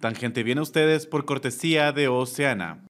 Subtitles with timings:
[0.00, 2.84] Tangente viene a ustedes por cortesía de Oceana.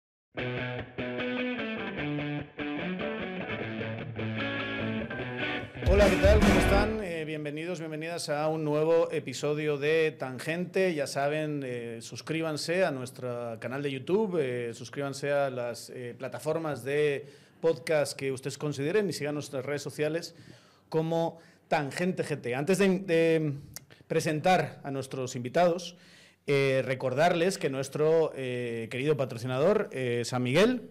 [5.90, 6.38] Hola, ¿qué tal?
[6.38, 7.02] ¿Cómo están?
[7.02, 10.92] Eh, bienvenidos, bienvenidas a un nuevo episodio de Tangente.
[10.92, 17.24] Ya saben, eh, suscríbanse a nuestro canal de YouTube, eh, suscríbanse a las plataformas de
[17.62, 20.34] podcast que ustedes consideren y sigan nuestras redes sociales
[20.90, 21.38] como
[21.68, 22.54] Tangente GT.
[22.54, 23.54] Antes de
[24.06, 25.96] presentar a nuestros invitados,
[26.50, 30.88] eh, recordarles que nuestro eh, querido patrocinador, eh, San Miguel,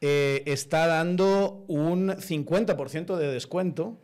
[0.00, 4.00] está dando un 50% de descuento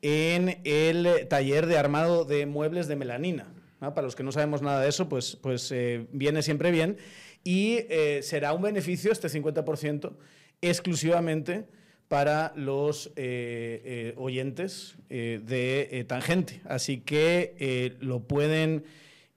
[0.00, 3.52] en el taller de armado de muebles de melanina.
[3.78, 5.72] Para los que no sabemos nada de eso, pues, pues
[6.12, 6.96] viene siempre bien.
[7.44, 7.80] Y
[8.20, 10.12] será un beneficio, este 50%,
[10.60, 11.64] exclusivamente
[12.08, 13.10] para los
[14.16, 16.60] oyentes de Tangente.
[16.64, 18.84] Así que lo pueden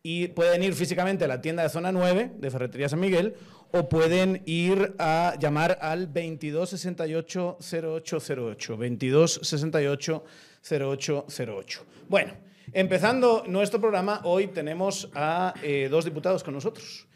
[0.03, 3.35] ir, pueden ir físicamente a la tienda de zona 9 de Ferretería San Miguel
[3.71, 8.77] o pueden ir a llamar al 2268 0808.
[8.77, 10.23] 2268
[10.69, 11.85] 0808.
[12.09, 12.33] Bueno,
[12.73, 17.07] empezando nuestro programa, hoy tenemos a eh, dos diputados con nosotros.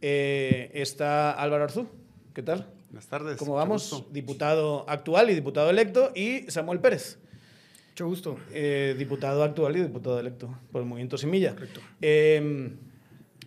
[0.00, 1.88] Eh, está Álvaro Arzú.
[2.34, 2.66] ¿Qué tal?
[2.90, 3.38] Buenas tardes.
[3.38, 4.04] ¿Cómo vamos?
[4.10, 6.12] Diputado actual y diputado electo.
[6.14, 7.18] Y Samuel Pérez,
[7.92, 8.36] Mucho gusto.
[8.52, 11.54] eh, diputado actual y diputado electo por el Movimiento Semilla.
[12.00, 12.70] Eh,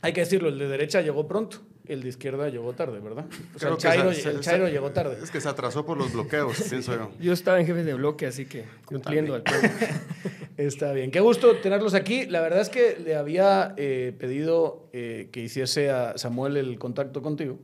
[0.02, 3.26] hay que decirlo, el de derecha llegó pronto, el de izquierda llegó tarde, ¿verdad?
[3.56, 5.18] O sea, el Chairo, se- el Chairo se- llegó tarde.
[5.24, 7.12] Es que se atrasó por los bloqueos, pienso yo.
[7.20, 9.68] Yo estaba en jefe de bloque, así que cumpliendo al pueblo.
[10.58, 11.10] Está bien.
[11.12, 12.28] Qué gusto tenerlos aquí.
[12.28, 17.22] La verdad es que le había eh, pedido eh, que hiciese a Samuel el contacto
[17.22, 17.60] contigo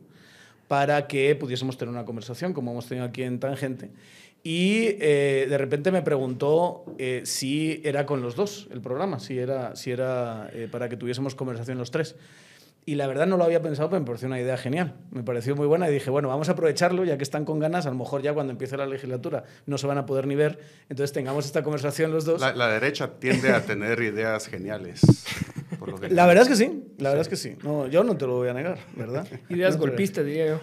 [0.67, 3.91] para que pudiésemos tener una conversación, como hemos tenido aquí en Tangente.
[4.43, 9.37] Y eh, de repente me preguntó eh, si era con los dos el programa, si
[9.37, 12.15] era, si era eh, para que tuviésemos conversación los tres.
[12.83, 14.95] Y la verdad no lo había pensado, pero me pareció una idea genial.
[15.11, 17.85] Me pareció muy buena y dije, bueno, vamos a aprovecharlo, ya que están con ganas,
[17.85, 20.57] a lo mejor ya cuando empiece la legislatura no se van a poder ni ver,
[20.89, 22.41] entonces tengamos esta conversación los dos.
[22.41, 25.01] La, la derecha tiende a tener ideas geniales.
[25.77, 26.27] Por lo La general.
[26.29, 27.55] verdad es que sí, la verdad es que sí.
[27.63, 29.27] No, yo no te lo voy a negar, ¿verdad?
[29.49, 30.59] Ideas No golpistas, diría yo.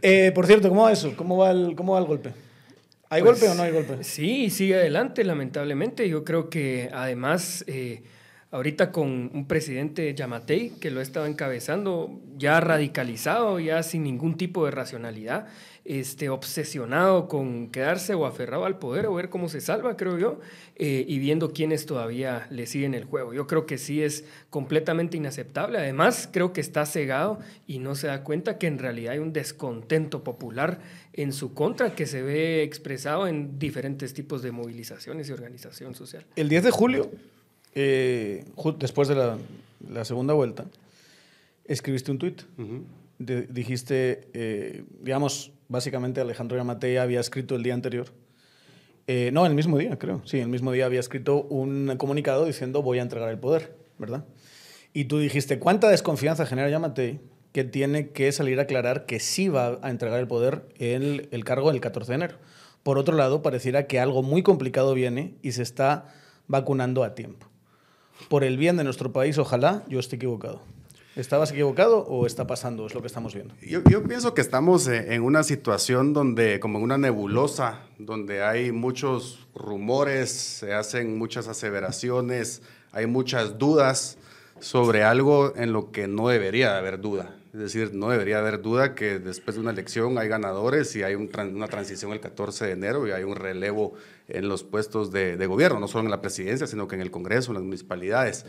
[0.00, 1.12] Eh, por cierto, ¿cómo va eso?
[1.14, 2.32] ¿Cómo va el, cómo va el golpe?
[3.12, 4.04] ¿Hay Pues, golpe o no hay golpe?
[4.04, 6.08] Sí, sigue adelante, lamentablemente.
[6.08, 8.04] Yo creo que además, eh,
[8.52, 14.36] ahorita con un presidente Yamatei, que lo ha estado encabezando, ya radicalizado, ya sin ningún
[14.36, 15.48] tipo de racionalidad,
[15.84, 20.40] este, obsesionado con quedarse o aferrado al poder o ver cómo se salva, creo yo,
[20.76, 23.32] eh, y viendo quiénes todavía le siguen el juego.
[23.32, 25.78] Yo creo que sí es completamente inaceptable.
[25.78, 29.32] Además, creo que está cegado y no se da cuenta que en realidad hay un
[29.32, 30.80] descontento popular
[31.12, 36.24] en su contra que se ve expresado en diferentes tipos de movilizaciones y organización social.
[36.36, 37.10] El 10 de julio,
[37.74, 38.44] eh,
[38.78, 39.38] después de la,
[39.88, 40.66] la segunda vuelta,
[41.64, 42.42] escribiste un tuit.
[43.20, 48.06] Dijiste, eh, digamos, básicamente Alejandro Yamatei había escrito el día anterior.
[49.06, 50.22] eh, no, el mismo día, creo.
[50.24, 54.24] Sí, el mismo día había escrito un comunicado diciendo voy a entregar el poder, ¿verdad?
[54.94, 57.20] Y tú dijiste, ¿cuánta desconfianza genera Yamatei
[57.52, 61.44] que tiene que salir a aclarar que sí va a entregar el poder el, el
[61.44, 62.36] cargo el 14 de enero?
[62.82, 66.06] Por otro lado, pareciera que algo muy complicado viene y se está
[66.48, 67.46] vacunando a tiempo.
[68.30, 70.62] Por el bien de nuestro país, ojalá yo esté equivocado.
[71.16, 72.86] ¿Estabas equivocado o está pasando?
[72.86, 73.54] Es lo que estamos viendo.
[73.62, 79.48] Yo, pienso que estamos en una situación donde, como en una nebulosa, donde hay muchos
[79.54, 82.62] rumores, se hacen muchas aseveraciones,
[82.92, 84.18] hay muchas dudas
[84.60, 87.34] sobre algo en lo que no debería haber duda.
[87.52, 91.16] Es decir, no debería haber duda que después de una elección hay ganadores y hay
[91.16, 93.94] una transición el 14 de enero y hay un relevo
[94.28, 97.50] en los puestos de gobierno, no solo en la presidencia, sino que en el Congreso,
[97.50, 98.46] en las municipalidades.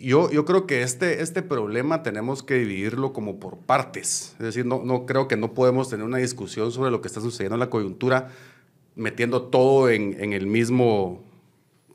[0.00, 4.34] Yo, yo creo que este, este problema tenemos que dividirlo como por partes.
[4.38, 7.20] Es decir, no, no creo que no podemos tener una discusión sobre lo que está
[7.20, 8.30] sucediendo en la coyuntura
[8.96, 11.22] metiendo todo en, en el mismo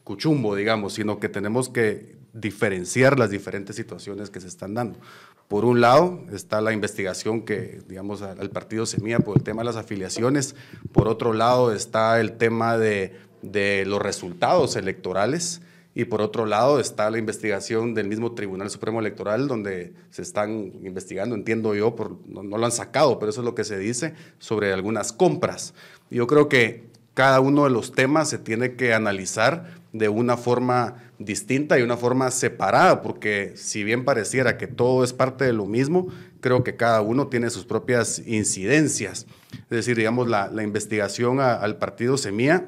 [0.03, 4.99] cuchumbo, digamos, sino que tenemos que diferenciar las diferentes situaciones que se están dando.
[5.47, 9.65] Por un lado está la investigación que, digamos, al partido Semilla por el tema de
[9.65, 10.55] las afiliaciones.
[10.93, 15.61] Por otro lado está el tema de, de los resultados electorales.
[15.93, 20.71] Y por otro lado está la investigación del mismo Tribunal Supremo Electoral, donde se están
[20.83, 24.13] investigando, entiendo yo, por, no, lo han sacado, pero eso es lo que se dice,
[24.39, 25.73] sobre algunas compras.
[26.09, 30.95] Yo creo que cada uno de los temas se tiene que analizar de una forma
[31.19, 35.65] distinta y una forma separada, porque si bien pareciera que todo es parte de lo
[35.65, 36.07] mismo,
[36.39, 39.27] creo que cada uno tiene sus propias incidencias.
[39.53, 42.67] Es decir, digamos, la, la investigación al partido Semilla,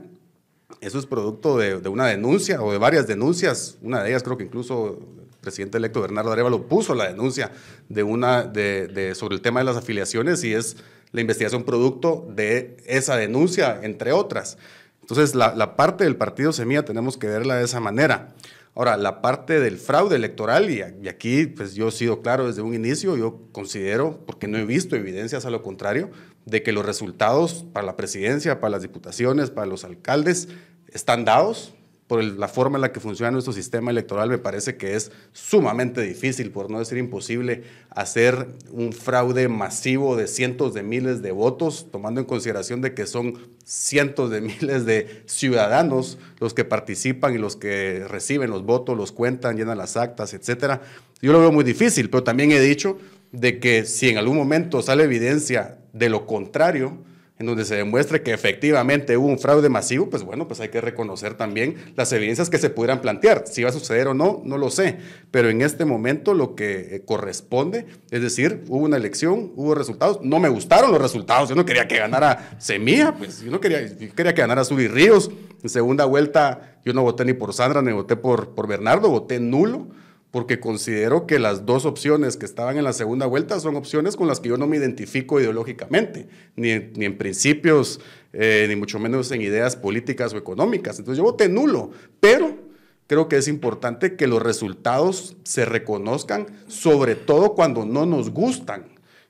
[0.81, 4.37] eso es producto de, de una denuncia o de varias denuncias, una de ellas creo
[4.37, 4.99] que incluso
[5.43, 7.51] presidente electo Bernardo Arevalo puso la denuncia
[7.89, 10.77] de una, de, sobre el tema de las afiliaciones y es
[11.11, 14.57] la investigación producto de esa denuncia, entre otras.
[15.01, 18.33] Entonces, la, la parte del partido Semilla tenemos que verla de esa manera.
[18.75, 22.73] Ahora, la parte del fraude electoral, y, aquí pues yo he sido claro desde un
[22.73, 26.09] inicio, yo considero, porque no he visto evidencias a lo contrario,
[26.45, 30.47] de que los resultados para la presidencia, para las diputaciones, para los alcaldes
[30.91, 31.73] están dados,
[32.07, 36.01] por la forma en la que funciona nuestro sistema electoral, me parece que es sumamente
[36.01, 41.87] difícil, por no decir imposible, hacer un fraude masivo de cientos de miles de votos,
[41.91, 47.37] tomando en consideración de que son cientos de miles de ciudadanos los que participan y
[47.37, 50.81] los que reciben los votos, los cuentan, llenan las actas, etcétera.
[51.21, 52.97] Yo lo veo muy difícil, pero también he dicho
[53.31, 56.97] de que si en algún momento sale evidencia de lo contrario,
[57.43, 60.79] en donde se demuestre que efectivamente hubo un fraude masivo, pues bueno, pues hay que
[60.79, 63.43] reconocer también las evidencias que se pudieran plantear.
[63.47, 64.97] Si va a suceder o no, no lo sé.
[65.29, 70.19] Pero en este momento lo que eh, corresponde, es decir, hubo una elección, hubo resultados.
[70.21, 71.49] No me gustaron los resultados.
[71.49, 73.85] Yo no quería que ganara Semilla, pues yo no quería,
[74.15, 75.29] quería que ganara Suri Ríos.
[75.61, 79.39] En segunda vuelta yo no voté ni por Sandra ni voté por, por Bernardo, voté
[79.39, 79.87] nulo
[80.33, 84.27] porque considero que las dos opciones que estaban en la segunda vuelta son opciones con
[84.27, 87.99] las que yo no me identifico ideológicamente, ni, en principios,
[88.33, 90.97] eh, ni mucho menos en ideas políticas o económicas.
[90.97, 92.57] Entonces yo voté nulo, pero
[93.05, 98.85] creo que es importante que los resultados se reconozcan, sobre todo cuando no nos gustan.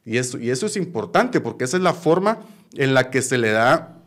[0.05, 2.45] Y eso, y eso es importante porque esa es la forma
[2.77, 3.97] en la que se le da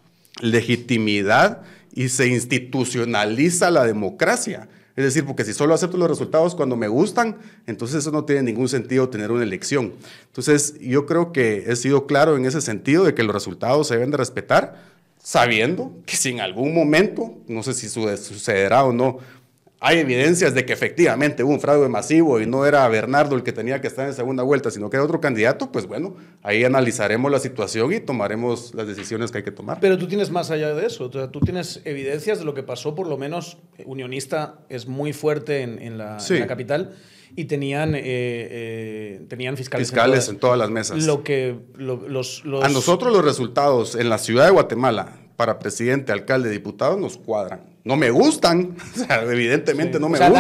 [0.40, 1.60] legitimidad
[1.92, 4.70] y se institucionaliza la democracia.
[4.96, 8.43] Es decir, porque si solo acepto los resultados cuando me gustan, entonces eso no tiene
[8.43, 9.93] ningún sentido tener una elección.
[10.26, 13.94] Entonces, yo creo que he sido claro en ese sentido de que los resultados se
[13.94, 14.82] deben de respetar,
[15.22, 19.19] sabiendo que si en algún momento, no sé si sucederá o no,
[19.78, 23.52] hay evidencias de que efectivamente hubo un fraude masivo y no era Bernardo el que
[23.52, 27.31] tenía que estar en segunda vuelta, sino que era otro candidato, pues bueno, ahí analizaremos
[27.31, 29.78] la situación y tomaremos las decisiones que hay que tomar.
[29.81, 33.06] Pero tú tienes más allá de eso, tú tienes evidencias de lo que pasó, por
[33.06, 36.17] lo menos Unionista es muy fuerte en, la,
[36.49, 36.94] capital
[37.34, 41.05] y tenían, eh, eh, tenían fiscales, fiscales en, todas, las mesas.
[41.05, 46.49] Lo que los, A nosotros los resultados en la ciudad de Guatemala para presidente, alcalde,
[46.49, 48.76] diputado nos cuadran no me gustan,
[49.22, 50.32] evidentemente no me gustan.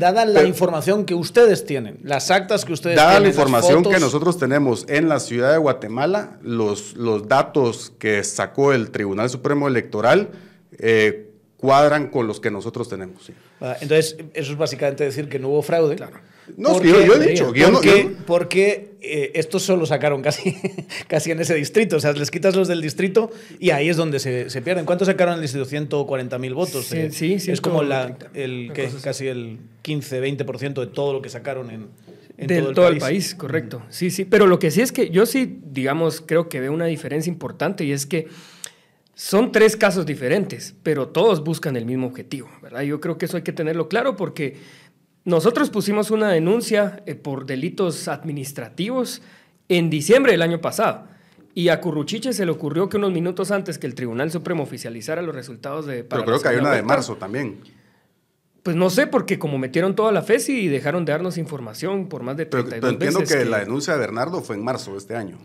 [0.00, 3.08] Dada, la, información que ustedes tienen, las actas que ustedes tienen.
[3.08, 8.24] Dada la información que nosotros tenemos en la ciudad de Guatemala, los, los datos que
[8.24, 10.30] sacó el Tribunal Supremo Electoral
[10.72, 11.27] eh,
[11.58, 13.30] cuadran con los que nosotros tenemos.
[13.60, 15.96] Ah, entonces, eso es básicamente decir que no hubo fraude.
[15.96, 16.18] Claro.
[16.56, 17.52] No, yo, yo, he dicho.
[17.72, 20.56] Porque, porque eh, estos solo sacaron casi,
[21.08, 21.96] casi en ese distrito.
[21.96, 24.86] O sea, les quitas los del distrito y ahí es donde se, se pierden.
[24.86, 25.66] ¿Cuántos sacaron en el distrito?
[25.66, 26.86] 140 mil votos.
[26.86, 31.28] Sí, eh, sí, Es como la, el, que, casi el 15-20% de todo lo que
[31.28, 31.88] sacaron en,
[32.38, 33.34] en todo, el, país.
[33.34, 33.82] correcto.
[33.90, 34.24] Sí, sí.
[34.24, 37.84] Pero lo que sí es que yo sí, digamos, creo que veo una diferencia importante
[37.84, 38.28] y es que
[39.18, 42.82] son tres casos diferentes, pero todos buscan el mismo objetivo, ¿verdad?
[42.82, 44.58] Yo creo que eso hay que tenerlo claro porque
[45.24, 49.20] nosotros pusimos una denuncia eh, por delitos administrativos
[49.68, 51.08] en diciembre del año pasado.
[51.52, 55.20] Y a Curruchiche se le ocurrió que unos minutos antes que el Tribunal Supremo oficializara
[55.20, 56.04] los resultados de...
[56.04, 57.58] Pero creo que hay una de marzo también.
[58.62, 62.22] Pues no sé, porque como metieron toda la FESI y dejaron de darnos información por
[62.22, 65.16] más de 32 pero, entiendo que, la denuncia de Bernardo fue en marzo de este
[65.16, 65.38] año.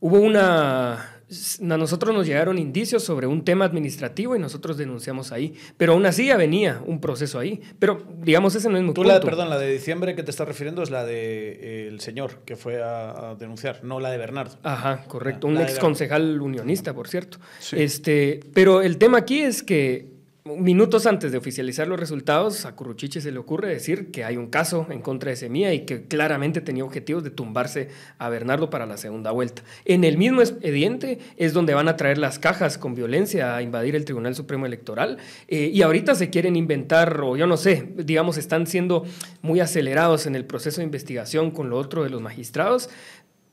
[0.00, 5.54] Hubo una a nosotros nos llegaron indicios sobre un tema administrativo y nosotros denunciamos ahí.
[5.76, 7.60] Pero aún así ya venía un proceso ahí.
[7.78, 10.46] Pero digamos, ese no es mi Tú La, perdón, la de diciembre que te estás
[10.46, 14.56] refiriendo es la del de, eh, señor que fue a, denunciar, no la de Bernardo.
[14.62, 15.48] Ajá, correcto.
[15.48, 17.38] un ex concejal unionista, por cierto.
[17.72, 20.15] Este, pero el tema aquí es que
[20.46, 24.46] Minutos antes de oficializar los resultados, a Curruchiche se le ocurre decir que hay un
[24.46, 27.88] caso en contra de Semilla y que claramente tenía objetivos de tumbarse
[28.18, 29.64] a Bernardo para la segunda vuelta.
[29.84, 33.96] En el mismo expediente es donde van a traer las cajas con violencia a invadir
[33.96, 38.36] el Tribunal Supremo Electoral eh, y ahorita se quieren inventar, o yo no sé, digamos,
[38.36, 39.04] están siendo
[39.42, 42.88] muy acelerados en el proceso de investigación con lo otro de los magistrados,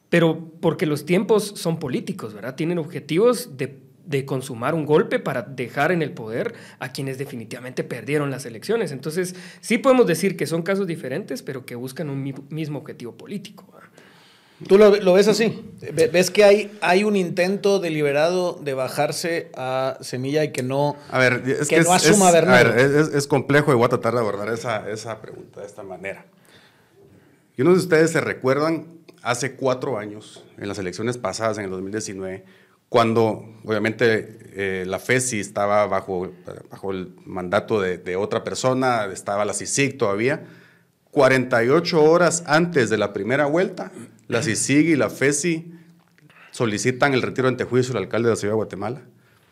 [0.10, 2.54] pero porque los tiempos son políticos, ¿verdad?
[2.54, 7.84] Tienen objetivos de de consumar un golpe para dejar en el poder a quienes definitivamente
[7.84, 8.92] perdieron las elecciones.
[8.92, 13.66] Entonces, sí podemos decir que son casos diferentes, pero que buscan un mismo objetivo político.
[14.68, 15.62] ¿Tú lo, ves así?
[15.94, 21.20] ¿Ves que hay, hay un intento deliberado de bajarse a Semilla y que no, a
[21.20, 22.78] ver, es que, no asuma es, a ver,
[23.14, 26.26] es, complejo y voy a tratar de abordar esa, esa pregunta de esta manera.
[27.58, 28.86] Y uno de ustedes se recuerdan
[29.22, 32.46] hace cuatro años, en las elecciones pasadas, en el 2019,
[32.94, 36.32] cuando obviamente eh, la FESI estaba bajo,
[36.70, 40.44] bajo el mandato de, otra persona, estaba la CICIC todavía,
[41.10, 43.92] 48 horas antes de la primera vuelta,
[44.28, 45.74] la CICIG y la FESI
[46.52, 49.02] solicitan el retiro ante juicio del alcalde de la ciudad de Guatemala,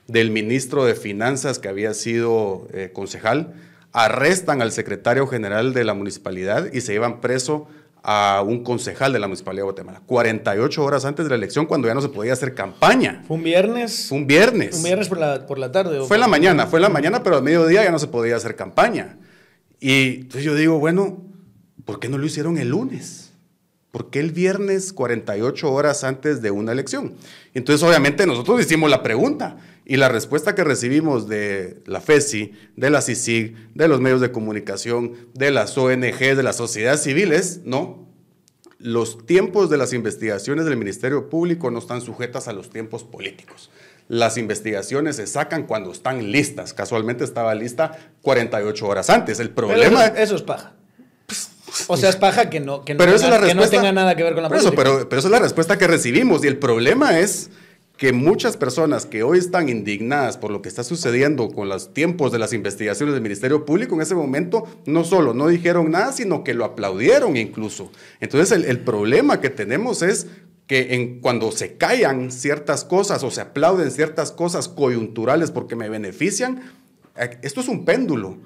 [0.06, 3.56] del ministro de Finanzas que había sido eh, concejal,
[3.92, 7.68] arrestan al secretario general de la municipalidad y se llevan preso
[8.04, 10.02] a un concejal de la Municipalidad de Guatemala.
[10.06, 13.24] 48 horas antes de la elección, cuando ya no se podía hacer campaña.
[13.28, 14.08] ¿Fue un viernes?
[14.10, 14.76] Fue un viernes.
[14.76, 16.02] ¿Un viernes por la, por la tarde?
[16.06, 18.36] Fue en la mañana, fue en la mañana, pero al mediodía ya no se podía
[18.36, 19.18] hacer campaña.
[19.80, 21.24] Y entonces yo digo, bueno,
[21.86, 23.31] ¿por qué no lo hicieron el lunes?
[23.92, 27.16] ¿Por qué el viernes 48 horas antes de una elección?
[27.54, 29.58] Entonces, obviamente, nosotros hicimos la pregunta.
[29.86, 34.32] Y la respuesta que recibimos de la FESI, de la CICIG, de los medios de
[34.32, 38.08] comunicación, de las ONG, de la sociedad civil es, no,
[38.80, 43.70] los tiempos de las investigaciones del Ministerio Público no están sujetas a los tiempos políticos.
[44.08, 46.74] Las investigaciones se sacan cuando están listas.
[46.74, 49.40] Casualmente estaba lista 48 horas antes.
[49.40, 50.06] El problema...
[50.06, 50.74] Eso, eso, es paja.
[51.88, 53.92] O sea, es paja que no, que no, pero tenga, es la que no tenga
[53.92, 54.82] nada que ver con la pero política.
[54.82, 56.44] Eso, pero, pero esa es la respuesta que recibimos.
[56.44, 57.50] Y el problema es
[57.98, 62.32] que muchas personas que hoy están indignadas por lo que está sucediendo con los tiempos
[62.32, 66.44] de las investigaciones del Ministerio Público en ese momento no solo no dijeron nada, sino
[66.44, 67.92] que lo aplaudieron incluso.
[68.20, 70.26] Entonces el, el problema que tenemos es
[70.66, 75.90] que en, cuando se callan ciertas cosas o se aplauden ciertas cosas coyunturales porque me
[75.90, 76.62] benefician,
[77.18, 78.38] eh, esto es un péndulo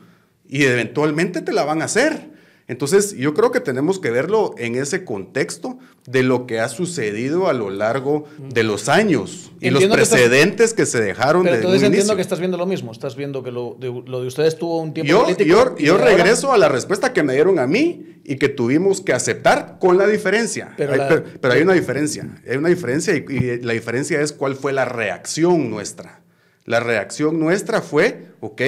[0.49, 2.34] y eventualmente te la van a hacer.
[2.67, 7.47] Entonces, yo creo que tenemos que verlo en ese contexto de lo que ha sucedido
[7.47, 11.43] a lo largo de los años y Entiendo los que estás- precedentes que, se dejaron
[11.43, 12.15] Pero de entonces un entiendo inicio.
[12.15, 12.91] que estás viendo lo mismo.
[12.91, 15.75] Estás viendo que lo de, lo de ustedes tuvo un tiempo Yo, político.
[15.77, 19.13] yo, ahora- regreso a la respuesta que me dieron a mí y que tuvimos que
[19.13, 20.73] aceptar con la diferencia.
[20.75, 22.27] Pero Hay- la- pero, pero hay una diferencia.
[22.49, 26.23] Hay una diferencia y, y la diferencia es cuál fue la reacción nuestra.
[26.65, 28.61] La reacción nuestra fue, ok,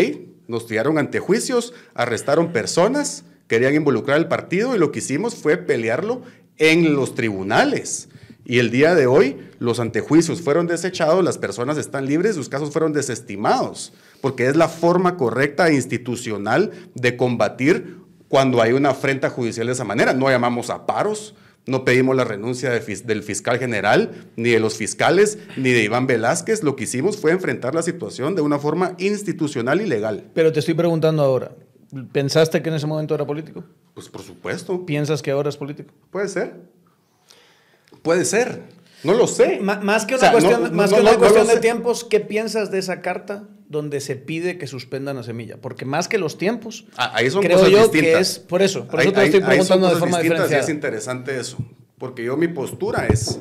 [0.47, 5.57] nos tiraron ante juicios, arrestaron personas, querían involucrar al partido y lo que hicimos fue
[5.57, 6.21] pelearlo
[6.57, 8.09] en los tribunales.
[8.45, 12.71] Y el día de hoy los antejuicios fueron desechados, las personas están libres, sus casos
[12.71, 17.97] fueron desestimados, porque es la forma correcta e institucional de combatir
[18.29, 20.13] cuando hay una afrenta judicial de esa manera.
[20.13, 21.35] No llamamos a paros,
[21.65, 26.63] no pedimos la renuncia del fiscal general, ni de los fiscales, ni de Iván Velázquez.
[26.63, 30.23] Lo que hicimos fue enfrentar la situación de una forma institucional y legal.
[30.33, 31.51] Pero te estoy preguntando ahora.
[32.11, 33.63] ¿Pensaste que en ese momento era político?
[33.93, 34.85] Pues por supuesto.
[34.85, 35.93] ¿Piensas que ahora es político?
[36.11, 36.55] Puede ser.
[38.01, 38.61] Puede ser.
[39.03, 39.59] No lo sé.
[39.61, 41.49] Más que O una sea, cuestión, no- más no- que no- una no cuestión lo
[41.49, 41.61] de sé.
[41.61, 45.57] tiempos, ¿qué piensas de esa carta donde se pide que suspendan a Semilla?
[45.61, 48.13] Porque más que los tiempos, Ah, ahí son creo cosas yo distintas.
[48.13, 48.87] que es por eso.
[48.87, 50.63] Por Ahí- eso te ahí- estoy ahí son preguntando de cosas forma diferenciada.
[50.63, 51.57] Es interesante eso,
[51.99, 53.39] porque yo mi postura es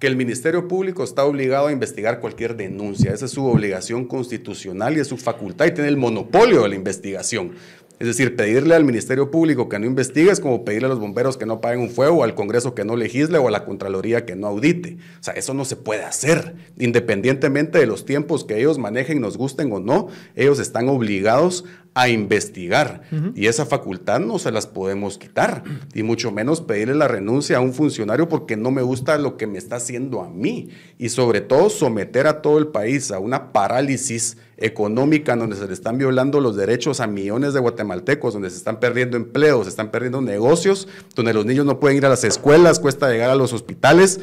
[0.00, 3.12] que el Ministerio Público está obligado a investigar cualquier denuncia.
[3.12, 6.74] Esa es su obligación constitucional y es su facultad y tiene el monopolio de la
[6.74, 7.52] investigación.
[7.98, 11.36] Es decir, pedirle al Ministerio Público que no investigue es como pedirle a los bomberos
[11.36, 14.36] que no paguen un fuego, al Congreso que no legisle o a la Contraloría que
[14.36, 14.96] no audite.
[15.20, 16.54] O sea, eso no se puede hacer.
[16.78, 22.08] Independientemente de los tiempos que ellos manejen, nos gusten o no, ellos están obligados a
[22.08, 23.02] investigar.
[23.34, 25.64] Y esa facultad no se las podemos quitar.
[25.94, 29.46] Y mucho menos pedirle la renuncia a un funcionario porque no me gusta lo que
[29.46, 30.68] me está haciendo a mí.
[30.98, 35.72] Y sobre todo someter a todo el país a una parálisis económica donde se le
[35.72, 39.90] están violando los derechos a millones de guatemaltecos, donde se están perdiendo empleos, se están
[39.90, 43.52] perdiendo negocios, donde los niños no pueden ir a las escuelas, cuesta llegar a los
[43.52, 44.20] hospitales,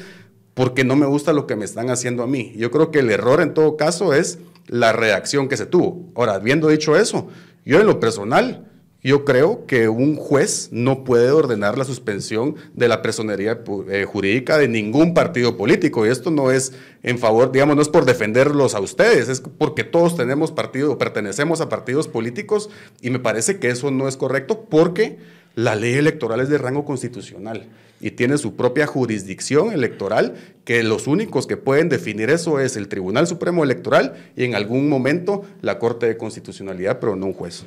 [0.53, 2.53] porque no me gusta lo que me están haciendo a mí.
[2.55, 6.12] Yo creo que el error en todo caso es la reacción que se tuvo.
[6.15, 7.27] Ahora, habiendo dicho eso,
[7.67, 8.65] yo en lo personal,
[9.03, 14.57] yo creo que un juez no puede ordenar la suspensión de la personería eh, jurídica
[14.57, 16.05] de ningún partido político.
[16.05, 16.71] Y esto no es
[17.03, 20.97] en favor, digamos, no es por defenderlos a ustedes, es porque todos tenemos partido o
[20.97, 22.69] pertenecemos a partidos políticos
[23.01, 25.17] y me parece que eso no es correcto porque
[25.53, 27.67] la ley electoral es de rango constitucional
[28.00, 30.36] y tiene su propia jurisdicción electoral
[30.66, 34.89] que los únicos que pueden definir eso es el Tribunal Supremo Electoral y en algún
[34.89, 37.66] momento la Corte de Constitucionalidad, pero no un juez.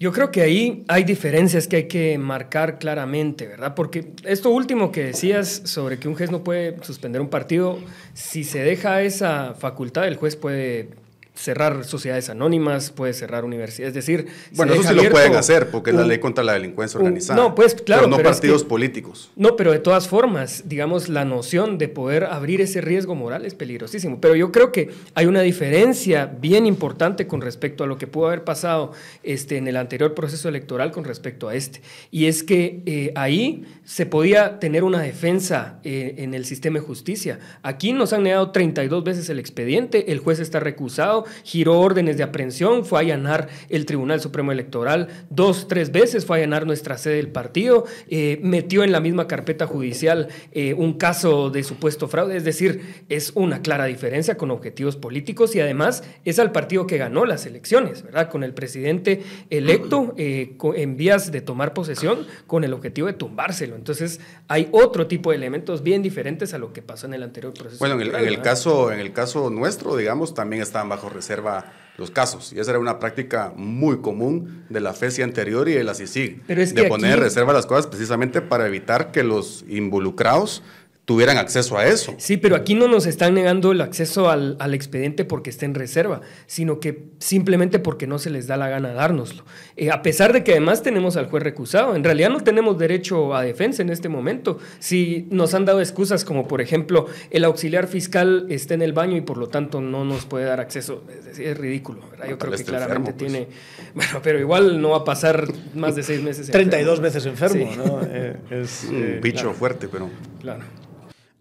[0.00, 3.74] Yo creo que ahí hay diferencias que hay que marcar claramente, ¿verdad?
[3.74, 7.80] Porque esto último que decías sobre que un juez no puede suspender un partido,
[8.14, 10.90] si se deja esa facultad, el juez puede
[11.38, 14.26] cerrar sociedades anónimas, puede cerrar universidades, es decir,
[14.56, 17.06] Bueno, eso sí lo pueden hacer porque es la un- ley contra la delincuencia un-
[17.06, 17.40] organizada.
[17.40, 19.30] no, pues, claro, Pero no pero es partidos que- políticos.
[19.36, 23.54] No, pero de todas formas, digamos, la noción de poder abrir ese riesgo moral es
[23.54, 24.20] peligrosísimo.
[24.20, 28.26] Pero yo creo que hay una diferencia bien importante con respecto a lo que pudo
[28.26, 28.92] haber pasado
[29.22, 31.82] este, en el anterior proceso electoral con respecto a este.
[32.10, 36.84] Y es que eh, ahí se podía tener una defensa eh, en el sistema de
[36.84, 37.38] justicia.
[37.62, 42.22] Aquí nos han negado 32 veces el expediente, el juez está recusado giró órdenes de
[42.22, 46.98] aprehensión, fue a allanar el Tribunal Supremo Electoral dos, tres veces, fue a allanar nuestra
[46.98, 52.08] sede del partido, eh, metió en la misma carpeta judicial eh, un caso de supuesto
[52.08, 56.86] fraude, es decir, es una clara diferencia con objetivos políticos y además es al partido
[56.86, 58.30] que ganó las elecciones, ¿verdad?
[58.30, 63.76] Con el presidente electo eh, en vías de tomar posesión con el objetivo de tumbárselo.
[63.76, 67.52] Entonces, hay otro tipo de elementos bien diferentes a lo que pasó en el anterior
[67.52, 67.78] proceso.
[67.78, 72.52] Bueno, en el, caso, en el caso nuestro, digamos, también estaban bajo reserva los casos.
[72.52, 76.46] Y esa era una práctica muy común de la FESI anterior y de la CICIG,
[76.46, 80.62] de poner en reserva las cosas precisamente para evitar que los involucrados
[81.08, 82.14] tuvieran acceso a eso.
[82.18, 86.20] Sí, pero aquí no nos están negando el acceso al, expediente porque esté en reserva,
[86.46, 89.42] sino que simplemente porque no se les da la gana dárnoslo.
[89.74, 93.34] Eh, a pesar de que además tenemos al juez recusado, en realidad no tenemos derecho
[93.34, 94.58] a defensa en este momento.
[94.80, 99.16] Si nos han dado excusas como, por ejemplo, el auxiliar fiscal está en el baño
[99.16, 101.04] y por lo tanto no nos puede dar acceso,
[101.38, 102.02] es, ridículo.
[102.28, 103.32] Yo creo que claramente pues.
[103.32, 103.48] tiene...
[103.94, 106.48] Bueno, pero igual no va a pasar más de seis meses.
[106.50, 108.02] 32 veces enfermo, ¿no?
[108.04, 110.10] Eh, es, un eh, bicho fuerte, pero...
[110.42, 110.64] Claro.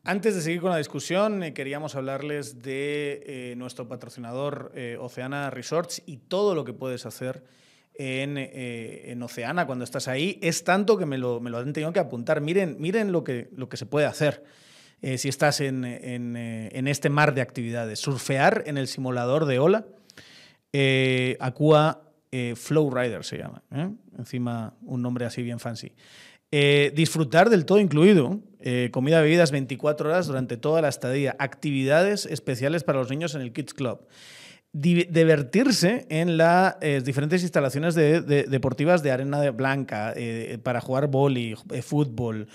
[0.07, 5.49] Antes de seguir con la discusión, eh, queríamos hablarles de eh, nuestro patrocinador eh, Oceana
[5.49, 7.43] Resorts y todo lo que puedes hacer
[7.93, 10.39] en, Oceana cuando estás ahí.
[10.41, 12.39] Es tanto que me lo, me lo, han tenido que apuntar.
[12.39, 14.45] Miren, miren lo, que, lo que se puede hacer
[15.17, 17.99] si estás en, en, este mar de actividades.
[17.99, 19.87] Surfear en el simulador de ola.
[21.41, 22.01] Aqua
[22.55, 23.61] Flow Rider se llama.
[24.17, 25.91] Encima un nombre así bien fancy.
[26.49, 32.25] Eh, disfrutar del todo incluido, eh, comida, bebidas 24 horas durante toda la estadía, actividades
[32.25, 34.07] especiales para los niños en el Kids Club,
[34.73, 40.13] divertirse en las eh, diferentes instalaciones deportivas de arena blanca
[40.61, 42.47] para jugar boli, fútbol,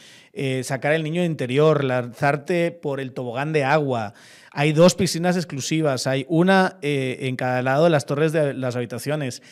[0.63, 4.15] sacar el niño interior, lanzarte por el tobogán de agua.
[4.53, 9.43] Hay dos piscinas exclusivas, hay una en cada lado de las torres de las habitaciones.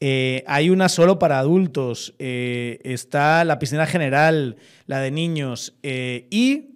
[0.00, 6.28] Eh, hay una solo para adultos, eh, está la piscina general, la de niños, eh,
[6.30, 6.74] y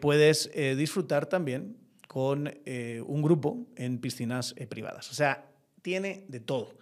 [0.00, 1.76] puedes disfrutar también
[2.08, 2.50] con
[3.06, 5.10] un grupo en piscinas privadas.
[5.10, 5.50] O sea,
[5.82, 6.78] tiene de todo.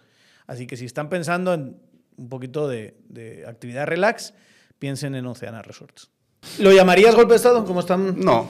[0.47, 1.75] Así que si están pensando en
[2.15, 4.33] un poquito de, actividad relax,
[4.79, 6.09] piensen en Oceana Resorts.
[6.57, 7.65] ¿Lo llamarías golpe de Estado?
[7.65, 8.17] ¿Cómo están?
[8.17, 8.47] No,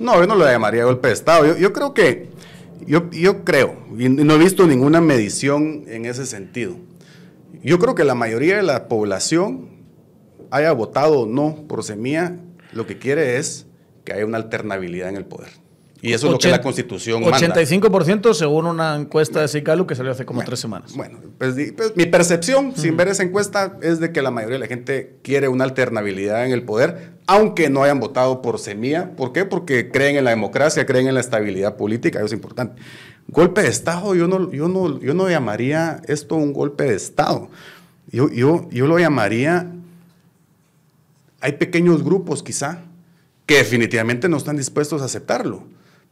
[0.00, 1.56] no, yo no lo llamaría golpe de Estado.
[1.56, 2.30] yo creo que
[2.86, 6.76] yo, yo creo, y no he visto ninguna medición en ese sentido.
[7.62, 9.68] Yo creo que la mayoría de la población
[10.50, 12.36] haya votado o no por Semilla,
[12.72, 13.66] lo que quiere es
[14.04, 15.50] que haya una alternabilidad en el poder.
[16.00, 20.12] Y eso es lo que la Constitución 85% según una encuesta de Cicalu que salió
[20.12, 20.94] hace como tres semanas.
[20.94, 24.60] Bueno, pues, pues mi percepción, sin ver esa encuesta, es de que la mayoría de
[24.60, 29.10] la gente quiere una alternabilidad en el poder, aunque no hayan votado por Semilla.
[29.16, 29.44] ¿Por qué?
[29.44, 32.80] Porque creen en la democracia, creen en la estabilidad política, eso es importante.
[33.26, 37.48] Golpe de Estado, yo no, yo no, yo no llamaría esto un golpe de Estado.
[38.12, 39.72] Yo, yo, yo lo llamaría,
[41.40, 42.84] hay pequeños grupos quizá
[43.46, 45.64] que definitivamente no están dispuestos a aceptarlo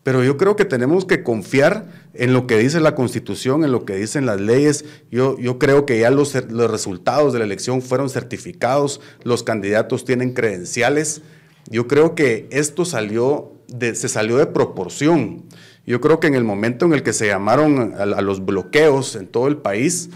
[0.06, 3.84] pero yo creo que tenemos que confiar en lo que dice la Constitución, en lo
[3.84, 4.84] que dicen las leyes.
[5.10, 10.04] Yo, yo creo que ya los, los resultados de la elección fueron certificados, los candidatos
[10.04, 11.22] tienen credenciales.
[11.68, 15.42] Yo creo que esto salió de, se salió de proporción.
[15.84, 19.26] Yo creo que en el momento en el que se llamaron a, los bloqueos en
[19.26, 20.10] todo el país,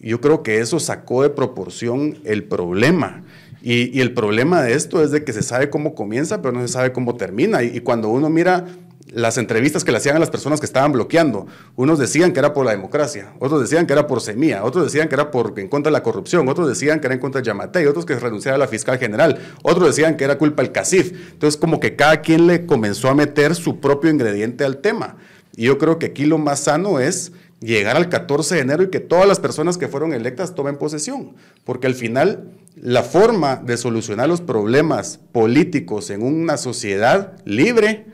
[0.00, 3.24] yo creo que eso sacó de proporción el problema.
[3.60, 6.72] Y, el problema de esto es de que se sabe cómo comienza, pero no se
[6.72, 7.62] sabe cómo termina.
[7.62, 8.66] y cuando uno mira
[9.12, 11.46] las entrevistas que le hacían a las personas que estaban bloqueando.
[11.76, 15.08] Unos decían que era por la democracia, otros decían que era por semilla, otros decían
[15.08, 17.46] que era por, en contra de la corrupción, otros decían que era en contra de
[17.46, 21.32] Yamatei, otros que renunciara a la fiscal general, otros decían que era culpa del CACIF.
[21.32, 25.16] Entonces, como que cada quien le comenzó a meter su propio ingrediente al tema.
[25.56, 28.90] Y yo creo que aquí lo más sano es llegar al 14 de enero y
[28.90, 33.76] que todas las personas que fueron electas tomen posesión, porque al final la forma de
[33.76, 38.06] solucionar los problemas políticos en una sociedad libre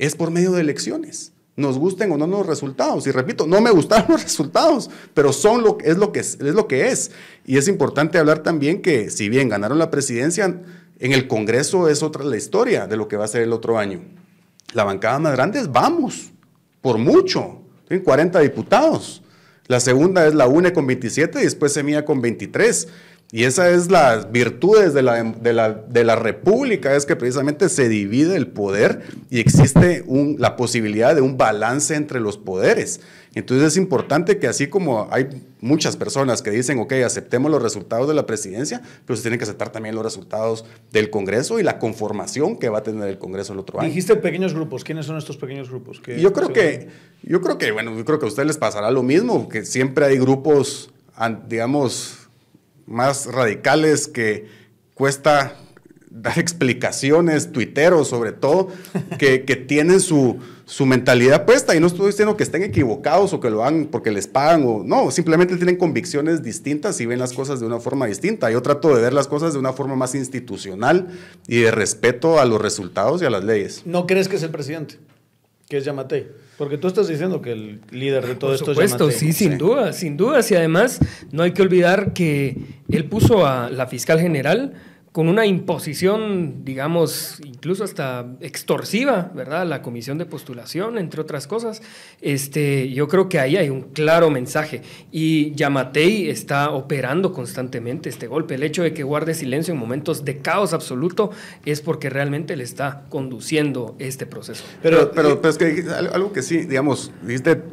[0.00, 1.32] es por medio de elecciones.
[1.56, 3.06] Nos gusten o no los resultados.
[3.06, 6.54] Y repito, no me gustaron los resultados, pero son lo, es, lo que es, es
[6.54, 7.10] lo que es.
[7.44, 10.62] Y es importante hablar también que si bien ganaron la presidencia,
[10.98, 13.78] en el Congreso es otra la historia de lo que va a ser el otro
[13.78, 14.00] año.
[14.72, 16.30] La bancada más grande es Vamos,
[16.80, 17.60] por mucho.
[17.86, 19.22] Tienen 40 diputados.
[19.66, 22.88] La segunda es la UNE con 27 y después Semilla con 23.
[23.32, 27.68] Y esa es las virtudes de la, de, la, de la república, es que precisamente
[27.68, 33.00] se divide el poder y existe un, la posibilidad de un balance entre los poderes.
[33.32, 35.28] Entonces es importante que así como hay
[35.60, 39.44] muchas personas que dicen, ok, aceptemos los resultados de la presidencia, pero se tienen que
[39.44, 43.52] aceptar también los resultados del Congreso y la conformación que va a tener el Congreso
[43.52, 43.88] el otro año.
[43.88, 44.82] Dijiste pequeños grupos.
[44.82, 46.02] ¿Quiénes son estos pequeños grupos?
[46.18, 46.88] yo creo que,
[47.22, 50.06] yo creo que, bueno, yo creo que a ustedes les pasará lo mismo, que siempre
[50.06, 50.90] hay grupos,
[51.48, 52.19] digamos,
[52.90, 54.46] más radicales que
[54.94, 55.56] cuesta
[56.10, 58.68] dar explicaciones, tuiteros sobre todo,
[59.18, 61.74] que, que tienen su, su, mentalidad puesta.
[61.76, 64.82] Y no estoy diciendo que estén equivocados o que lo hagan porque les pagan o
[64.84, 68.50] no, simplemente tienen convicciones distintas y ven las cosas de una forma distinta.
[68.50, 71.08] Yo trato de ver las cosas de una forma más institucional
[71.46, 73.82] y de respeto a los resultados y a las leyes.
[73.86, 74.96] ¿No crees que es el presidente?
[75.68, 76.28] Que es Yamatei.
[76.60, 79.12] Porque tú estás diciendo que el líder de todo esto es Yamatei.
[79.12, 80.40] Sí, sin duda, sin duda.
[80.46, 81.00] Y además
[81.32, 82.54] no hay que olvidar que
[82.90, 84.74] él puso a la fiscal general
[85.12, 89.66] con una imposición, digamos, incluso hasta extorsiva, ¿verdad?
[89.66, 91.82] La comisión de postulación, entre otras cosas.
[92.20, 94.82] Este, yo creo que ahí hay un claro mensaje.
[95.10, 98.54] Y Yamatei está operando constantemente este golpe.
[98.54, 101.32] El hecho de que guarde silencio en momentos de caos absoluto
[101.64, 104.62] es porque realmente le está conduciendo este proceso.
[104.80, 107.64] Pero, pero, pero es que algo que sí, digamos, dijiste,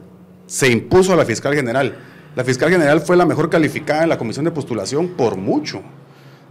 [0.47, 1.95] se impuso a la fiscal general.
[2.35, 5.83] La fiscal general fue la mejor calificada en la comisión de postulación por mucho.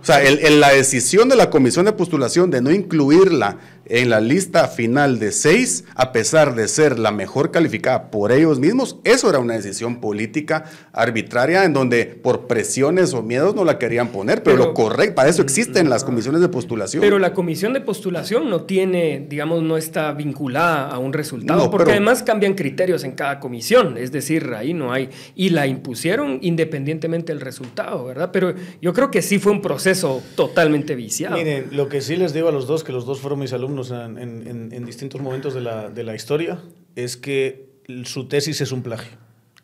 [0.07, 4.21] O sea, el, la decisión de la comisión de postulación de no incluirla en la
[4.21, 9.31] lista final de seis, a pesar de ser la mejor calificada por ellos mismos, eso
[9.31, 14.43] era una decisión política arbitraria en donde por presiones o miedos no la querían poner,
[14.43, 17.01] pero, lo correcto, para eso existen las comisiones de postulación.
[17.01, 21.93] Pero la comisión de postulación no tiene, digamos, no está vinculada a un resultado, porque
[21.93, 27.33] además cambian criterios en cada comisión, es decir, ahí no hay, y la impusieron independientemente
[27.33, 28.31] del resultado, ¿verdad?
[28.33, 31.37] Pero yo creo que sí fue un proceso totalmente viciado.
[31.37, 33.76] Miren, lo que sí les digo a los dos, que los dos fueron mis alumnos,
[33.85, 36.59] en, distintos momentos de la, historia
[36.95, 37.67] es que
[38.05, 39.17] su tesis es un plagio.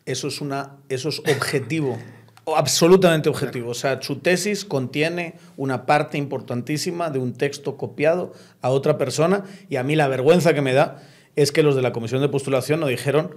[0.05, 1.97] Eso es, una, eso es objetivo,
[2.45, 3.69] absolutamente objetivo.
[3.69, 9.43] O sea, su tesis contiene una parte importantísima de un texto copiado a otra persona
[9.69, 11.01] y a mí la vergüenza que me da
[11.35, 13.35] es que los de la comisión de postulación no dijeron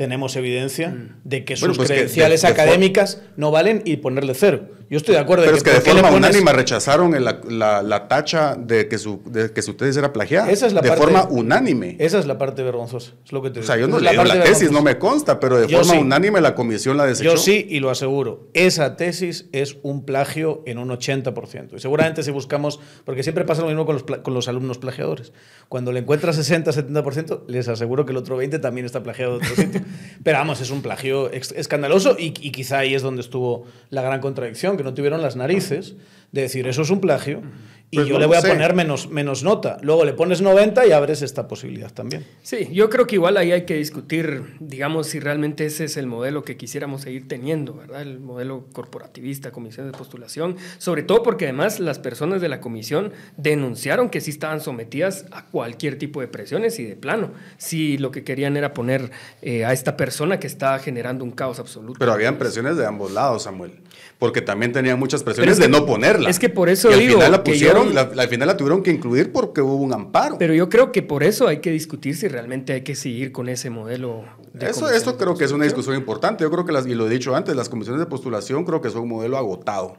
[0.00, 1.20] tenemos evidencia mm.
[1.24, 4.66] de que sus pues credenciales académicas no valen y ponerle cero.
[4.90, 5.44] Yo estoy de acuerdo.
[5.44, 9.62] Pero es que de forma unánime rechazaron la, la, tacha de que, su, de que
[9.62, 10.50] su tesis era plagiada.
[10.50, 11.94] Esa es la de forma unánime.
[12.00, 13.12] Esa es la parte vergonzosa.
[13.24, 15.38] Es lo que te o sea, yo no leí la, la tesis, no me consta,
[15.38, 17.30] pero de forma unánime la comisión la desechó.
[17.30, 18.50] Yo sí, y lo aseguro.
[18.52, 21.76] Esa tesis es un plagio en un 80%.
[21.76, 25.32] Y seguramente si buscamos, porque siempre pasa lo mismo con los, con los alumnos plagiadores.
[25.68, 29.46] Cuando le encuentras 60, 70%, les aseguro que el otro 20% también está plagiado de
[29.46, 29.82] otro sitio.
[30.24, 34.20] pero vamos, es un plagio escandaloso y, y quizá ahí es donde estuvo la gran
[34.20, 35.94] contradicción que no tuvieron las narices
[36.32, 37.42] de decir eso es un plagio
[37.92, 39.78] y pues yo le voy a poner menos, menos nota.
[39.82, 42.24] Luego le pones 90 y abres esta posibilidad también.
[42.42, 46.06] Sí, yo creo que igual ahí hay que discutir, digamos, si realmente ese es el
[46.06, 48.02] modelo que quisiéramos seguir teniendo, ¿verdad?
[48.02, 53.12] El modelo corporativista, comisión de postulación, sobre todo porque además las personas de la comisión
[53.36, 58.12] denunciaron que sí estaban sometidas a cualquier tipo de presiones y de plano, si lo
[58.12, 59.10] que querían era poner
[59.42, 61.98] eh, a esta persona que está generando un caos absoluto.
[61.98, 63.72] Pero habían presiones de ambos lados, Samuel,
[64.20, 66.30] porque también tenían muchas presiones de no ponerla.
[66.30, 67.00] Es que por eso digo...
[67.00, 70.38] Al final la pusieron, al final la tuvieron que incluir porque hubo un amparo.
[70.38, 73.48] Pero yo creo que por eso hay que discutir si realmente hay que seguir con
[73.48, 74.24] ese modelo.
[74.52, 76.44] De eso esto creo que es una discusión importante.
[76.44, 78.90] Yo creo que, las, y lo he dicho antes, las comisiones de postulación creo que
[78.90, 79.96] son un modelo agotado.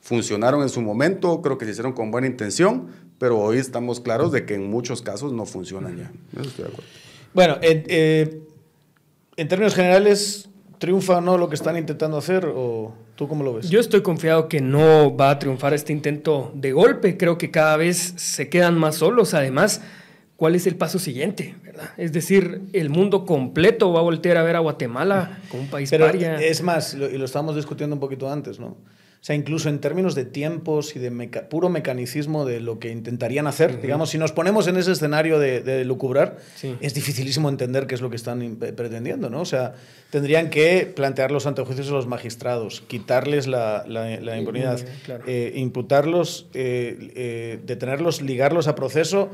[0.00, 4.32] Funcionaron en su momento, creo que se hicieron con buena intención, pero hoy estamos claros
[4.32, 6.12] de que en muchos casos no funcionan ya.
[6.32, 6.90] Eso estoy de acuerdo.
[7.34, 8.42] Bueno, eh,
[9.36, 12.94] en términos generales, ¿triunfa o no lo que están intentando hacer o...?
[13.20, 13.68] ¿Tú cómo lo ves?
[13.68, 17.18] Yo estoy confiado que no va a triunfar este intento de golpe.
[17.18, 19.34] Creo que cada vez se quedan más solos.
[19.34, 19.82] Además,
[20.36, 21.54] ¿cuál es el paso siguiente?
[21.62, 21.90] ¿verdad?
[21.98, 25.90] Es decir, el mundo completo va a voltear a ver a Guatemala como un país
[25.90, 28.78] Pero Es más, y lo estábamos discutiendo un poquito antes, ¿no?
[29.20, 31.10] O sea, incluso en términos de tiempos y de
[31.50, 35.84] puro mecanicismo de lo que intentarían hacer, digamos, si nos ponemos en ese escenario de,
[35.84, 36.38] lucubrar,
[36.80, 39.42] es dificilísimo entender qué es lo que están pretendiendo, ¿no?
[39.42, 39.74] O sea,
[40.08, 44.80] tendrían que plantear los antejuicios a los magistrados, quitarles la, la, impunidad,
[45.26, 49.28] eh, imputarlos, eh, eh, detenerlos, ligarlos a proceso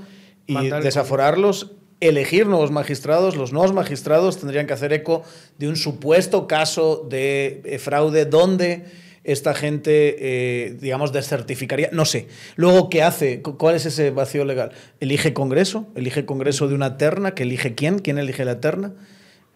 [0.48, 5.22] y desaforarlos elegir nuevos magistrados, los nuevos magistrados tendrían que hacer eco
[5.58, 12.28] de un supuesto caso de fraude donde esta gente, eh, digamos, desertificaría, no sé.
[12.54, 13.42] Luego, ¿qué hace?
[13.42, 14.72] ¿Cuál es ese vacío legal?
[15.00, 15.88] ¿Elige Congreso?
[15.94, 17.34] ¿Elige Congreso de una terna?
[17.34, 17.98] ¿Que elige quién?
[17.98, 18.94] ¿Quién elige la terna?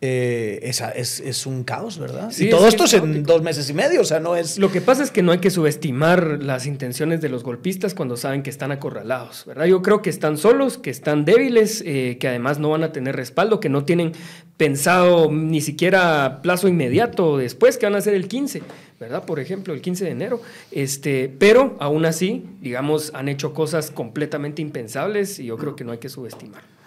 [0.02, 2.30] Eh, es, es, un caos, ¿verdad?
[2.30, 3.32] Sí, y todo es esto es en caótico.
[3.32, 4.58] dos meses y medio, o sea, no es...
[4.58, 8.16] Lo que pasa es que no hay que subestimar las intenciones de los golpistas cuando
[8.16, 9.66] saben que están acorralados, ¿verdad?
[9.66, 13.14] Yo creo que están solos, que están débiles, eh, que además no van a tener
[13.14, 14.12] respaldo, que no tienen
[14.56, 18.62] pensado ni siquiera plazo inmediato después, que van a ser el 15,
[18.98, 19.26] ¿verdad?
[19.26, 20.40] Por ejemplo, el 15 de enero.
[20.70, 25.92] Este, pero aún así, digamos, han hecho cosas completamente impensables y yo creo que no
[25.92, 26.79] hay que subestimar.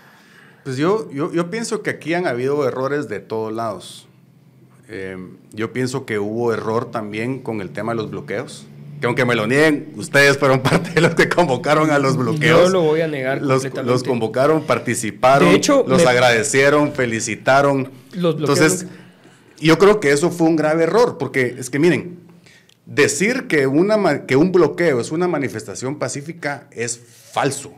[0.63, 4.07] Pues yo, yo, yo pienso que aquí han habido errores de todos lados.
[4.89, 5.17] Eh,
[5.51, 8.65] yo pienso que hubo error también con el tema de los bloqueos.
[9.01, 12.63] Que aunque me lo nieguen, ustedes fueron parte de los que convocaron a los bloqueos.
[12.65, 13.91] Yo lo voy a negar Los, completamente.
[13.91, 17.91] los convocaron, participaron, De hecho, los me- agradecieron, felicitaron.
[18.13, 18.85] Los Entonces,
[19.59, 22.19] yo creo que eso fue un grave error, porque es que miren,
[22.85, 26.97] decir que, una, que un bloqueo es una manifestación pacífica es
[27.33, 27.73] falso.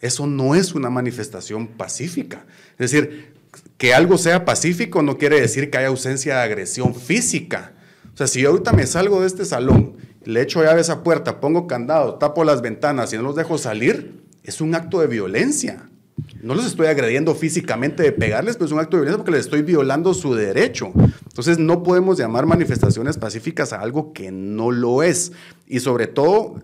[0.00, 2.44] Eso no es una manifestación pacífica.
[2.78, 3.34] Es decir,
[3.76, 7.72] que algo sea pacífico no quiere decir que haya ausencia de agresión física.
[8.12, 11.02] O sea, si yo ahorita me salgo de este salón, le echo llave a esa
[11.02, 15.06] puerta, pongo candado, tapo las ventanas y no los dejo salir, es un acto de
[15.06, 15.88] violencia.
[16.42, 19.46] No los estoy agrediendo físicamente de pegarles, pero es un acto de violencia porque les
[19.46, 20.90] estoy violando su derecho.
[20.94, 25.32] Entonces no podemos llamar manifestaciones pacíficas a algo que no lo es.
[25.66, 26.54] Y sobre todo,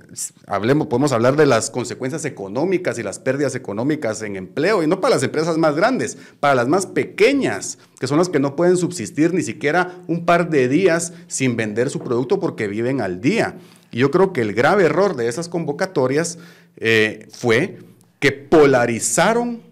[0.47, 5.01] hablemos, podemos hablar de las consecuencias económicas y las pérdidas económicas en empleo, y no
[5.01, 8.77] para las empresas más grandes, para las más pequeñas, que son las que no pueden
[8.77, 13.59] subsistir ni siquiera un par de días sin vender su producto porque viven al día.
[13.93, 16.39] Y yo creo que el grave error de esas convocatorias
[16.79, 17.79] eh, fue
[18.27, 19.63] que polarizaron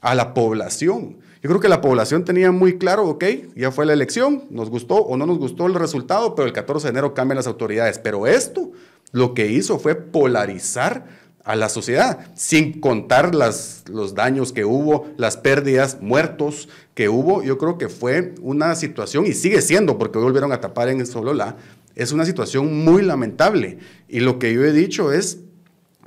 [0.00, 1.16] a la población.
[1.42, 3.24] Yo creo que la población tenía muy claro, ok,
[3.56, 6.86] ya fue la elección, nos gustó o no nos gustó el resultado, pero el 14
[6.86, 7.98] de enero cambian las autoridades.
[7.98, 8.70] Pero esto
[9.10, 11.06] lo que hizo fue polarizar
[11.42, 17.42] a la sociedad, sin contar los daños que hubo, las pérdidas, muertos que hubo.
[17.42, 21.00] Yo creo que fue una situación, y sigue siendo, porque hoy volvieron a tapar en
[21.00, 21.56] el Sololá,
[21.96, 23.78] es una situación muy lamentable.
[24.08, 25.40] Y lo que yo he dicho es,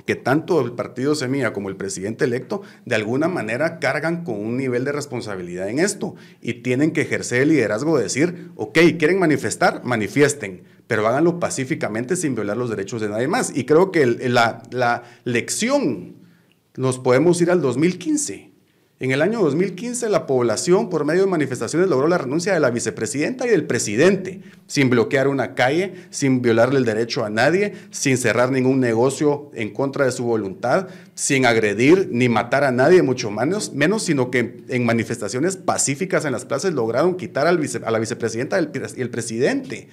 [0.08, 4.56] que tanto el partido Semilla como el presidente electo de alguna manera cargan con un
[4.56, 9.18] nivel de responsabilidad en esto y tienen que ejercer el liderazgo de decir, ok, quieren
[9.18, 13.54] manifestar, manifiesten, pero háganlo pacíficamente sin violar los derechos de nadie más.
[13.54, 16.16] Y creo que la, la lección
[16.74, 18.47] nos podemos ir al 2015.
[19.00, 22.70] En el año 2015 la población por medio de manifestaciones logró la renuncia de la
[22.70, 28.18] vicepresidenta y del presidente, sin bloquear una calle, sin violarle el derecho a nadie, sin
[28.18, 33.30] cerrar ningún negocio en contra de su voluntad, sin agredir ni matar a nadie, mucho
[33.30, 37.92] menos, menos sino que en manifestaciones pacíficas en las plazas lograron quitar al vice- a
[37.92, 39.86] la vicepresidenta y el presidente.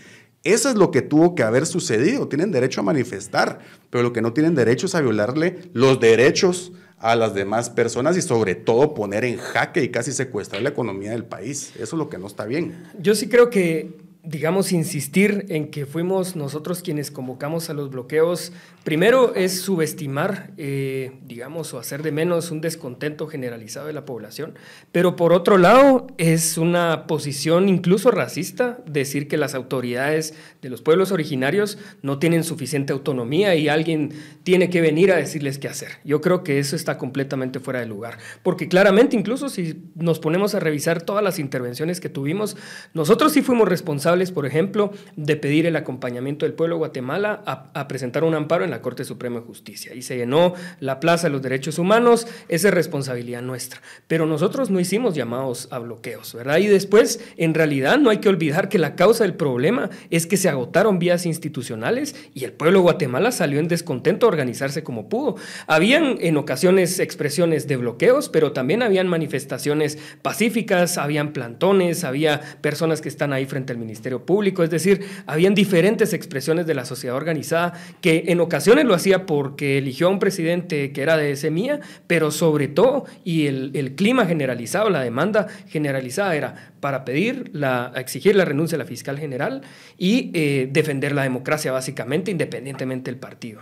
[0.43, 2.27] Eso es lo que tuvo que haber sucedido.
[2.27, 3.59] Tienen derecho a manifestar,
[3.91, 6.71] pero lo que no tienen derecho es a violarle los derechos
[7.05, 11.11] a las demás personas y sobre todo poner en jaque y casi secuestrar la economía
[11.11, 11.71] del país.
[11.75, 12.83] Eso es lo que no está bien.
[12.99, 18.51] Yo sí creo que, digamos, insistir en que fuimos nosotros quienes convocamos a los bloqueos,
[18.83, 24.55] primero es subestimar, eh, digamos, o hacer de menos un descontento generalizado de la población,
[24.91, 30.81] pero por otro lado es una posición incluso racista decir que las autoridades de los
[30.81, 35.89] pueblos originarios no tienen suficiente autonomía y alguien tiene que venir a decirles qué hacer.
[36.03, 40.55] Yo creo que eso está completamente fuera de lugar, porque claramente incluso si nos ponemos
[40.55, 42.57] a revisar todas las intervenciones que tuvimos,
[42.93, 47.71] nosotros sí fuimos responsables, por ejemplo, de pedir el acompañamiento del pueblo de Guatemala a,
[47.73, 51.27] a presentar un amparo en la Corte Suprema de Justicia y se llenó la Plaza
[51.27, 56.33] de los Derechos Humanos, esa es responsabilidad nuestra, pero nosotros no hicimos llamados a bloqueos,
[56.33, 56.57] ¿verdad?
[56.57, 60.37] Y después, en realidad, no hay que olvidar que la causa del problema es que
[60.37, 65.09] se agotaron vías institucionales y el pueblo de Guatemala salió en descontento a organizarse como
[65.09, 65.35] pudo.
[65.67, 73.01] Habían en ocasiones expresiones de bloqueos, pero también habían manifestaciones pacíficas, habían plantones, había personas
[73.01, 77.15] que están ahí frente al Ministerio Público, es decir, habían diferentes expresiones de la sociedad
[77.15, 81.79] organizada que en ocasiones lo hacía porque eligió a un presidente que era de semilla,
[82.07, 87.91] pero sobre todo, y el, el clima generalizado, la demanda generalizada era para pedir, la,
[87.95, 89.61] exigir la renuncia de la fiscal general
[89.97, 93.61] y eh, defender la democracia básicamente, independientemente del partido.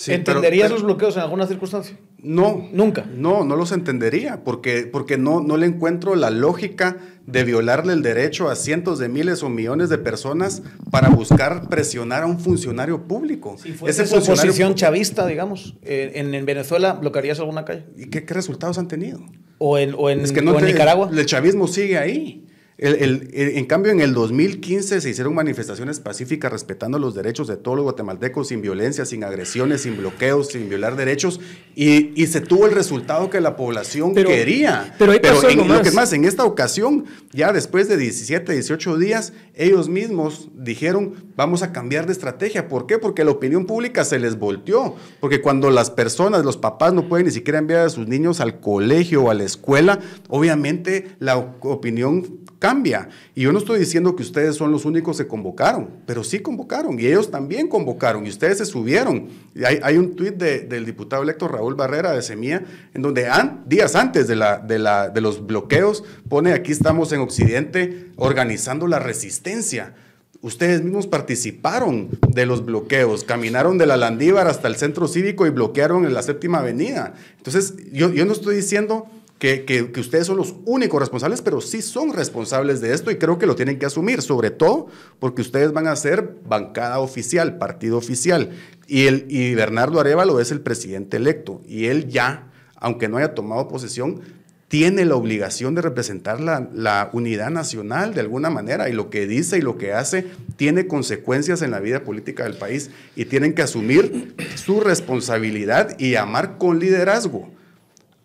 [0.00, 1.94] Sí, pero- ¿Entenderías pero- los bloqueos en alguna circunstancia?
[2.22, 2.68] No.
[2.72, 3.04] Nunca.
[3.14, 8.00] No, no los entendería, porque, porque no, no le encuentro la lógica de violarle el
[8.02, 13.06] derecho a cientos de miles o millones de personas para buscar presionar a un funcionario
[13.06, 13.56] público.
[13.62, 17.84] Si fuese su funcionario posición pu- chavista, digamos, eh, en, en Venezuela, ¿bloquearías alguna calle?
[17.98, 19.20] ¿Y qué, qué resultados han tenido?
[19.58, 21.10] ¿O en, o en, Es que no o en te- Nicaragua?
[21.12, 22.46] El chavismo sigue ahí.
[22.82, 27.84] En cambio, en el 2015 se hicieron manifestaciones pacíficas respetando los derechos de todos los
[27.84, 31.40] guatemaltecos, sin violencia, sin agresiones, sin bloqueos, sin violar derechos,
[31.74, 34.94] y, se tuvo el resultado que la población quería.
[34.98, 39.32] Pero, pero en, lo que más, en esta ocasión, ya después de 17, 18 días,
[39.54, 42.68] ellos mismos dijeron, vamos a cambiar de estrategia.
[42.68, 42.98] ¿Por qué?
[42.98, 44.94] Porque la opinión pública se les volteó.
[45.20, 48.60] Porque cuando las personas, los papás no pueden ni siquiera enviar a sus niños al
[48.60, 52.69] colegio o a la escuela, obviamente la opinión cambia.
[53.34, 56.98] Y yo no estoy diciendo que ustedes son los únicos que convocaron, pero sí convocaron
[56.98, 59.28] y ellos también convocaron y ustedes se subieron.
[59.82, 62.62] hay, un tuit del diputado electo Raúl Barrera de Semilla,
[62.94, 63.28] en donde
[63.66, 64.36] días antes de,
[65.20, 69.94] los bloqueos pone aquí estamos en Occidente organizando la resistencia.
[70.42, 75.50] Ustedes mismos participaron de los bloqueos, caminaron de la Landívar hasta el centro cívico y
[75.50, 77.12] bloquearon en la séptima avenida.
[77.36, 79.06] Entonces, yo no estoy diciendo
[79.40, 83.46] que, ustedes son los únicos responsables, pero sí son responsables de esto y creo que
[83.46, 88.50] lo tienen que asumir, sobre todo porque ustedes van a ser bancada oficial, partido oficial.
[88.86, 93.34] Y, el, y Bernardo Arevalo es el presidente electo y él ya, aunque no haya
[93.34, 94.20] tomado posesión,
[94.68, 99.26] tiene la obligación de representar la, la, unidad nacional de alguna manera y lo que
[99.26, 100.26] dice y lo que hace
[100.56, 106.16] tiene consecuencias en la vida política del país y tienen que asumir su responsabilidad y
[106.16, 107.48] amar con liderazgo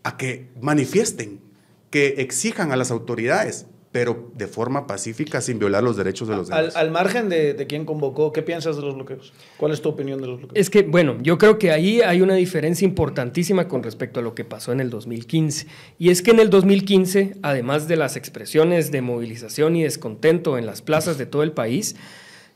[0.05, 1.41] a que manifiesten,
[1.89, 6.49] que exijan a las autoridades, pero de forma pacífica, sin violar los derechos de los
[6.49, 6.75] demás.
[6.75, 9.33] Al, margen de, de, quién convocó, ¿qué piensas de los bloqueos?
[9.57, 10.59] ¿Cuál es tu opinión de los bloqueos?
[10.59, 14.35] Es que, bueno, yo creo que ahí hay una diferencia importantísima con respecto a lo
[14.35, 15.65] que pasó en el 2015.
[15.97, 20.67] Y es que en el 2015, además de las expresiones de movilización y descontento en
[20.67, 21.95] las plazas de todo el país,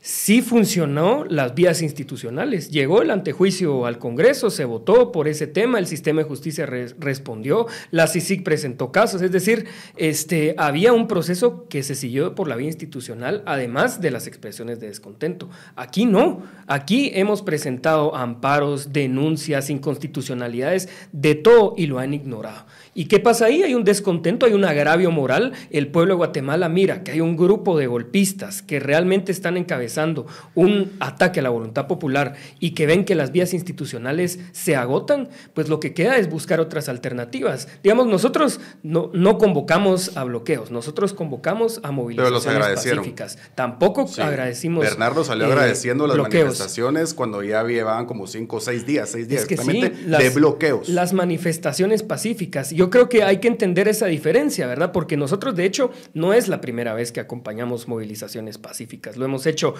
[0.00, 2.70] sí funcionó las vías institucionales.
[2.70, 7.66] Llegó el antejuicio al Congreso, se votó por ese tema, el sistema de justicia respondió,
[7.90, 12.56] la CICIC presentó casos, es decir, este, había un proceso que se siguió por la
[12.56, 15.50] vía institucional, además de las expresiones de descontento.
[15.76, 22.64] Aquí no, aquí hemos presentado amparos, denuncias, inconstitucionalidades, de todo y lo han ignorado.
[23.00, 23.62] ¿Y qué pasa ahí?
[23.62, 25.54] Hay un descontento, hay un agravio moral.
[25.70, 30.26] El pueblo de Guatemala mira que hay un grupo de golpistas que realmente están encabezando
[30.54, 35.30] un ataque a la voluntad popular y que ven que las vías institucionales se agotan,
[35.54, 37.68] pues lo que queda es buscar otras alternativas.
[37.82, 43.38] Digamos, nosotros no, no convocamos a bloqueos, nosotros convocamos a movilizaciones pacíficas.
[43.54, 44.84] Tampoco agradecimos.
[44.84, 49.26] Bernardo salió eh, agradeciendo las manifestaciones cuando ya llevaban como cinco o seis días, seis
[49.26, 50.90] días de bloqueos.
[50.90, 54.92] Las manifestaciones pacíficas yo creo que hay que entender esa diferencia, ¿verdad?
[54.92, 59.16] Porque nosotros, de hecho, no es la primera vez que acompañamos movilizaciones pacíficas.
[59.16, 59.74] Lo hemos hecho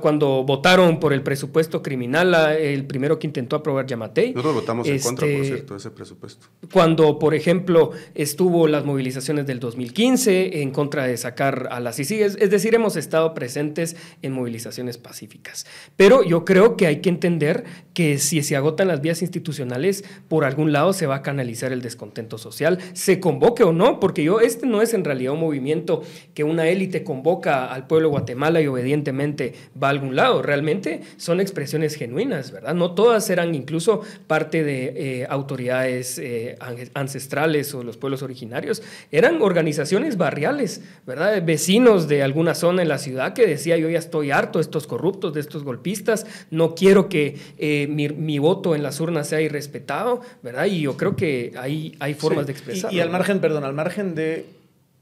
[0.00, 4.32] cuando votaron por el presupuesto criminal, el primero que intentó aprobar Yamatei.
[4.32, 6.46] Nosotros votamos en contra, por este, cierto, de ese presupuesto.
[6.72, 12.22] Cuando, por ejemplo, estuvo las movilizaciones del 2015 en contra de sacar a las ICI.
[12.22, 15.66] Es, decir, hemos estado presentes en movilizaciones pacíficas.
[15.96, 20.44] Pero yo creo que hay que entender que si se agotan las vías institucionales, por
[20.44, 24.24] algún lado se va a canalizar el descontento social social, se convoque o no, porque
[24.24, 26.02] yo, este no es en realidad un movimiento
[26.34, 30.42] que una élite convoca al pueblo Guatemala y obedientemente va a algún lado.
[30.42, 32.74] Realmente son expresiones genuinas, ¿verdad?
[32.74, 36.56] No todas eran incluso parte de eh, autoridades eh,
[36.94, 41.42] ancestrales o los pueblos originarios, eran organizaciones barriales, ¿verdad?
[41.44, 44.86] Vecinos de alguna zona en la ciudad que decía yo ya estoy harto de estos
[44.86, 49.40] corruptos, de estos golpistas, no quiero que eh, mi, mi, voto en las urnas sea
[49.40, 50.66] irrespetado, ¿verdad?
[50.66, 52.92] Y yo creo que hay, hay formas de expresar.
[52.92, 54.46] Y, al margen, perdón, al margen de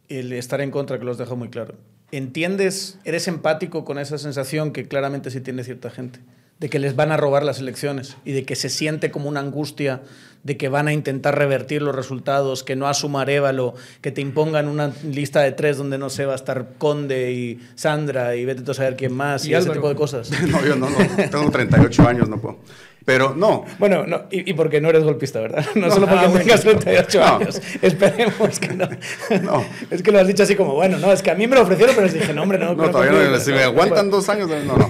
[0.09, 1.75] el estar en contra, que los dejo muy claro,
[2.13, 6.21] ¿entiendes, eres empático con esa sensación que claramente sí tiene cierta gente?
[6.61, 9.41] de que les van a robar las elecciones y de que se siente como una
[9.41, 10.03] angustia
[10.45, 14.69] de que van a intentar revertir los resultados, que no asuma Arevalo, que te impongan
[14.69, 18.71] una lista de tres donde no se va a estar Conde y Sandra y vete
[18.71, 20.31] a saber quién más y, ese tipo de cosas.
[20.49, 20.99] no, yo no, no,
[21.31, 22.59] tengo 38 años, no puedo.
[23.05, 23.65] Pero no.
[23.79, 25.65] Bueno, no, y, y, porque no eres golpista, ¿verdad?
[25.75, 27.61] No, solo porque ah, tengas 38 años.
[27.83, 28.89] Esperemos que no.
[29.43, 29.65] no.
[29.91, 31.63] Es que lo has dicho así como, bueno, no, es que a mí me lo
[31.63, 32.75] ofrecieron, pero les dije, no, hombre, no.
[32.75, 34.89] No, todavía no, si me aguantan dos años, no, no.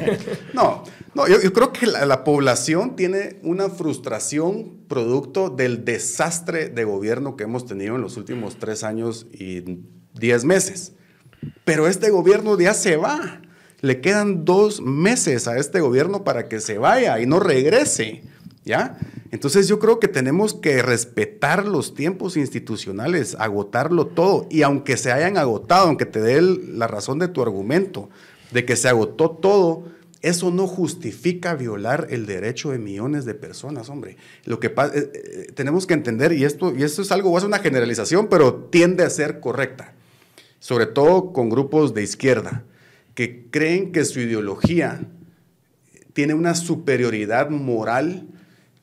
[0.53, 6.85] No, no yo, creo que la, la, población tiene una frustración producto del desastre de
[6.85, 9.81] gobierno que hemos tenido en los últimos tres años y
[10.13, 10.93] diez meses.
[11.65, 13.41] Pero este gobierno ya se va.
[13.85, 18.23] Le quedan dos meses a este gobierno para que se vaya y no regrese,
[18.65, 18.97] ¿ya?
[19.31, 24.47] Entonces yo creo que tenemos que respetar los tiempos institucionales, agotarlo todo.
[24.51, 28.09] Y aunque se hayan agotado, aunque te dé la razón de tu argumento,
[28.53, 29.85] de que se agotó todo,
[30.23, 34.17] eso no justifica violar el derecho de millones de personas, hombre.
[34.47, 37.45] Lo que pasa, eh, eh, tenemos que entender, y esto, y esto es algo, es
[37.45, 39.93] una generalización, pero tiende a ser correcta.
[40.59, 42.65] sobre todo con grupos de izquierda,
[43.15, 45.01] que creen que su ideología
[46.13, 48.29] tiene una superioridad moral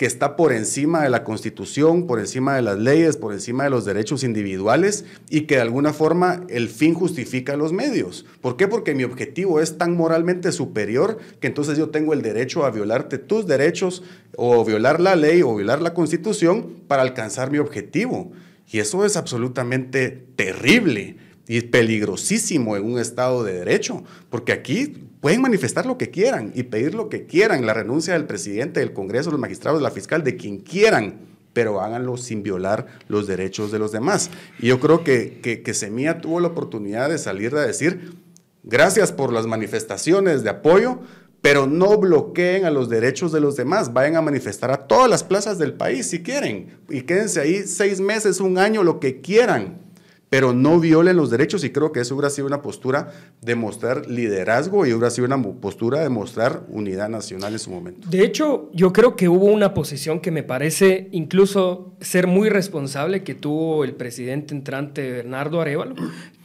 [0.02, 3.70] que está por encima de la constitución, por encima de las leyes, por encima de
[3.70, 8.26] los derechos individuales y que de alguna forma el fin justifica los medios.
[8.42, 8.68] ¿Por qué?
[8.68, 13.20] Porque mi objetivo es tan moralmente superior que entonces yo tengo el derecho a violarte
[13.20, 14.02] tus derechos
[14.38, 18.32] o violar la ley o violar la constitución para alcanzar mi objetivo.
[18.72, 21.18] Y eso es absolutamente terrible
[21.52, 26.64] y peligrosísimo en un Estado de Derecho, porque aquí pueden manifestar lo que quieran y
[26.64, 30.24] pedir lo que quieran, la renuncia del presidente, del Congreso, los magistrados, de la fiscal,
[30.24, 31.20] de quien quieran,
[31.52, 34.30] pero háganlo sin violar los derechos de los demás.
[34.60, 38.16] Y yo creo que, que, que Semilla tuvo la oportunidad de salir a decir,
[38.64, 41.00] gracias por las manifestaciones de apoyo,
[41.42, 43.92] pero no bloqueen a los derechos de los demás.
[43.92, 46.78] Vayan a manifestar a todas las plazas del país si quieren.
[46.90, 49.91] Y quédense ahí seis meses, un año, lo que quieran
[50.32, 53.12] pero no violen los derechos y creo que eso hubiera sido una postura
[53.42, 58.08] de mostrar liderazgo y hubiera sido una postura de mostrar unidad nacional en su momento.
[58.10, 63.24] De hecho, yo creo que hubo una posición que me parece incluso ser muy responsable
[63.24, 65.96] que tuvo el presidente entrante Bernardo Arevalo,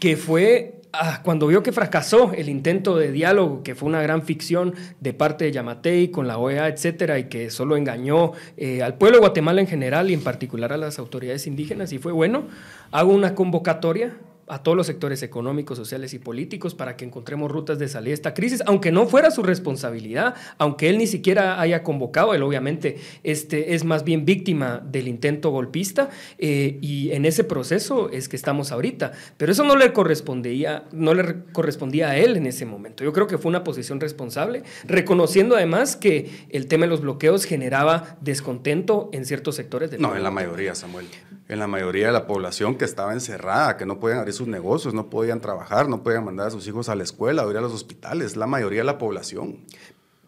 [0.00, 4.22] que fue Ah, cuando vio que fracasó el intento de diálogo, que fue una gran
[4.22, 8.94] ficción de parte de Yamatei con la OEA, etcétera, y que solo engañó eh, al
[8.94, 12.44] pueblo de Guatemala en general y en particular a las autoridades indígenas, y fue bueno,
[12.92, 14.16] hago una convocatoria
[14.48, 18.14] a todos los sectores económicos, sociales y políticos para que encontremos rutas de salida de
[18.14, 22.98] esta crisis, aunque no fuera su responsabilidad, aunque él ni siquiera haya convocado, él obviamente
[23.24, 28.36] este, es más bien víctima del intento golpista eh, y en ese proceso es que
[28.36, 33.04] estamos ahorita, pero eso no le correspondía, no le correspondía a él en ese momento.
[33.04, 37.44] Yo creo que fue una posición responsable, reconociendo además que el tema de los bloqueos
[37.44, 41.06] generaba descontento en ciertos sectores del No, en la mayoría, Samuel.
[41.48, 44.94] En la mayoría de la población que estaba encerrada, que no podían abrir sus negocios,
[44.94, 47.60] no podían trabajar, no podían mandar a sus hijos a la escuela o ir a
[47.60, 49.58] los hospitales, la mayoría de la población.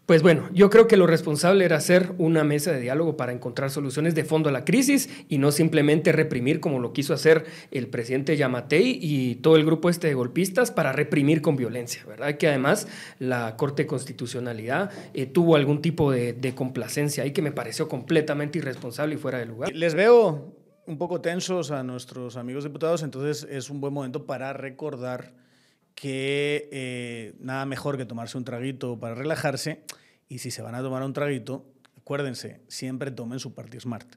[0.09, 3.69] Pues bueno, yo creo que lo responsable era hacer una mesa de diálogo para encontrar
[3.69, 7.85] soluciones de fondo a la crisis y no simplemente reprimir como lo quiso hacer el
[7.89, 12.37] presidente Yamatei y todo el grupo este de golpistas para reprimir con violencia, ¿verdad?
[12.37, 12.87] Que además
[13.19, 17.87] la Corte de Constitucionalidad eh, tuvo algún tipo de, de complacencia ahí que me pareció
[17.87, 19.75] completamente irresponsable y fuera de lugar.
[19.75, 20.58] Les veo
[20.89, 25.33] un poco tensos a nuestros amigos diputados, entonces es un buen momento para recordar
[25.93, 29.83] que eh, nada mejor que tomarse un traguito para relajarse
[30.27, 31.63] y si se van a tomar un traguito,
[31.95, 34.07] acuérdense, siempre tomen su Party Smart.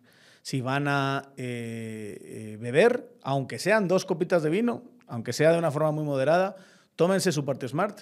[0.41, 5.59] Si van a eh, eh, beber, aunque sean dos copitas de vino, aunque sea de
[5.59, 6.57] una forma muy moderada,
[6.97, 8.01] tómense su Party Smart,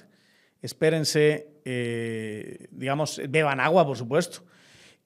[0.62, 1.48] espérense,
[2.70, 4.44] digamos, beban agua, por supuesto,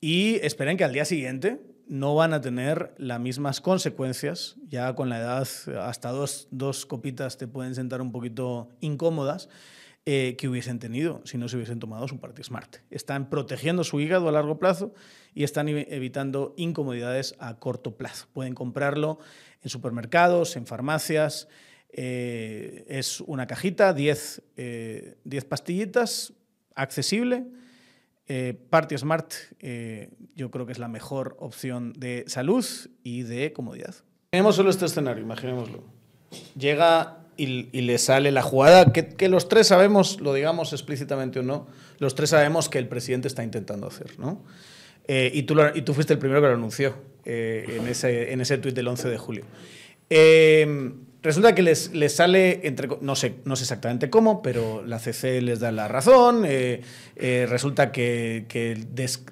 [0.03, 4.57] y esperen que al día siguiente no van a tener las mismas consecuencias.
[4.69, 5.49] Ya con la edad,
[5.81, 9.49] hasta dos, dos copitas te pueden sentar un poquito incómodas.
[10.07, 12.77] Eh, que hubiesen tenido si no se hubiesen tomado su parte Smart.
[12.91, 14.93] Están protegiendo su hígado a largo plazo
[15.33, 18.27] y están evitando incomodidades a corto plazo.
[18.35, 19.19] Pueden comprarlo
[19.63, 21.49] en supermercados, en farmacias.
[21.89, 25.17] Eh, es una cajita, 10 eh,
[25.49, 26.35] pastillitas,
[26.75, 27.47] accesible
[28.27, 32.65] eh, Party Smart eh, yo creo que es la mejor opción de salud
[33.03, 33.95] y de comodidad.
[34.31, 35.85] Tenemos solo este escenario, imaginémoslo.
[36.59, 37.47] Llega y,
[37.81, 41.67] le sale la jugada que, los tres sabemos, lo digamos explícitamente o no,
[41.99, 44.43] los tres sabemos que el presidente está intentando hacer, ¿no?
[45.07, 46.95] Eh, y, tú y tú fuiste el primero que lo anunció
[47.27, 49.45] en ese, en ese tuit del 11 de julio.
[51.25, 55.59] Resulta que les, sale, entre, no, sé, no sé exactamente cómo, pero la CC les
[55.59, 56.45] da la razón.
[56.47, 56.83] Eh,
[57.17, 58.45] eh, resulta que,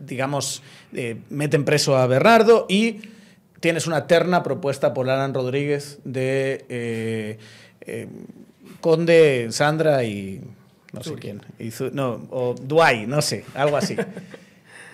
[0.01, 0.63] digamos,
[0.95, 3.03] eh, meten preso a Bernardo y
[3.61, 7.37] tienes una terna propuesta por Alan Rodríguez de
[8.81, 10.41] Conde, Sandra y
[10.95, 11.43] no sé quién.
[11.93, 13.97] no, o Duay, no sé, algo así.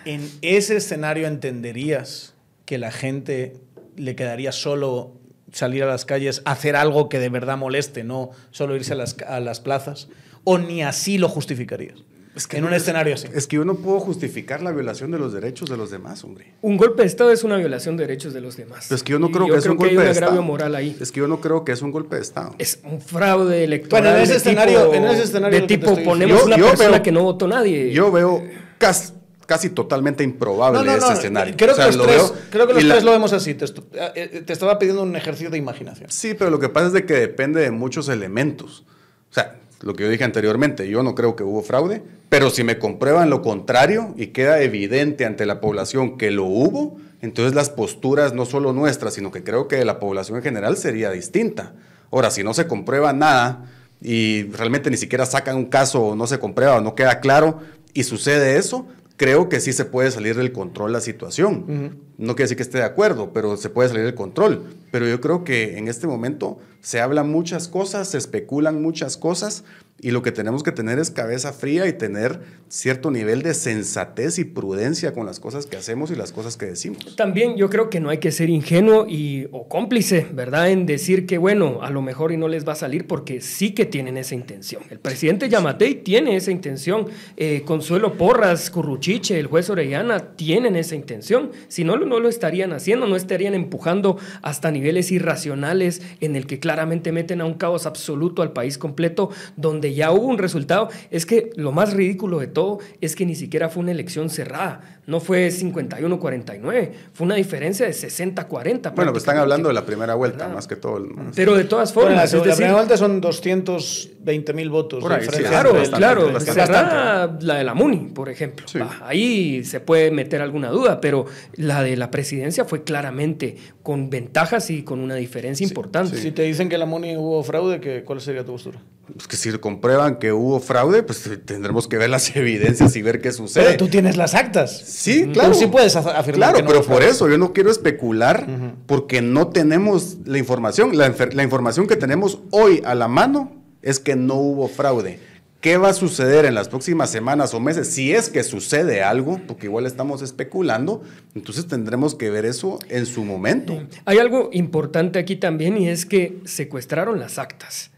[0.03, 2.33] en ese escenario entenderías
[2.65, 3.55] que la gente
[3.95, 5.18] le quedaría solo
[5.51, 9.15] salir a las calles, hacer algo que de verdad moleste, no solo irse a las,
[9.27, 10.07] a las plazas,
[10.43, 12.03] o ni así lo justificarías.
[12.35, 13.27] Es que en un escenario así.
[13.33, 16.53] Es que yo no puedo justificar la violación de los derechos de los demás, hombre.
[16.61, 18.89] Un golpe de Estado es una violación de derechos de los demás.
[18.91, 20.41] es que yo no creo que es un golpe de Estado.
[20.41, 20.95] moral ahí.
[21.01, 22.55] Es que yo no creo que es un golpe de Estado.
[22.57, 24.03] Es un fraude electoral.
[24.03, 27.47] Bueno, en ese escenario, en ese escenario de tipo ponemos una persona que no votó
[27.47, 27.91] nadie.
[27.91, 28.41] Yo veo
[28.77, 29.18] casi
[29.49, 31.55] casi totalmente improbable ese escenario.
[31.57, 33.49] Creo, que, los tres, creo que los tres lo vemos así.
[33.49, 36.07] Eh, eh, te, estaba pidiendo un ejercicio de imaginación.
[36.11, 38.85] Sí, pero lo que pasa es de que depende de muchos elementos.
[39.31, 42.63] O sea, lo que yo dije anteriormente, yo no creo que hubo fraude, pero si
[42.63, 47.71] me comprueban lo contrario y queda evidente ante la población que lo hubo, entonces las
[47.71, 51.73] posturas no solo nuestras, sino que creo que de la población en general sería distinta.
[52.11, 53.65] Ahora, si no se comprueba nada
[53.99, 57.61] y realmente ni siquiera sacan un caso o no se comprueba o no queda claro
[57.95, 58.85] y sucede eso,
[59.19, 61.99] creo que sí se puede salir del control la situación.
[62.17, 64.63] No quiere decir que esté de acuerdo, pero se puede salir del control.
[64.91, 69.65] Pero yo creo que en este momento se hablan muchas cosas, se especulan muchas cosas
[70.01, 74.39] y lo que tenemos que tener es cabeza fría y tener cierto nivel de sensatez
[74.39, 77.15] y prudencia con las cosas que hacemos y las cosas que decimos.
[77.15, 80.69] También yo creo que no hay que ser ingenuo y, o cómplice, ¿verdad?
[80.69, 83.71] En decir que, bueno, a lo mejor y no les va a salir porque sí
[83.71, 84.83] que tienen esa intención.
[84.89, 87.07] El presidente Yamatei tiene esa intención.
[87.37, 91.51] Eh, Consuelo Porras, Curruchiche, el juez Orellana tienen esa intención.
[91.67, 96.59] Si no, no lo estarían haciendo, no estarían empujando hasta niveles irracionales en el que
[96.59, 100.89] claramente meten a un caos absoluto al país completo, donde ya hubo un resultado.
[101.11, 104.99] Es que lo más ridículo de todo es que ni siquiera fue una elección cerrada.
[105.09, 108.93] No fue 51-49, fue una diferencia de 60-40.
[108.93, 111.03] Bueno, pues están hablando de la primera vuelta, más que todo.
[111.35, 112.31] Pero de todas formas.
[112.31, 115.03] la, primera vuelta son 220 mil votos.
[115.03, 116.39] claro, claro.
[116.39, 118.65] cerrada la de la MUNI, por ejemplo.
[119.01, 121.25] ahí se puede meter alguna duda, pero
[121.55, 126.17] la de la presidencia fue claramente con ventajas y con una diferencia importante.
[126.17, 128.79] Si te dicen que la MUNI hubo fraude, ¿cuál sería tu postura?
[129.13, 133.21] Pues que si comprueban que hubo fraude, pues tendremos que ver las evidencias y ver
[133.21, 133.65] qué sucede.
[133.65, 134.77] Pero tú tienes las actas.
[134.77, 135.51] Sí, claro.
[135.51, 136.51] Tú sí puedes afirmar.
[136.51, 138.47] Claro, pero por eso yo no quiero especular
[138.85, 140.97] porque no tenemos la información.
[140.97, 143.51] La, la información que tenemos hoy a la mano
[143.81, 145.19] es que no hubo fraude.
[145.61, 147.89] ¿Qué va a suceder en las próximas semanas o meses?
[147.89, 151.03] Si es que sucede algo, porque igual estamos especulando,
[151.35, 153.77] entonces tendremos que ver eso en su momento.
[154.05, 157.91] Hay algo importante aquí también y es que secuestraron las actas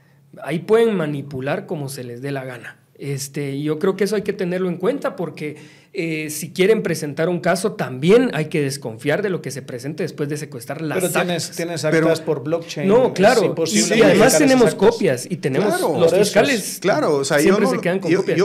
[0.43, 2.77] ahí pueden manipular como se les dé la gana.
[2.95, 5.57] Este, yo creo que eso hay que tenerlo en cuenta porque
[5.91, 10.03] eh, si quieren presentar un caso, también hay que desconfiar de lo que se presente
[10.03, 12.87] después de secuestrar las Pero tienes, tienes actas por blockchain.
[12.87, 13.55] No, claro.
[13.65, 16.77] y además tenemos copias y tenemos los fiscales.
[16.79, 18.39] claro, o sea, siempre se quedan con copias.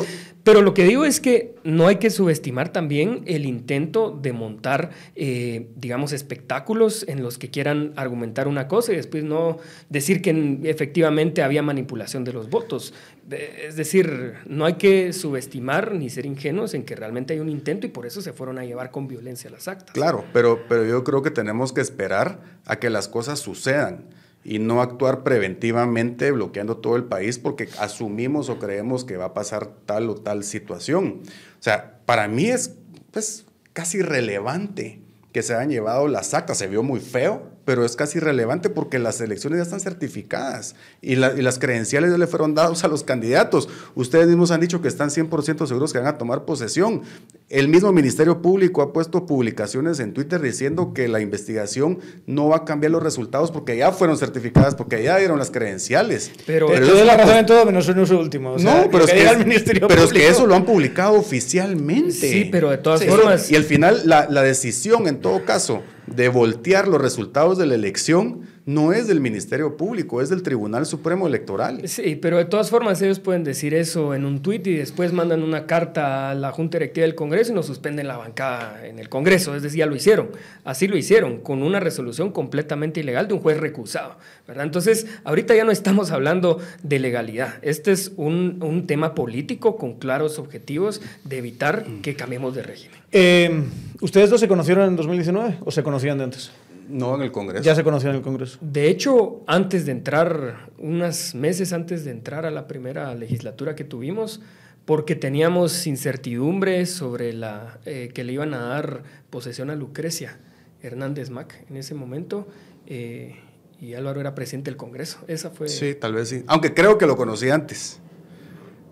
[0.46, 4.90] Pero lo que digo es que no hay que subestimar también el intento de montar,
[5.16, 10.60] eh, digamos, espectáculos en los que quieran argumentar una cosa y después no decir que
[10.62, 12.94] efectivamente había manipulación de los votos.
[13.28, 17.88] Es decir, no hay que subestimar ni ser ingenuos en que realmente hay un intento
[17.88, 19.94] y por eso se fueron a llevar con violencia las actas.
[19.94, 24.04] Claro, pero, pero yo creo que tenemos que esperar a que las cosas sucedan
[24.48, 29.34] y no actuar preventivamente bloqueando todo el país porque asumimos o creemos que va a
[29.34, 31.22] pasar tal o tal situación.
[31.58, 32.76] O sea, para mí es
[33.10, 35.00] pues, casi relevante
[35.32, 36.58] que se hayan llevado las actas.
[36.58, 41.16] Se vio muy feo, pero es casi relevante porque las elecciones ya están certificadas y,
[41.16, 43.68] las credenciales ya le fueron dadas a los candidatos.
[43.96, 47.02] Ustedes mismos han dicho que están 100% seguros que van a tomar posesión.
[47.48, 52.56] El mismo Ministerio Público ha puesto publicaciones en Twitter diciendo que la investigación no va
[52.56, 56.32] a cambiar los resultados porque ya fueron certificadas, porque ya dieron las credenciales.
[56.44, 58.56] Pero, pero la razón en todo menos en uso último.
[58.58, 62.10] no, pero, es que, pero es que eso lo han publicado oficialmente.
[62.10, 63.48] Sí, pero de todas formas.
[63.48, 67.76] Y al final la, la decisión en todo caso de voltear los resultados de la
[67.76, 71.88] elección no es del Ministerio Público, es del Tribunal Supremo Electoral.
[71.88, 75.44] Sí, pero de todas formas ellos pueden decir eso en un tuit y después mandan
[75.44, 79.08] una carta a la Junta Directiva del Congreso y nos suspenden la bancada en el
[79.08, 79.54] Congreso.
[79.54, 80.30] Es decir, ya lo hicieron.
[80.64, 84.16] Así lo hicieron, con una resolución completamente ilegal de un juez recusado.
[84.48, 84.64] ¿verdad?
[84.64, 87.54] Entonces, ahorita ya no estamos hablando de legalidad.
[87.62, 92.98] Este es un, un tema político con claros objetivos de evitar que cambiemos de régimen.
[93.12, 93.62] Eh,
[94.00, 96.50] ¿Ustedes dos se conocieron en 2019 o se conocían de antes?
[96.88, 97.64] No, en el Congreso.
[97.64, 98.58] Ya se conocían en el Congreso.
[98.60, 103.84] De hecho, antes de entrar, unos meses antes de entrar a la primera legislatura que
[103.84, 104.40] tuvimos,
[104.84, 110.38] porque teníamos incertidumbre sobre la eh, que le iban a dar posesión a Lucrecia
[110.80, 112.46] Hernández Mac en ese momento.
[112.86, 113.36] Eh,
[113.80, 115.18] y Álvaro era presidente del Congreso.
[115.26, 115.68] Esa fue.
[115.68, 116.44] Sí, tal vez sí.
[116.46, 118.00] Aunque creo que lo conocí antes,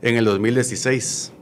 [0.03, 1.34] en el 2016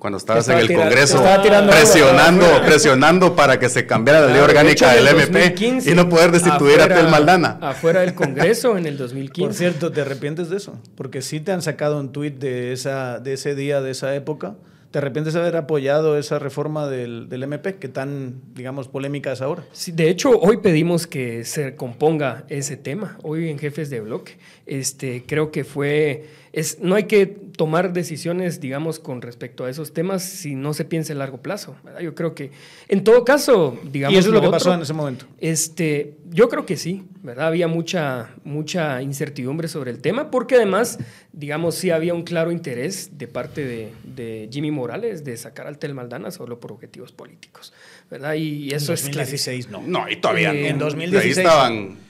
[0.00, 1.22] cuando estabas en el Congreso
[1.68, 5.54] presionando, presionando para que se cambiara la ley orgánica del MP
[5.88, 7.58] y no poder destituir a Tel Maldana.
[7.60, 9.46] Afuera del Congreso en el 2015.
[9.46, 10.80] Por cierto, ¿te arrepientes de eso?
[10.96, 14.54] Porque sí te han sacado un tuit de, esa, de ese día, de esa época,
[14.90, 19.40] ¿Te arrepientes de haber apoyado esa reforma del, del MP que tan, digamos, polémica es
[19.40, 19.64] ahora?
[19.70, 24.38] Sí, de hecho, hoy pedimos que se componga ese tema, hoy en Jefes de Bloque.
[24.66, 29.92] Este, creo que fue es, no hay que tomar decisiones, digamos, con respecto a esos
[29.92, 31.76] temas si no se piensa a largo plazo.
[32.00, 32.50] Yo creo que,
[32.88, 34.14] en todo caso, digamos.
[34.14, 35.26] ¿Y eso es lo, que pasó en ese momento?
[35.38, 37.48] Este, yo creo que sí, ¿verdad?
[37.48, 40.98] Había mucha, mucha incertidumbre sobre el tema, porque además,
[41.32, 45.78] digamos, sí había un claro interés de parte de, de Jimmy Morales de sacar al
[45.78, 47.72] Tel Maldana solo por objetivos políticos,
[48.10, 48.34] ¿verdad?
[48.34, 49.82] Y eso en 2016 no.
[49.82, 51.36] No, y todavía eh, En 2016.
[51.36, 52.09] Ahí estaban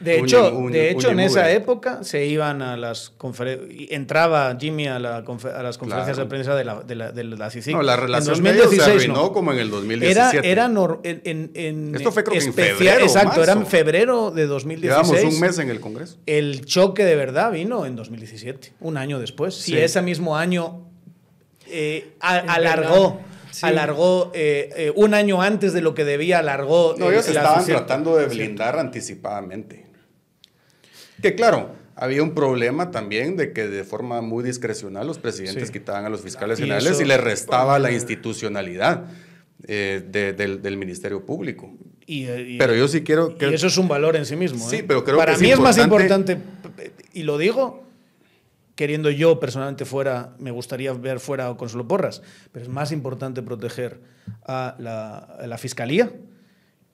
[0.00, 4.98] de hecho, de hecho en esa época se iban a las conferencias, entraba Jimmy a,
[4.98, 7.74] la a las conferencias de prensa de la, de la, de la CICIC.
[7.74, 10.48] No, la relación en 2016, se arruinó como en el 2017.
[10.48, 10.70] Era, era
[11.02, 15.08] en, en, Esto fue creo en febrero, Exacto, era en febrero de 2016.
[15.08, 16.18] Llevamos un mes en el Congreso.
[16.26, 19.54] El choque de verdad vino en 2017, un año después.
[19.54, 20.86] Si ese mismo año
[21.66, 23.20] eh, alargó...
[23.62, 26.94] alargó eh, eh, un año antes de lo que debía, alargó.
[26.96, 29.87] No, ellos estaban tratando de blindar anticipadamente.
[31.22, 36.04] Que claro, había un problema también de que de forma muy discrecional los presidentes quitaban
[36.04, 39.06] a los fiscales generales y les restaba la institucionalidad
[39.66, 41.72] eh, del, Ministerio Público.
[42.06, 43.50] Y, pero yo sí quiero que...
[43.50, 44.68] Y eso es un valor en sí mismo.
[44.68, 44.84] Sí, ¿eh?
[44.86, 46.38] pero creo Para que mí es más importante,
[47.12, 47.84] y lo digo,
[48.76, 53.42] queriendo yo personalmente fuera, me gustaría ver fuera a Consuelo Porras, pero es más importante
[53.42, 54.00] proteger
[54.46, 56.12] a la, a la Fiscalía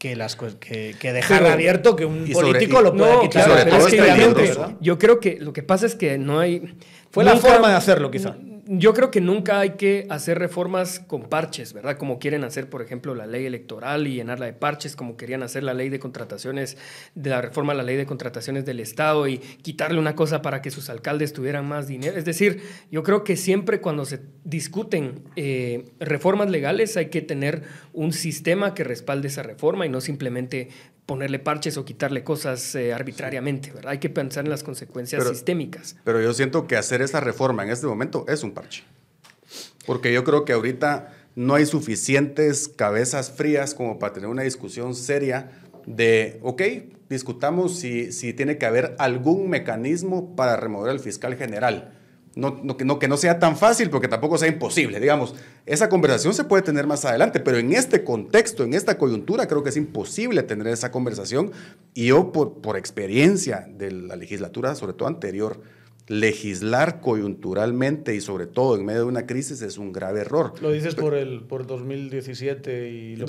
[0.05, 4.77] que, las, que, que dejar abierto que un político lo pueda quitar.
[4.79, 6.77] yo creo que lo que pasa es que no hay...
[7.11, 8.37] Fue la forma de hacerlo, quizá
[8.67, 11.99] yo creo que nunca hay que hacer reformas con parches, ¿verdad?
[11.99, 15.63] Como quieren hacer, por ejemplo, la ley electoral y llenarla de parches, como querían hacer
[15.63, 16.77] la ley de contrataciones,
[17.15, 20.63] de la reforma a la ley de contrataciones del Estado y quitarle una cosa para
[20.63, 22.17] que sus alcaldes tuvieran más dinero.
[22.17, 27.63] Es decir, yo creo que siempre cuando se discuten eh, reformas legales hay que tener
[27.93, 30.69] un sistema que respalde esa reforma y no simplemente
[31.07, 33.93] ponerle parches o quitarle cosas eh, arbitrariamente, ¿verdad?
[33.93, 35.97] Hay que pensar en las consecuencias sistémicas.
[36.05, 38.85] Pero yo siento que hacer esa reforma en este momento es un parche.
[39.87, 44.95] Porque yo creo que ahorita no hay suficientes cabezas frías como para tener una discusión
[44.95, 45.51] seria
[45.87, 46.63] de, ok,
[47.11, 51.93] discutamos si, si tiene que haber algún mecanismo para remover al fiscal general
[52.37, 55.01] no, no, que, no, que no sea tan fácil, porque tampoco sea imposible.
[55.01, 55.35] Digamos,
[55.67, 59.63] esa conversación se puede tener más adelante, pero en este contexto, en esta coyuntura, creo
[59.63, 61.53] que es imposible tener esa conversación.
[61.95, 65.61] Y yo, por, por experiencia de la legislatura, sobre todo anterior,
[66.07, 70.53] legislar coyunturalmente y sobre todo en medio de una crisis es un grave error.
[70.61, 73.27] Lo dices por el por 2017 y lo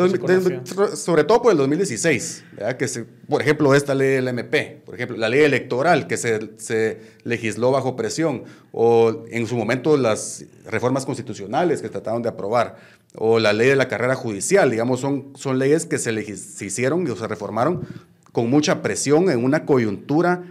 [0.96, 2.44] sobre todo por el 2016,
[2.78, 6.52] que se, por ejemplo esta ley del MP, por ejemplo la ley electoral que se,
[6.58, 12.76] se, legisló bajo presión o en su momento las reformas constitucionales que trataron de aprobar
[13.16, 17.08] o la ley de la carrera judicial, digamos son, son leyes que se, se hicieron
[17.08, 17.88] y se reformaron
[18.34, 20.44] con mucha presión en una coyuntura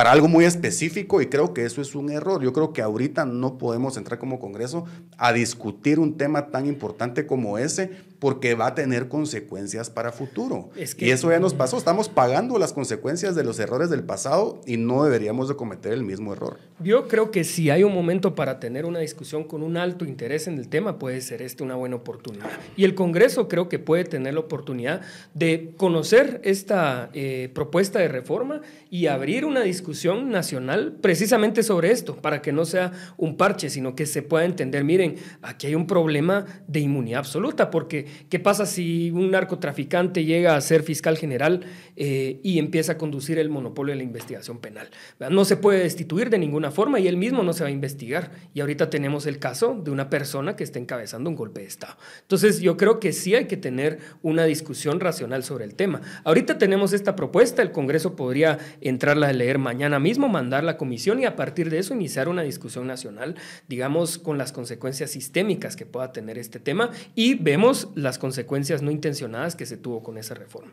[0.00, 2.42] para algo muy específico y creo que eso es un error.
[2.42, 4.86] Yo creo que ahorita no podemos entrar como Congreso
[5.18, 10.70] a discutir un tema tan importante como ese porque va a tener consecuencias para futuro.
[10.76, 11.76] y eso ya nos pasó.
[11.76, 16.02] Estamos pagando las consecuencias de los errores del pasado y no deberíamos de cometer el
[16.02, 16.58] mismo error.
[16.82, 20.46] Yo creo que si hay un momento para tener una discusión con un alto interés
[20.46, 22.50] en el tema, puede ser este una buena oportunidad.
[22.76, 25.00] Y el Congreso creo que puede tener la oportunidad
[25.34, 28.60] de conocer esta eh, propuesta de reforma
[28.90, 33.94] y abrir una discusión nacional precisamente sobre esto, para que no sea un parche, sino
[33.94, 38.66] que se pueda entender, miren, aquí hay un problema de inmunidad absoluta, porque ¿Qué pasa
[38.66, 41.64] si un narcotraficante llega a ser fiscal general
[41.96, 44.90] eh, y empieza a conducir el monopolio de la investigación penal?
[45.30, 48.30] No se puede destituir de ninguna forma y él mismo no se va a investigar.
[48.54, 51.96] Y ahorita tenemos el caso de una persona que está encabezando un golpe de Estado.
[52.22, 56.00] Entonces yo creo que sí hay que tener una discusión racional sobre el tema.
[56.24, 61.20] Ahorita tenemos esta propuesta, el Congreso podría entrarla a leer mañana mismo, mandar la comisión
[61.20, 63.36] y a partir de eso iniciar una discusión nacional,
[63.68, 68.90] digamos, con las consecuencias sistémicas que pueda tener este tema y vemos las consecuencias no
[68.90, 70.72] intencionadas que se tuvo con esa reforma.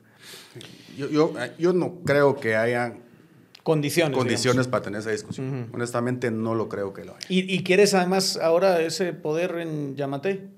[0.97, 2.95] Yo, yo, yo no creo que haya
[3.64, 5.70] condiciones, condiciones para tener esa discusión.
[5.74, 7.26] Honestamente no lo creo que lo haya.
[7.30, 10.57] ¿Y, ¿Y, quieres además ahora ese poder en Yamate?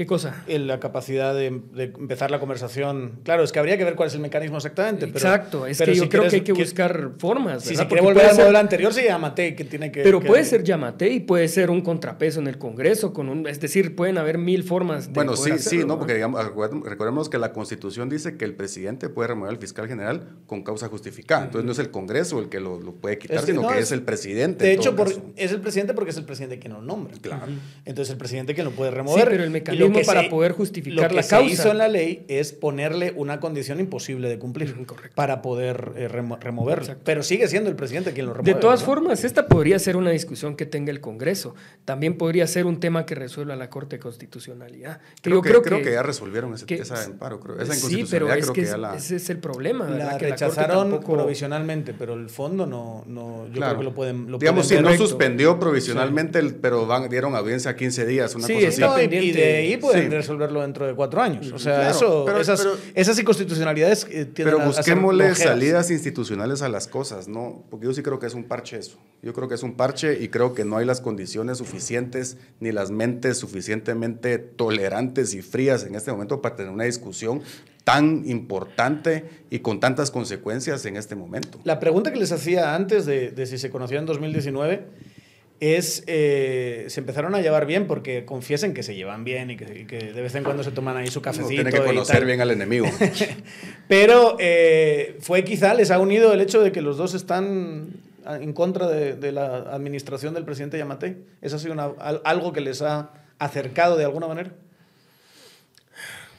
[0.00, 0.44] ¿Qué cosa?
[0.46, 3.18] En la capacidad de, de empezar la conversación.
[3.22, 5.06] Claro, es que habría que ver cuál es el mecanismo exactamente.
[5.08, 7.62] Pero, Exacto, es pero que yo si creo quieres- que hay que que- buscar formas.
[7.64, 7.82] Si ¿verdad?
[7.82, 10.02] se quiere Porque volver al modelo anterior, se llama T, que tiene que.
[10.02, 13.46] Pero que- puede ser Yamate y puede ser un contrapeso en el Congreso, con un,
[13.46, 15.98] es decir, pueden haber mil formas de Bueno, sí, poder sí, hacerlo, no, ¿no?
[15.98, 16.42] porque digamos,
[16.82, 20.88] recordemos que la Constitución dice que el presidente puede remover al fiscal general con causa
[20.88, 21.44] justificada.
[21.44, 23.68] Entonces no es el Congreso el que lo, lo puede quitar, Es que sino no,
[23.68, 24.64] que es- el presidente.
[24.64, 27.12] De hecho, por- es el presidente porque es el presidente quien lo nombra.
[27.20, 27.52] Claro.
[27.84, 29.28] Entonces el presidente quien lo puede remover.
[29.28, 31.52] pero el mecanismo que para poder justificar lo que la se causa.
[31.52, 34.74] hizo en la ley es ponerle una condición imposible de cumplir
[35.14, 36.82] para poder eh, remo- removerlo.
[36.84, 37.02] Exacto.
[37.04, 38.54] Pero sigue siendo el presidente quien lo remueve.
[38.54, 38.86] De todas ¿no?
[38.86, 41.54] formas, esta podría ser una discusión que tenga el Congreso.
[41.84, 45.00] También podría ser un tema que resuelva la Corte de Constitucionalidad.
[45.22, 47.40] Creo, yo que, creo, creo que, ya resolvieron ese, que- esa amparo.
[47.40, 47.60] Creo.
[47.60, 48.94] Esa sí, pero es creo que, que, es- ya la...
[48.96, 49.88] ese es el problema.
[49.88, 53.72] La Que rechazaron tampoco- provisionalmente, pero el fondo no, no yo Claro.
[53.72, 54.30] creo que lo pueden.
[54.30, 58.46] Lo Digamos, pueden no suspendió provisionalmente, el- pero van, dieron audiencia a 15 días, una
[58.46, 58.80] Sí, cosa así.
[58.80, 60.16] No, y- de ahí pueden Sí.
[60.16, 61.50] resolverlo dentro de cuatro años.
[61.52, 64.76] O sea, Claro, eso, pero- esas, pero- esas inconstitucionalidades eh, tienden Pero a- a ser
[64.76, 65.52] busquémosle flojeras.
[65.52, 67.64] salidas institucionales a las cosas, ¿no?
[67.70, 68.98] Porque yo sí creo que es un parche eso.
[69.22, 72.72] Yo creo que es un parche y creo que no hay las condiciones suficientes ni
[72.72, 77.42] las mentes suficientemente tolerantes y frías en este momento para tener una discusión
[77.84, 81.58] tan importante y con tantas consecuencias en este momento.
[81.64, 84.84] La pregunta que les hacía antes de, de si se conocían en 2019
[85.60, 89.80] es, eh, se empezaron a llevar bien porque confiesen que se llevan bien y que,
[89.80, 91.48] y que de vez en cuando se toman ahí su Uno cafecito.
[91.50, 92.24] tiene que y conocer tal.
[92.24, 92.86] bien al enemigo.
[93.88, 97.88] Pero eh, fue quizá, les ha unido el hecho de que los dos están
[98.26, 101.18] en contra de, de la administración del presidente Yamate.
[101.42, 101.92] ¿Eso ha sido una-
[102.24, 104.52] algo que les ha acercado de alguna manera?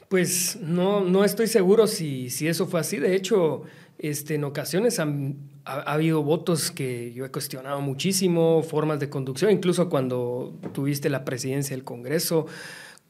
[0.08, 2.98] Pues no, no estoy seguro si, si eso fue así.
[2.98, 3.62] De hecho,
[3.98, 9.08] este, en ocasiones han- ha, ha habido votos que yo he cuestionado muchísimo, formas de
[9.08, 12.46] conducción, incluso cuando tuviste la presidencia del Congreso,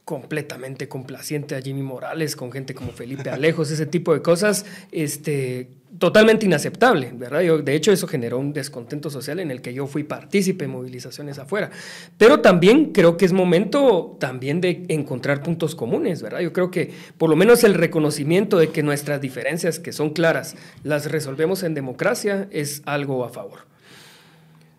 [0.05, 5.69] completamente complaciente a Jimmy Morales, con gente como Felipe Alejos, ese tipo de cosas, este,
[5.97, 7.39] totalmente inaceptable, ¿verdad?
[7.41, 10.71] Yo, de hecho, eso generó un descontento social en el que yo fui partícipe en
[10.71, 11.71] movilizaciones afuera.
[12.17, 16.41] Pero también creo que es momento también de encontrar puntos comunes, ¿verdad?
[16.41, 20.57] Yo creo que por lo menos el reconocimiento de que nuestras diferencias, que son claras,
[20.83, 23.59] las resolvemos en democracia, es algo a favor.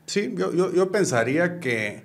[0.05, 2.03] Sí, yo, yo, yo pensaría que,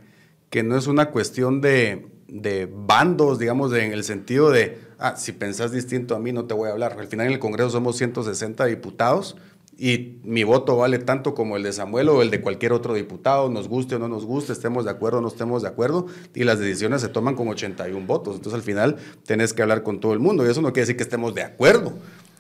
[0.49, 5.31] que no es una cuestión de, de bandos, digamos, en el sentido de, ah, si
[5.31, 6.97] pensás distinto a mí no te voy a hablar.
[6.99, 9.35] Al final en el Congreso somos 160 diputados
[9.79, 13.49] y mi voto vale tanto como el de Samuel o el de cualquier otro diputado,
[13.49, 16.43] nos guste o no nos guste, estemos de acuerdo o no estemos de acuerdo, y
[16.43, 18.35] las decisiones se toman con 81 votos.
[18.35, 20.97] Entonces al final tenés que hablar con todo el mundo y eso no quiere decir
[20.97, 21.93] que estemos de acuerdo.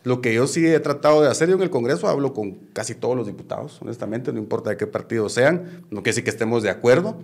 [0.03, 2.93] Lo que yo sí he tratado de hacer, yo en el Congreso hablo con casi
[2.93, 6.61] todos los diputados, honestamente, no importa de qué partido sean, no quiere decir que estemos
[6.61, 7.17] de acuerdo.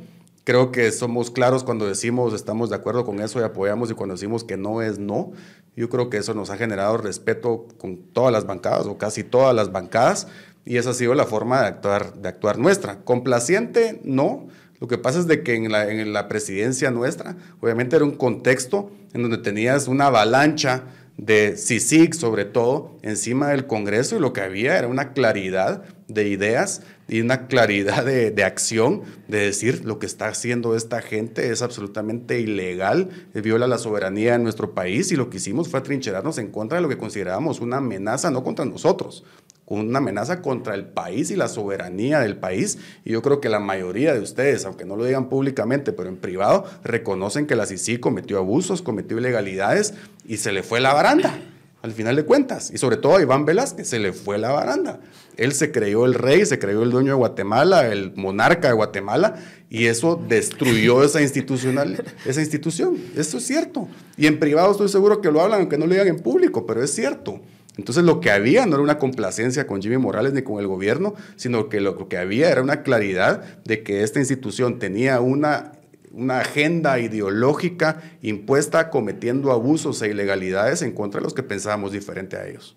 [0.46, 4.14] Creo que somos claros cuando decimos estamos de acuerdo con eso y apoyamos y cuando
[4.14, 5.32] decimos que no es no.
[5.76, 9.56] Yo creo que eso nos ha generado respeto con todas las bancadas o casi todas
[9.56, 10.28] las bancadas
[10.64, 13.00] y esa ha sido la forma de actuar, de actuar nuestra.
[13.04, 14.48] Complaciente, no.
[14.80, 18.16] Lo que pasa es de que en la, en la presidencia nuestra, obviamente era un
[18.16, 20.84] contexto en donde tenías una avalancha
[21.18, 26.28] de CICIG, sobre todo, encima del Congreso, y lo que había era una claridad de
[26.28, 31.52] ideas y una claridad de, de acción, de decir lo que está haciendo esta gente
[31.52, 35.80] es absolutamente ilegal, eh, viola la soberanía de nuestro país, y lo que hicimos fue
[35.80, 39.24] atrincherarnos en contra de lo que considerábamos una amenaza, no contra nosotros,
[39.68, 42.78] una amenaza contra el país y la soberanía del país.
[43.04, 46.18] Y yo creo que la mayoría de ustedes, aunque no lo digan públicamente, pero en
[46.18, 49.94] privado, reconocen que la CICI cometió abusos, cometió ilegalidades
[50.28, 51.40] y se le fue la baranda,
[51.86, 52.72] al final de cuentas.
[52.74, 55.00] Y sobre todo a Iván Velázquez, se le fue la baranda.
[55.38, 59.36] Él se creyó el rey, se creyó el dueño de Guatemala, el monarca de Guatemala,
[59.70, 62.98] y eso destruyó esa, institucional, esa institución.
[63.16, 63.88] Eso es cierto.
[64.18, 66.84] Y en privado estoy seguro que lo hablan, aunque no lo digan en público, pero
[66.84, 67.40] es cierto.
[67.78, 71.14] Entonces lo que había no era una complacencia con Jimmy Morales ni con el gobierno,
[71.36, 75.74] sino que lo que había era una claridad de que esta institución tenía una,
[76.16, 82.38] una agenda ideológica impuesta cometiendo abusos e ilegalidades en contra de los que pensábamos diferente
[82.38, 82.76] a ellos.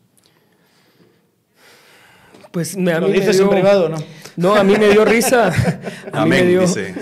[2.51, 3.97] Pues me, a Lo mí me dices dio- en privado, ¿no?
[4.37, 5.49] No, a mí me dio risa.
[6.13, 6.95] A mí, me Amén, dio, dice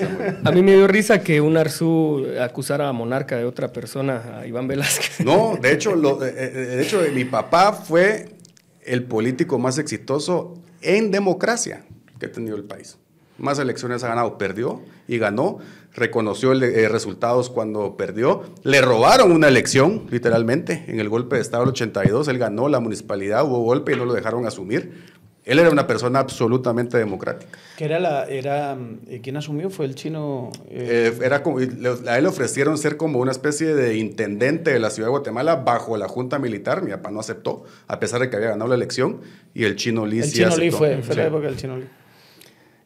[0.44, 4.46] a mí me dio risa que un Arzú acusara a Monarca de otra persona, a
[4.46, 5.20] Iván Velázquez.
[5.24, 8.30] No, de hecho, lo- eh, eh, de hecho, mi papá fue
[8.84, 11.84] el político más exitoso en democracia
[12.18, 12.98] que ha tenido el país.
[13.38, 15.58] Más elecciones ha ganado, perdió y ganó,
[15.96, 21.64] reconoció eh, resultados cuando perdió, le robaron una elección, literalmente, en el golpe de Estado
[21.64, 25.16] del 82, él ganó la municipalidad, hubo golpe y no lo dejaron asumir.
[25.46, 27.56] Él era una persona absolutamente democrática.
[27.76, 28.76] Que era la, era,
[29.08, 29.70] eh, ¿quién asumió?
[29.70, 30.50] Fue el chino.
[30.68, 34.90] Eh, era como, a él le ofrecieron ser como una especie de intendente de la
[34.90, 36.82] ciudad de Guatemala bajo la junta militar.
[36.82, 39.20] Mi papá no aceptó, a pesar de que había ganado la elección.
[39.54, 40.64] Y el chino Lee el sí chino aceptó.
[40.64, 41.88] Lee fue, fue la época del chino Lee.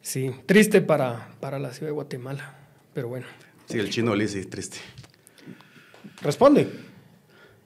[0.01, 2.60] Sí, triste para, para la ciudad de Guatemala,
[2.93, 3.25] pero bueno.
[3.67, 4.77] Sí, el chino Lee sí, triste.
[6.21, 6.67] Responde.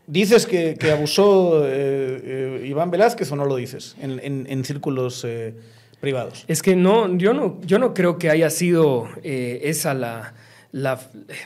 [0.07, 4.63] ¿Dices que, que abusó eh, eh, Iván Velázquez o no lo dices en, en, en
[4.63, 5.55] círculos eh,
[5.99, 6.45] privados?
[6.47, 10.35] Es que no, yo no, yo no creo que haya sido eh, esa la,
[10.71, 10.99] la,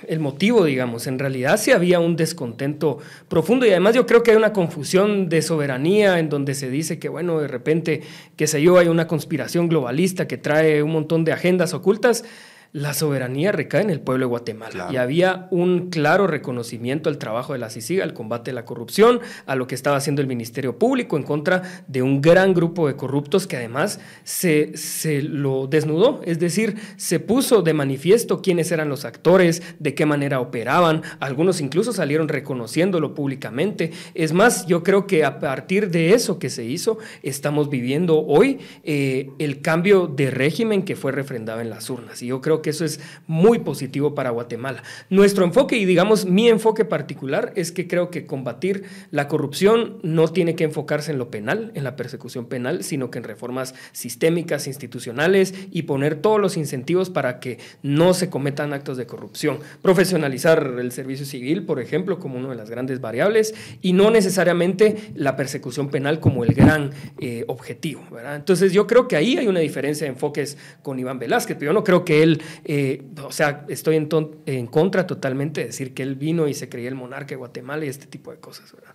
[0.08, 1.08] el motivo, digamos.
[1.08, 2.98] En realidad sí había un descontento
[3.30, 7.00] profundo y además yo creo que hay una confusión de soberanía en donde se dice
[7.00, 8.02] que, bueno, de repente,
[8.36, 12.26] qué sé yo, hay una conspiración globalista que trae un montón de agendas ocultas.
[12.72, 14.94] La soberanía recae en el pueblo de Guatemala Claro.
[14.94, 19.22] y había un claro reconocimiento al trabajo de la CICIG, al combate a la corrupción,
[19.48, 22.96] a lo que estaba haciendo el Ministerio Público en contra de un gran grupo de
[22.96, 28.88] corruptos que además se, se lo desnudó, es decir, se puso de manifiesto quiénes eran
[28.90, 33.92] los actores, de qué manera operaban, algunos incluso salieron reconociéndolo públicamente.
[34.14, 38.60] Es más, yo creo que a partir de eso que se hizo, estamos viviendo hoy
[38.84, 42.22] eh, el cambio de régimen que fue refrendado en las urnas.
[42.22, 44.84] Y yo creo que eso es muy positivo para Guatemala.
[45.10, 50.28] Nuestro enfoque y digamos mi enfoque particular es que creo que combatir la corrupción no
[50.28, 54.68] tiene que enfocarse en lo penal, en la persecución penal, sino que en reformas sistémicas,
[54.68, 59.60] institucionales y poner todos los incentivos para que no se cometan actos de corrupción.
[59.82, 65.12] Profesionalizar el servicio civil, por ejemplo, como una de las grandes variables y no necesariamente
[65.16, 68.04] la persecución penal como el gran eh, objetivo.
[68.34, 71.74] Entonces yo creo que ahí hay una diferencia de enfoques con Iván Velázquez, pero yo
[71.74, 76.16] no creo que él eh, o sea, estoy en, contra totalmente de decir que él
[76.16, 78.94] vino y se creía el monarca de Guatemala y este tipo de cosas, ¿verdad?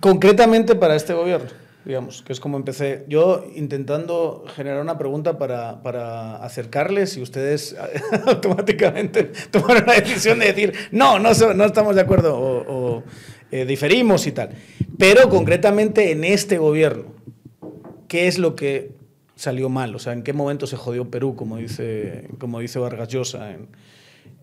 [0.00, 1.48] Concretamente para este gobierno,
[1.84, 3.04] digamos, que es como empecé.
[3.08, 7.76] Yo intentando generar una pregunta para, acercarles y ustedes
[8.26, 13.04] automáticamente tomaron la decisión de decir, no, no, estamos de acuerdo o, o
[13.50, 14.50] eh, diferimos y tal.
[14.98, 17.14] Pero concretamente en este gobierno,
[18.08, 18.95] ¿qué es lo que
[19.36, 19.94] salió mal?
[19.94, 23.68] O sea, ¿en qué momento se jodió Perú, como dice, como dice Vargas Llosa en,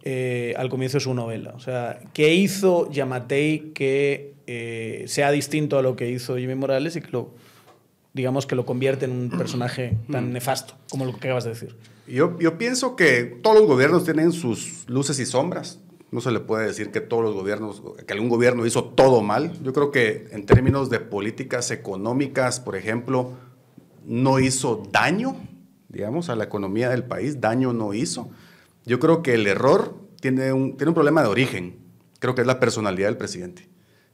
[0.03, 1.53] eh, al comienzo de su novela?
[1.55, 6.95] O sea, ¿qué hizo Yamatei que eh, sea distinto a lo que hizo Jimmy Morales
[6.95, 7.33] y que lo,
[8.13, 11.75] digamos, que lo convierte en un personaje tan nefasto como lo que acabas de decir?
[12.07, 15.79] Yo, yo pienso que todos los gobiernos tienen sus luces y sombras.
[16.11, 19.53] No se le puede decir que todos los gobiernos, que algún gobierno hizo todo mal.
[19.63, 23.31] Yo creo que en términos de políticas económicas, por ejemplo,
[24.05, 25.35] no hizo daño,
[25.89, 28.29] digamos, a la economía del país, daño no hizo.
[28.85, 31.77] Yo creo que el error tiene un, tiene un problema de origen,
[32.19, 33.69] creo que es la personalidad del presidente.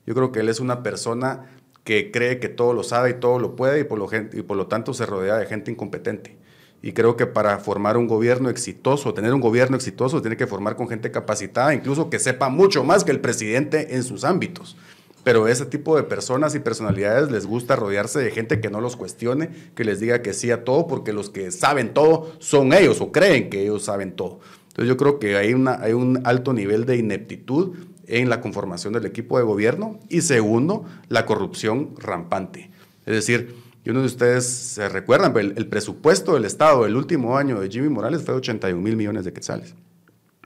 [0.05, 1.45] Yo creo que él es una persona
[1.83, 4.57] que cree que todo lo sabe y todo lo puede y por lo, y por
[4.57, 6.37] lo tanto se rodea de gente incompetente.
[6.81, 10.75] Y creo que para formar un gobierno exitoso, tener un gobierno exitoso, tiene que formar
[10.75, 14.77] con gente capacitada, incluso que sepa mucho más que el presidente en sus ámbitos.
[15.23, 18.95] Pero ese tipo de personas y personalidades les gusta rodearse de gente que no los
[18.95, 23.01] cuestione, que les diga que sí a todo, porque los que saben todo son ellos
[23.01, 24.39] o creen que ellos saben todo.
[24.69, 27.75] Entonces yo creo que hay, una, un alto nivel de ineptitud
[28.07, 32.71] en la conformación del equipo de gobierno y segundo, la corrupción rampante.
[33.05, 37.37] Es decir, y uno de ustedes se recuerdan, el, el presupuesto del Estado del último
[37.37, 39.75] año de Jimmy Morales fue de 81 mil millones de quetzales.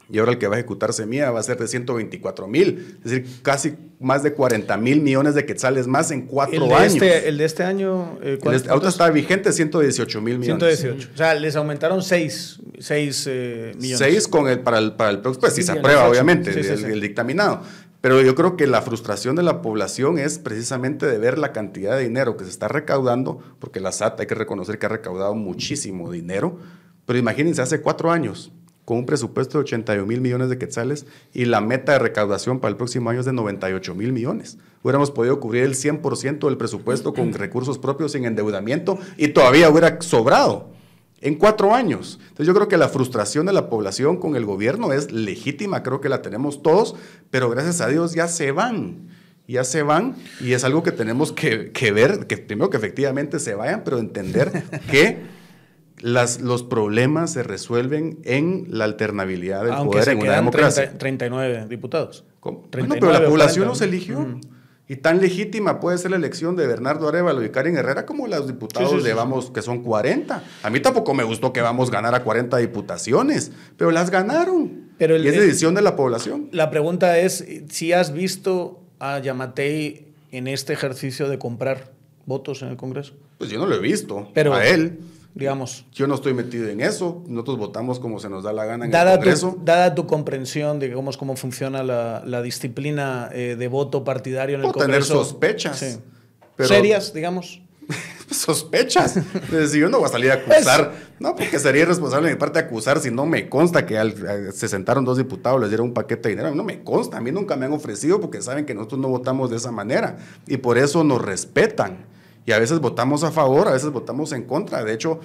[0.09, 3.11] Y ahora el que va a ejecutar Semilla va a ser de 124 mil, es
[3.11, 6.93] decir, casi más de 40 mil millones de quetzales más en cuatro el de años.
[6.93, 8.19] Este, el de este año.
[8.21, 10.79] Eh, el este, está vigente 118 mil millones.
[10.79, 11.09] 118.
[11.13, 13.97] O sea, les aumentaron 6, 6 eh, millones.
[13.99, 16.83] 6 con el, para el, para el pues, sí, si se aprueba, obviamente, sí, sí,
[16.83, 17.61] el, el dictaminado.
[18.01, 21.95] Pero yo creo que la frustración de la población es precisamente de ver la cantidad
[21.95, 25.33] de dinero que se está recaudando, porque la SAT hay que reconocer que ha recaudado
[25.35, 26.59] muchísimo dinero,
[27.05, 28.51] pero imagínense, hace cuatro años,
[28.85, 32.71] con un presupuesto de 81 mil millones de quetzales y la meta de recaudación para
[32.71, 34.57] el próximo año es de 98 mil millones.
[34.83, 40.01] Hubiéramos podido cubrir el 100% del presupuesto con recursos propios sin endeudamiento y todavía hubiera
[40.01, 40.73] sobrado
[41.21, 42.19] en cuatro años.
[42.21, 46.01] Entonces yo creo que la frustración de la población con el gobierno es legítima, creo
[46.01, 46.95] que la tenemos todos,
[47.29, 49.07] pero gracias a Dios ya se van.
[49.47, 53.39] Ya se van y es algo que tenemos que, que ver, que primero que efectivamente
[53.39, 55.21] se vayan, pero entender que
[56.03, 60.83] las, los problemas se resuelven en la alternabilidad del Aunque poder se en una democracia.
[60.83, 62.25] 30, 39 diputados.
[62.41, 62.67] ¿Cómo?
[62.69, 64.19] 39 bueno, pero la población nos eligió.
[64.19, 64.41] Mm.
[64.89, 68.47] Y tan legítima puede ser la elección de Bernardo Arevalo y Karen Herrera como los
[68.47, 70.43] diputados sí, sí, llevamos, que son 40.
[70.61, 74.89] A mí tampoco me gustó que vamos a ganar a 40 diputaciones, pero las ganaron.
[74.97, 76.49] Pero el, y es decisión de la población.
[76.51, 81.93] La pregunta es si has visto a Yamatei en este ejercicio de comprar
[82.25, 83.13] votos en el Congreso.
[83.37, 84.29] Pues yo no lo he visto.
[84.33, 84.99] Pero- a él.
[85.35, 87.23] Digamos, Yo no estoy metido en eso.
[87.27, 89.53] Nosotros votamos como se nos da la gana en dada el Congreso.
[89.57, 94.55] tu, dada tu comprensión de cómo, cómo funciona la, la disciplina eh, de voto partidario
[94.57, 95.25] en el Puedo tener Congreso.
[95.25, 95.77] sospechas.
[95.79, 95.97] Sí.
[96.55, 97.61] pero- Serias, digamos.
[98.29, 99.15] sospechas.
[99.51, 100.93] Decir, yo no voy a salir a acusar.
[101.19, 104.51] No, porque sería irresponsable de mi parte acusar si no me consta que al- eh,
[104.51, 106.53] se sentaron dos diputados, les dieron un paquete de dinero.
[106.55, 107.17] No me consta.
[107.17, 110.17] A mí nunca me han ofrecido porque saben que nosotros no votamos de esa manera.
[110.47, 112.05] Y por eso nos respetan.
[112.45, 114.83] Y a veces votamos a favor, a veces votamos en contra.
[114.83, 115.19] De hecho,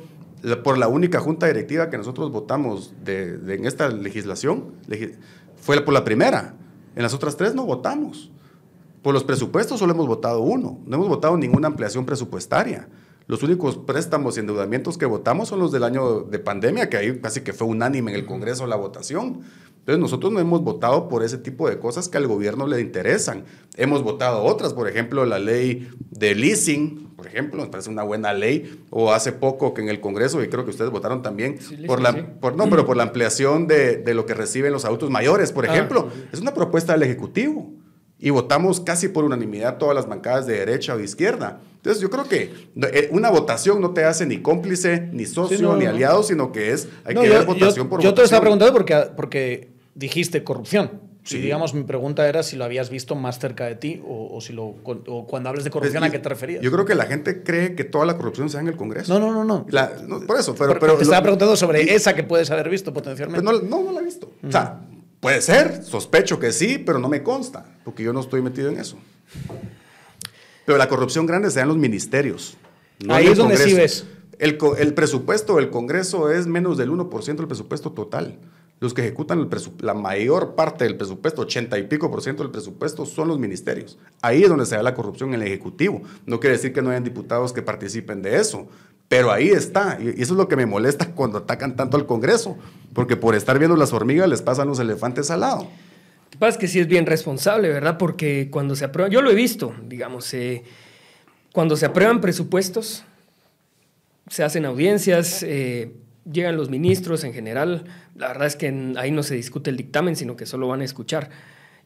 [0.63, 5.15] por la única junta directiva que nosotros votamos de, de- en esta legislación legi-
[5.61, 6.55] fue por la primera.
[6.95, 8.31] En las otras tres no votamos.
[9.03, 12.89] Por los presupuestos solo hemos votado uno, no hemos votado ninguna ampliación presupuestaria.
[13.27, 17.21] Los únicos préstamos y endeudamientos que votamos son los del año de pandemia, que ahí
[17.21, 19.43] casi que fue unánime en el Congreso la votación.
[19.89, 23.45] Entonces nosotros no hemos votado por ese tipo de cosas que al gobierno le interesan.
[23.79, 28.35] Hemos votado otras, por ejemplo, la ley de leasing, por ejemplo, nos parece una buena
[28.35, 31.75] ley, o hace poco que en el Congreso, y creo que ustedes votaron también, Sí,
[31.87, 32.19] por la, sí.
[32.39, 35.67] por, no, pero por la ampliación de, de lo que reciben los adultos mayores, por
[35.67, 35.73] Ah.
[35.73, 36.09] ejemplo.
[36.35, 37.73] Es una propuesta del Ejecutivo
[38.19, 41.63] y votamos casi por unanimidad todas las bancadas de derecha o de izquierda.
[41.77, 42.53] Entonces yo creo que
[42.93, 46.53] eh, una votación no te hace ni cómplice, ni socio, Sí, no, ni aliado, sino
[46.53, 48.75] que es, hay No, que yo, ver votación yo- por yo te lo estaba preguntando
[48.75, 51.01] porque, porque dijiste corrupción.
[51.25, 51.37] Sí.
[51.37, 54.41] Y digamos, mi pregunta era si lo habías visto más cerca de ti o, o
[54.41, 56.63] si lo, o cuando hables de corrupción, Pues, ¿a qué te referías?
[56.63, 59.13] Yo creo que la gente cree que toda la corrupción se da en el Congreso.
[59.13, 59.67] no, no, no, no.
[59.69, 60.69] La- no, por eso, pero...
[60.69, 63.45] Pero, pero te estaba preguntando sobre y- esa que puedes haber visto Pues potencialmente.
[63.45, 64.31] no, no, no la he visto.
[64.47, 64.81] O sea,
[65.21, 68.79] puede ser, sospecho que sí, pero no me consta, porque yo no estoy metido en
[68.79, 68.97] eso.
[70.65, 72.57] Pero la corrupción grande se da en los ministerios.
[73.05, 74.05] no Ahí es donde sí Congreso.
[74.07, 74.15] ves.
[74.39, 78.39] El, el presupuesto del Congreso es menos del 1% del presupuesto total.
[78.81, 79.49] Los que ejecutan
[79.81, 83.99] la mayor parte del presupuesto, 80 y pico por ciento del presupuesto, son los ministerios.
[84.23, 86.03] Ahí es donde se da la corrupción en el Ejecutivo.
[86.27, 88.69] No quiere decir que no hayan diputados que participen de eso,
[89.09, 89.99] pero ahí está.
[90.01, 92.57] Y eso es lo que me molesta cuando atacan tanto al Congreso,
[92.93, 95.63] porque por estar viendo las hormigas les pasan los elefantes al lado.
[95.63, 97.99] Lo que pasa es que sí es bien responsable, ¿verdad?
[97.99, 100.63] Porque cuando se aprueban, yo lo he visto, digamos, eh,
[101.53, 103.03] cuando se aprueban presupuestos,
[104.29, 105.91] se hacen audiencias, eh,
[106.31, 107.85] llegan los ministros en general,
[108.17, 110.85] la verdad es que ahí no se discute el dictamen, sino que solo van a
[110.85, 111.31] escuchar.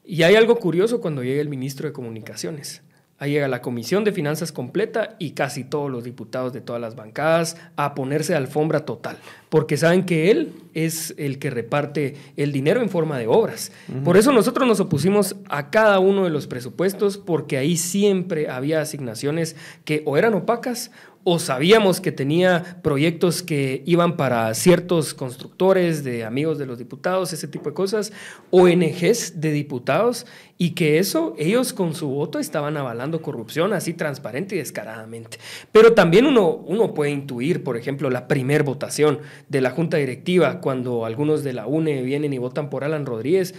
[0.04, 2.82] Y hay algo curioso cuando llega el ministro de Comunicaciones.
[3.22, 6.96] Ahí llega la Comisión de Finanzas completa y casi todos los diputados de todas las
[6.96, 9.16] bancadas a ponerse de alfombra total,
[9.48, 13.70] porque saben que él es el que reparte el dinero en forma de obras.
[14.02, 18.80] Por eso nosotros nos opusimos a cada uno de los presupuestos, porque ahí siempre había
[18.80, 20.90] asignaciones que o eran opacas
[21.24, 27.32] o sabíamos que tenía proyectos que iban para ciertos constructores de amigos de los diputados,
[27.32, 28.12] ese tipo de cosas,
[28.50, 30.26] ONGs de diputados,
[30.58, 35.38] y que eso ellos con su voto estaban avalando corrupción así transparente y descaradamente.
[35.70, 40.60] Pero también uno, uno puede intuir, por ejemplo, la primer votación de la Junta Directiva,
[40.60, 43.54] cuando algunos de la UNE vienen y votan por Alan Rodríguez,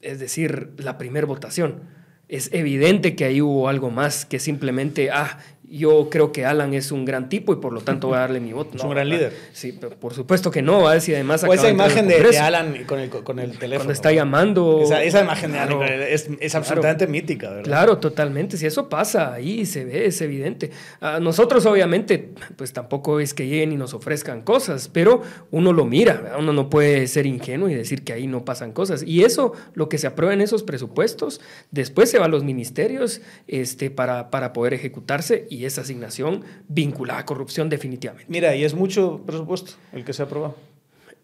[0.00, 1.80] es decir, la primer votación.
[2.28, 5.38] Es evidente que ahí hubo algo más que simplemente, ah,
[5.72, 8.40] yo creo que Alan es un gran tipo y por lo tanto voy a darle
[8.40, 8.76] mi voto.
[8.76, 9.30] Es un gran ¿verdad?
[9.30, 9.36] líder.
[9.54, 11.00] Sí, pero por supuesto que no, ¿verdad?
[11.00, 13.78] Si además o esa imagen de, Alan con el, con el teléfono.
[13.78, 14.82] Cuando está llamando.
[14.82, 17.64] Esa, esa imagen de Alan es, es absolutamente mítica, ¿verdad?
[17.64, 18.58] Claro, totalmente.
[18.58, 20.70] Si eso pasa ahí, se ve, es evidente.
[21.00, 25.86] A nosotros, obviamente, pues tampoco es que lleguen y nos ofrezcan cosas, pero uno lo
[25.86, 26.14] mira.
[26.14, 26.38] ¿verdad?
[26.38, 29.02] Uno no puede ser ingenuo y decir que ahí no pasan cosas.
[29.02, 33.22] Y eso, lo que se aprueba en esos presupuestos, después se va a los ministerios
[33.48, 38.26] este, para, para poder ejecutarse y esa asignación vinculada a corrupción definitivamente.
[38.28, 40.56] Mira, y es mucho presupuesto el que se ha aprobado.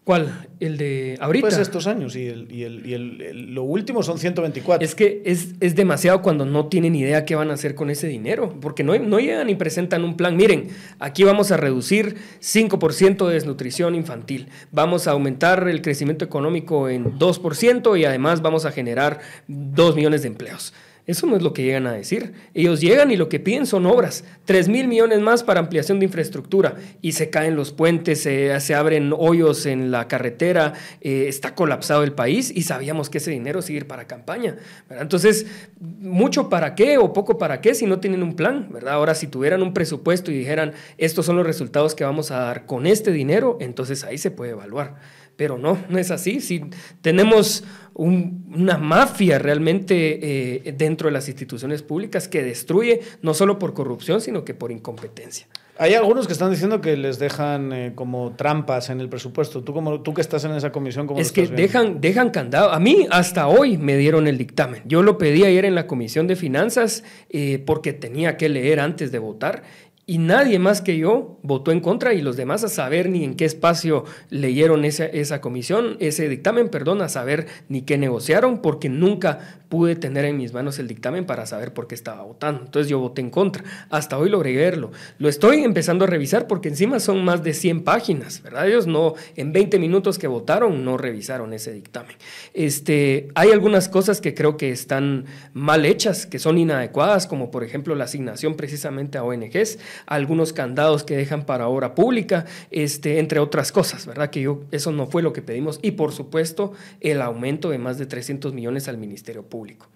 [0.05, 0.47] ¿Cuál?
[0.59, 1.47] El de ahorita.
[1.49, 4.83] Pues estos años y, el, y, el, y el- el- lo último son 124.
[4.83, 8.07] Es que es, es demasiado cuando no tienen idea qué van a hacer con ese
[8.07, 10.35] dinero, porque no, no llegan y presentan un plan.
[10.35, 16.89] Miren, aquí vamos a reducir 5% de desnutrición infantil, vamos a aumentar el crecimiento económico
[16.89, 20.73] en 2% y además vamos a generar 2 millones de empleos.
[21.05, 22.33] Eso no es lo que llegan a decir.
[22.53, 24.23] Ellos llegan y lo que piden son obras.
[24.45, 26.75] 3 mil millones más para ampliación de infraestructura.
[27.01, 32.03] Y se caen los puentes, se, se abren hoyos en la carretera, eh, está colapsado
[32.03, 34.57] el país y sabíamos que ese dinero sigue ir para campaña.
[34.89, 35.47] Entonces,
[35.79, 38.67] mucho para qué o poco para qué si no tienen un plan.
[38.71, 38.93] ¿verdad?
[38.93, 42.65] Ahora, si tuvieran un presupuesto y dijeran, estos son los resultados que vamos a dar
[42.65, 44.95] con este dinero, entonces ahí se puede evaluar.
[45.35, 46.41] Pero no, no es así.
[46.41, 46.65] Si
[47.01, 47.63] tenemos
[47.99, 50.19] un- una mafia realmente
[50.67, 54.71] eh, dentro de las instituciones públicas que destruye no solo por corrupción, sino que por
[54.71, 55.47] incompetencia.
[55.81, 59.63] Hay algunos que están diciendo que les dejan eh, como trampas en el presupuesto.
[59.63, 61.61] Tú, como, tú que estás en esa comisión, ¿cómo Es lo que viendo?
[61.61, 62.71] dejan, dejan candado.
[62.71, 64.81] A mí hasta hoy me dieron el dictamen.
[64.85, 69.13] Yo lo pedí ayer en la Comisión de Finanzas eh, porque tenía que leer antes
[69.13, 69.63] de votar
[70.09, 73.35] y nadie más que yo votó en contra y los demás a saber ni en
[73.35, 78.89] qué espacio leyeron esa, esa comisión, ese dictamen, perdón, a saber ni qué negociaron porque
[78.89, 82.63] nunca pude tener en mis manos el dictamen para saber por qué estaba votando.
[82.65, 83.63] Entonces yo voté en contra.
[83.91, 84.91] Hasta hoy logré verlo.
[85.19, 88.67] Lo estoy empezando a revisar porque encima son más de 100 páginas, ¿verdad?
[88.67, 92.15] Ellos no, en 20 minutos que votaron, no revisaron ese dictamen.
[92.55, 97.63] Este, hay algunas cosas que creo que están mal hechas, que son inadecuadas, como por
[97.63, 103.39] ejemplo la asignación precisamente a ONGs, algunos candados que dejan para obra pública, este, entre
[103.39, 104.29] otras cosas, ¿verdad?
[104.29, 105.79] Que yo, eso no fue lo que pedimos.
[105.81, 109.87] Y por supuesto, el aumento de más de 300 millones al Ministerio Público.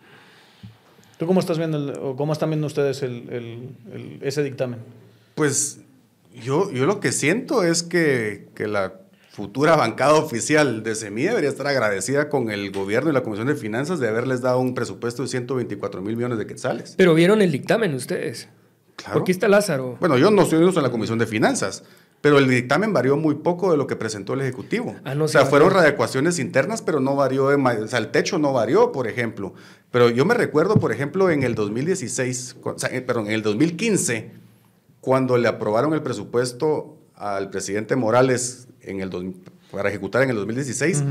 [1.18, 4.80] ¿Tú cómo estás viendo, el- o cómo están viendo ustedes el- el- el- ese dictamen?
[5.36, 5.80] Pues
[6.44, 8.94] yo, yo lo que siento es que, que la
[9.32, 13.56] futura bancada oficial de SEMI debería estar agradecida con el gobierno y la Comisión de
[13.56, 16.94] Finanzas de haberles dado un presupuesto de 124 mil millones de quetzales.
[16.98, 18.48] Pero vieron el dictamen ustedes.
[19.04, 19.22] Claro.
[19.22, 19.98] Aquí está Lázaro.
[20.00, 21.84] Bueno, yo no estoy no estoy en la Comisión de Finanzas,
[22.22, 24.96] pero el dictamen varió muy poco de lo que presentó el Ejecutivo.
[25.04, 28.40] Ah, no, o sea, fueron readecuaciones internas, pero no varió, de o sea, el techo
[28.40, 29.54] no varió, por ejemplo.
[29.92, 33.34] Pero yo me recuerdo, por ejemplo, en el 2016, cu- o sea, eh, perdón, en
[33.34, 34.32] el 2015,
[35.02, 39.26] cuando le aprobaron el presupuesto al presidente Morales en el dos-
[39.72, 41.04] para ejecutar en el 2016,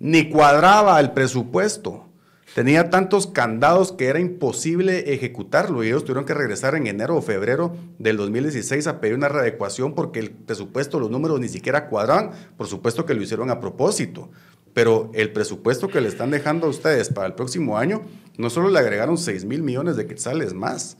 [0.00, 2.06] ni cuadraba el presupuesto.
[2.54, 7.22] Tenía tantos candados que era imposible ejecutarlo y ellos tuvieron que regresar en enero o
[7.22, 12.30] febrero del 2016 a pedir una readecuación porque el presupuesto, los números ni siquiera cuadraban.
[12.56, 14.30] Por supuesto que lo hicieron a propósito,
[14.72, 18.02] pero el presupuesto que le están dejando a ustedes para el próximo año
[18.36, 20.96] no solo le agregaron 6 mil millones de quetzales más,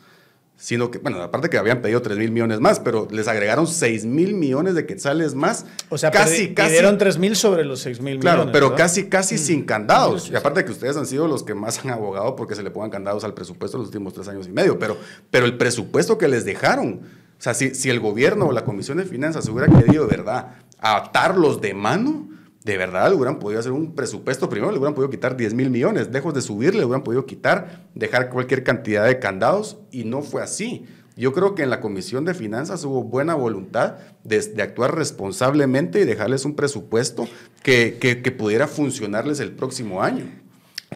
[0.56, 4.04] sino que, bueno, aparte que habían pedido 3 mil millones más, pero les agregaron 6
[4.06, 5.66] mil millones de quetzales más.
[5.90, 6.68] O sea, casi, pedi- casi.
[6.70, 8.52] pidieron 3.000 sobre los 6.000 Claro, millones.
[8.52, 8.84] pero ¿verdad?
[8.84, 10.30] casi, casi sin candados.
[10.30, 12.90] Y aparte que ustedes han sido los que más han abogado porque se le pongan
[12.90, 14.78] candados al presupuesto en los últimos tres años y medio.
[14.78, 14.96] Pero,
[15.30, 17.00] pero el presupuesto que les dejaron,
[17.38, 20.54] o sea, si, si el gobierno o la Comisión de Finanzas hubiera querido, de verdad,
[20.78, 22.28] atarlos de mano,
[22.64, 24.48] de verdad le hubieran podido hacer un presupuesto.
[24.48, 26.08] Primero le hubieran podido quitar 10 mil millones.
[26.10, 29.76] Lejos de subir, le hubieran podido quitar, dejar cualquier cantidad de candados.
[29.90, 30.86] Y no fue así.
[31.16, 36.04] Yo creo que en la Comisión de Finanzas hubo buena voluntad de, actuar responsablemente y
[36.04, 37.28] dejarles un presupuesto
[37.62, 40.24] que pudiera funcionarles el próximo año.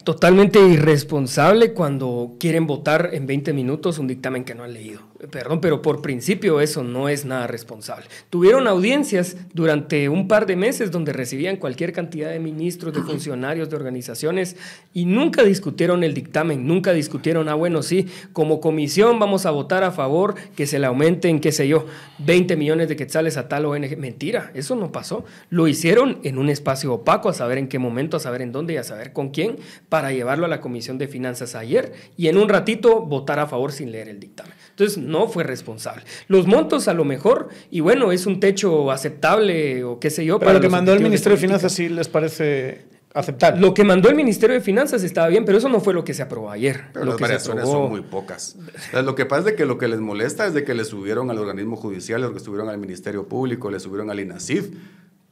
[0.03, 5.08] Totalmente irresponsable cuando quieren votar en 20 minutos un dictamen que no han leído.
[5.31, 8.05] Perdón, pero por principio eso no es nada responsable.
[8.29, 13.69] Tuvieron audiencias durante un par de meses donde recibían cualquier cantidad de ministros, de funcionarios,
[13.69, 14.55] de organizaciones
[14.93, 19.83] y nunca discutieron el dictamen, nunca discutieron, ah, bueno, sí, como comisión vamos a votar
[19.83, 21.85] a favor que se le aumenten, qué sé yo,
[22.19, 23.97] 20 millones de quetzales a tal ONG.
[23.97, 25.25] Mentira, eso no pasó.
[25.49, 28.75] Lo hicieron en un espacio opaco, a saber en qué momento, a saber en dónde
[28.75, 29.57] y a saber con quién,
[29.89, 33.73] para llevarlo a la Comisión de Finanzas ayer y en un ratito votar a favor
[33.73, 34.53] sin leer el dictamen.
[34.79, 36.03] Entonces no fue responsable.
[36.29, 40.39] Los montos a lo mejor, y bueno, es un techo aceptable o qué sé yo.
[40.39, 41.41] Pero lo que mandó el Ministerio de.
[41.41, 43.59] Finanzas sí les parece aceptable.
[43.59, 46.13] Lo que mandó el Ministerio de Finanzas estaba bien, pero eso no fue lo que
[46.13, 46.85] se aprobó ayer.
[46.93, 48.55] Pero lo las que se variaciones aprobó- son muy pocas.
[48.57, 50.73] O sea, lo que pasa es de que lo que les molesta es de que
[50.73, 54.69] le subieron al organismo judicial, lo que subieron al Ministerio Público, le subieron al INASIF.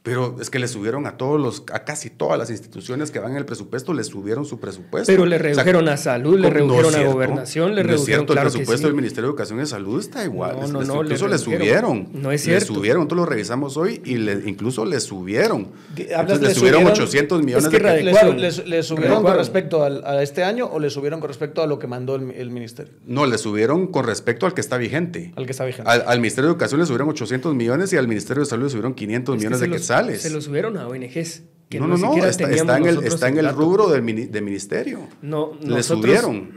[0.08, 3.32] Pero es que le subieron a todos los, a casi todas las instituciones que van
[3.32, 5.06] en el presupuesto, le subieron su presupuesto.
[5.12, 7.12] Pero le O sea, redujeron a salud, le redujeron es a cierto.
[7.14, 8.88] gobernación, le No es redujeron cierto, claro el presupuesto sí.
[8.88, 10.56] del Ministerio de Educación y Salud está igual.
[10.56, 12.08] No, Les- no, les- no, le incluso le, subieron.
[12.14, 12.74] No es Le cierto.
[12.74, 15.68] subieron, nosotros lo revisamos hoy y le, incluso le subieron.
[15.90, 18.82] Entonces, hablas, le le subieron subieron- 800 millones es que de radical- ¿Le, le- le
[18.82, 21.86] subieron con respecto al- a este año o le subieron con respecto a lo que
[21.86, 22.94] mandó el, el Ministerio?
[23.06, 25.32] No, le subieron con respecto al que está vigente.
[25.36, 25.90] Al que está vigente.
[25.90, 28.70] Al, al Ministerio de Educación le subieron 800 millones y al Ministerio de Salud le
[28.70, 29.76] subieron 500 Es que millones de los-
[30.18, 31.42] Se lo subieron a ONGs.
[31.68, 32.44] Que no, no, no, está,
[32.78, 35.00] en el, está en el rubro del mini- de ministerio.
[35.20, 36.50] No, le nosotros- subieron.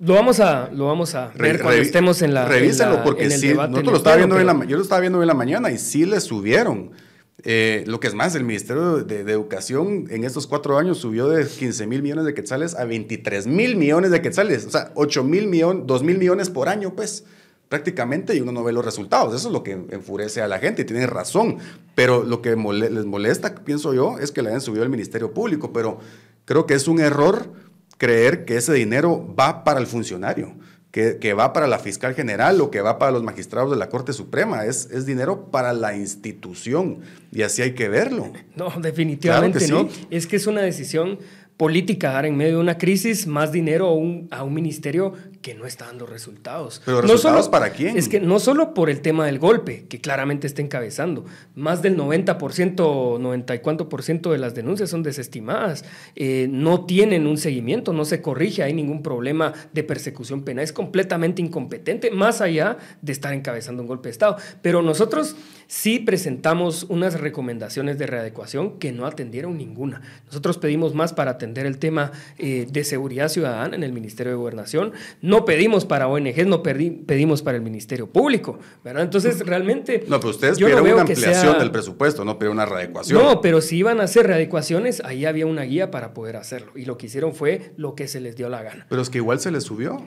[0.00, 2.44] Lo vamos a, lo vamos a Re- ver cuando estemos en la.
[2.44, 4.58] Revísenlo en la- porque en el sí, debate nosotros en lo estaba viendo en pero-
[4.58, 6.90] la, yo lo estaba viendo en la mañana y sí le subieron.
[7.44, 11.28] Eh, lo que es más, el Ministerio de, de Educación en estos cuatro años subió
[11.28, 14.66] de 15 mil millones de quetzales a 23 mil millones de quetzales.
[14.66, 17.24] O sea, 8 mil millones, 2 mil millones por año, pues
[17.68, 19.34] prácticamente y uno no ve los resultados.
[19.34, 21.58] Eso es lo que enfurece a la gente y tienen razón.
[21.94, 25.32] Pero lo que mole- les molesta, pienso yo, es que le hayan subido al Ministerio
[25.34, 25.72] Público.
[25.72, 25.98] Pero
[26.44, 27.52] creo que es un error
[27.98, 30.54] creer que ese dinero va para el funcionario,
[30.90, 33.88] que, que va para la fiscal general o que va para los magistrados de la
[33.88, 34.64] Corte Suprema.
[34.64, 37.00] Es, es dinero para la institución
[37.32, 38.32] y así hay que verlo.
[38.56, 39.90] No, definitivamente Claro que no.
[39.92, 40.06] sí.
[40.10, 41.18] Es que es una decisión
[41.56, 45.14] política dar en medio de una crisis más dinero a un, a un ministerio
[45.46, 46.82] que no está dando resultados.
[46.84, 47.96] ¿Pero no resultados solo, para quién?
[47.96, 51.24] Es que no solo por el tema del golpe, que claramente está encabezando.
[51.54, 55.84] Más del 90%, 90 y cuánto por ciento de las denuncias son desestimadas.
[56.16, 60.64] Eh, no tienen un seguimiento, no se corrige, hay ningún problema de persecución penal.
[60.64, 64.38] Es completamente incompetente, más allá de estar encabezando un golpe de Estado.
[64.62, 65.36] Pero nosotros
[65.68, 70.02] sí presentamos unas recomendaciones de readecuación que no atendieron ninguna.
[70.26, 74.38] Nosotros pedimos más para atender el tema eh, de seguridad ciudadana en el Ministerio de
[74.38, 74.92] Gobernación.
[75.22, 78.58] No pedimos para ONGs, no pedimos para el Ministerio Público.
[78.84, 79.02] ¿verdad?
[79.02, 80.04] Entonces, realmente...
[80.08, 83.22] No, pero ustedes pidieron una ampliación del presupuesto, no pidieron una readecuación.
[83.22, 86.72] No, pero si iban a hacer readecuaciones, ahí había una guía para poder hacerlo.
[86.74, 88.86] Y lo que hicieron fue lo que se les dio la gana.
[88.88, 90.02] Pero es que igual se les subió.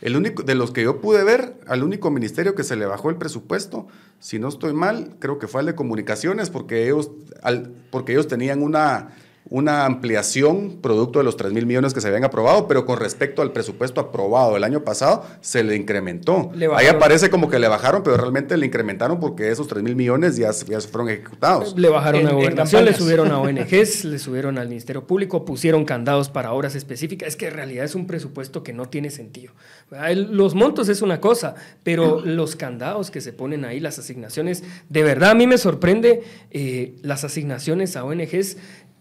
[0.00, 3.10] El único, de los que yo pude ver, al único ministerio que se le bajó
[3.10, 3.86] el presupuesto,
[4.18, 7.10] si no estoy mal, creo que fue al de comunicaciones, porque ellos,
[7.42, 9.10] al, porque ellos tenían una
[9.48, 13.42] una ampliación producto de los 3 mil millones que se habían aprobado, pero con respecto
[13.42, 16.52] al presupuesto aprobado el año pasado, se le incrementó.
[16.74, 20.36] Ahí aparece como que le bajaron, pero realmente le incrementaron porque esos 3 mil millones
[20.36, 21.76] ya, ya fueron ejecutados.
[21.76, 26.28] Le bajaron a gobernación, le subieron a ONGs, le subieron al Ministerio Público, pusieron candados
[26.28, 27.30] para horas específicas.
[27.30, 29.52] Es que en realidad es un presupuesto que no tiene sentido.
[30.14, 35.02] Los montos es una cosa, pero los candados que se ponen ahí, las asignaciones, de
[35.02, 36.22] verdad a mí me sorprende
[36.52, 38.56] eh, las asignaciones a ONGs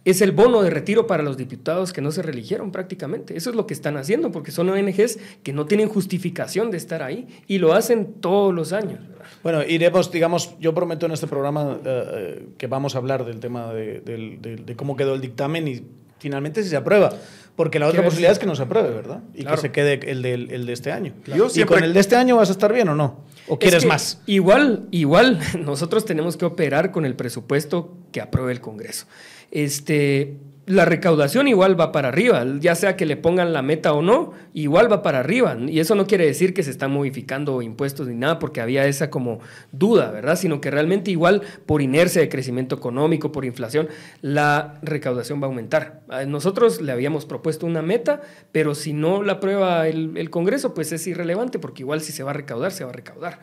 [0.05, 3.35] es el bono de retiro para los diputados que no se religieron prácticamente.
[3.35, 7.03] Eso es lo que están haciendo, porque son ONGs que no tienen justificación de estar
[7.03, 8.99] ahí y lo hacen todos los años.
[9.43, 13.39] Bueno, iremos, digamos, yo prometo en este programa eh, eh, que vamos a hablar del
[13.39, 15.83] tema de, cómo quedó el dictamen y
[16.17, 17.11] finalmente si se aprueba.
[17.55, 19.21] Porque la otra posibilidad es que no se apruebe, ¿verdad?
[19.33, 21.13] Y que se quede el de, el de este año.
[21.53, 23.25] ¿Y con el de este año vas a estar bien o no?
[23.49, 24.21] ¿O quieres más?
[24.27, 29.07] Igual, igual, nosotros tenemos que operar con el presupuesto que apruebe el Congreso
[29.51, 30.37] este,
[30.69, 34.33] la recaudación igual va para arriba, ya sea que le pongan la meta o no,
[34.53, 35.57] igual va para arriba.
[35.67, 39.09] Y eso no quiere decir que se están modificando impuestos ni nada, porque había esa
[39.09, 39.39] como
[39.71, 40.35] duda, ¿verdad?
[40.35, 43.87] Sino que realmente igual por inercia de crecimiento económico, por inflación,
[44.21, 46.01] la recaudación va a aumentar.
[46.27, 48.21] Nosotros le habíamos propuesto una meta,
[48.51, 52.21] pero si no la aprueba el, el Congreso, pues es irrelevante, porque igual si se
[52.21, 53.39] va a recaudar, se va a recaudar.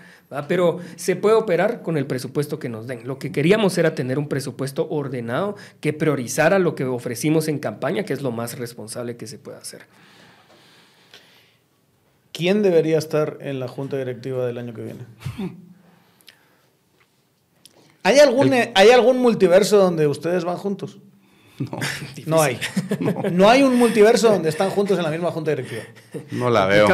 [0.48, 3.07] Pero se puede operar con el presupuesto que nos den.
[3.07, 8.05] Lo que queríamos era tener un presupuesto ordenado que priorizara lo que ofrecimos en campaña,
[8.05, 9.82] que es lo más responsable que se puede hacer.
[12.32, 15.07] ¿Quién debería estar en la junta directiva del año que viene?
[18.03, 20.98] ¿Hay algún, ¿Hay algún multiverso donde ustedes van juntos?
[21.66, 21.78] No,
[22.27, 22.59] no hay.
[23.33, 23.49] No.
[23.49, 25.83] hay un multiverso donde están juntos en la misma junta directiva.
[26.33, 26.89] No la veo.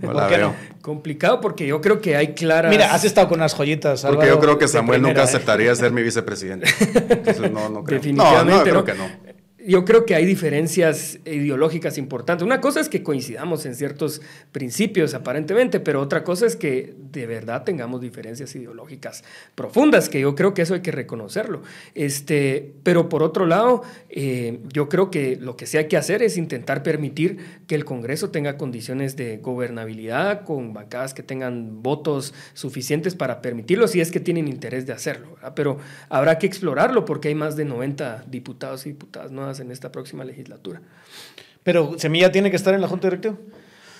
[0.00, 0.54] No la veo.
[0.80, 2.70] Complicado porque yo creo que hay claras.
[2.70, 4.02] Mira, has estado con las joyitas.
[4.02, 5.24] Porque yo creo que Samuel nunca ¿eh?
[5.24, 6.68] aceptaría ser mi vicepresidente.
[6.80, 8.00] Entonces, no, no creo.
[8.00, 8.50] Definitivamente.
[8.50, 9.31] No, no, creo que no
[9.66, 12.44] yo creo que hay diferencias ideológicas importantes.
[12.44, 14.20] Una cosa es que coincidamos en ciertos
[14.50, 19.22] principios aparentemente, pero otra cosa es que de verdad tengamos diferencias ideológicas
[19.54, 21.62] profundas, que yo creo que eso hay que reconocerlo.
[21.94, 26.22] Este, pero por otro lado, eh, yo creo que lo que sí hay que hacer
[26.22, 32.34] es intentar permitir que el Congreso tenga condiciones de gobernabilidad, con bancadas que tengan votos
[32.54, 35.36] suficientes para permitirlo, si es que tienen interés de hacerlo.
[35.54, 35.78] Pero
[36.08, 40.24] habrá que explorarlo porque hay más de 90 diputados y diputadas nuevas en esta próxima
[40.24, 40.80] legislatura.
[41.62, 43.36] Pero Semilla tiene que estar en la Junta Directiva.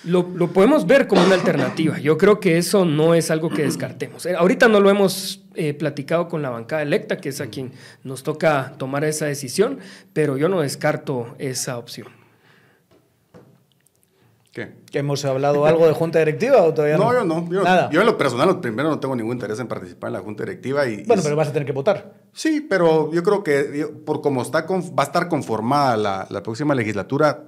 [0.03, 1.97] Lo, lo, podemos ver como una alternativa.
[1.97, 4.25] Yo creo que eso no es algo que descartemos.
[4.25, 7.71] Eh, ahorita no lo hemos eh, platicado con la bancada electa, que es a quien
[8.03, 9.79] nos toca tomar esa decisión,
[10.11, 12.22] pero yo no descarto esa opción.
[14.53, 14.71] ¿Qué?
[14.91, 17.05] ¿Hemos hablado algo de junta directiva o todavía no?
[17.05, 17.49] No, yo no.
[17.51, 17.89] Yo, Nada.
[17.89, 20.87] yo en lo personal, primero no tengo ningún interés en participar en la junta directiva.
[20.87, 22.13] Y, bueno, pero vas a tener que votar.
[22.33, 26.75] Sí, pero yo creo que por cómo está, va a estar conformada la, la próxima
[26.75, 27.45] legislatura,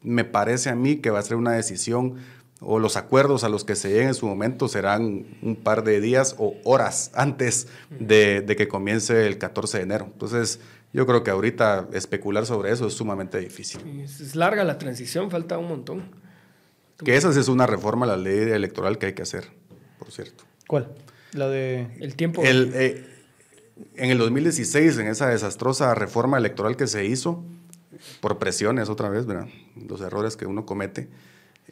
[0.00, 2.14] me parece a mí que va a ser una decisión
[2.62, 6.00] o los acuerdos a los que se lleguen en su momento serán un par de
[6.00, 10.08] días o horas antes de, de, que comience el 14 de enero.
[10.10, 10.60] Entonces,
[10.94, 14.00] yo creo que ahorita especular sobre eso es sumamente difícil.
[14.00, 16.25] Es larga la transición, falta un montón.
[17.04, 19.44] Que esa es una reforma a la ley electoral que hay que hacer,
[19.98, 20.44] por cierto.
[20.66, 20.94] ¿Cuál?
[21.32, 21.88] La de...
[22.00, 22.42] El tiempo...
[22.44, 23.04] Eh,
[23.96, 27.44] en el 2016, en esa desastrosa reforma electoral que se hizo,
[28.20, 29.48] por presiones otra vez, ¿verdad?
[29.76, 31.08] los errores que uno comete.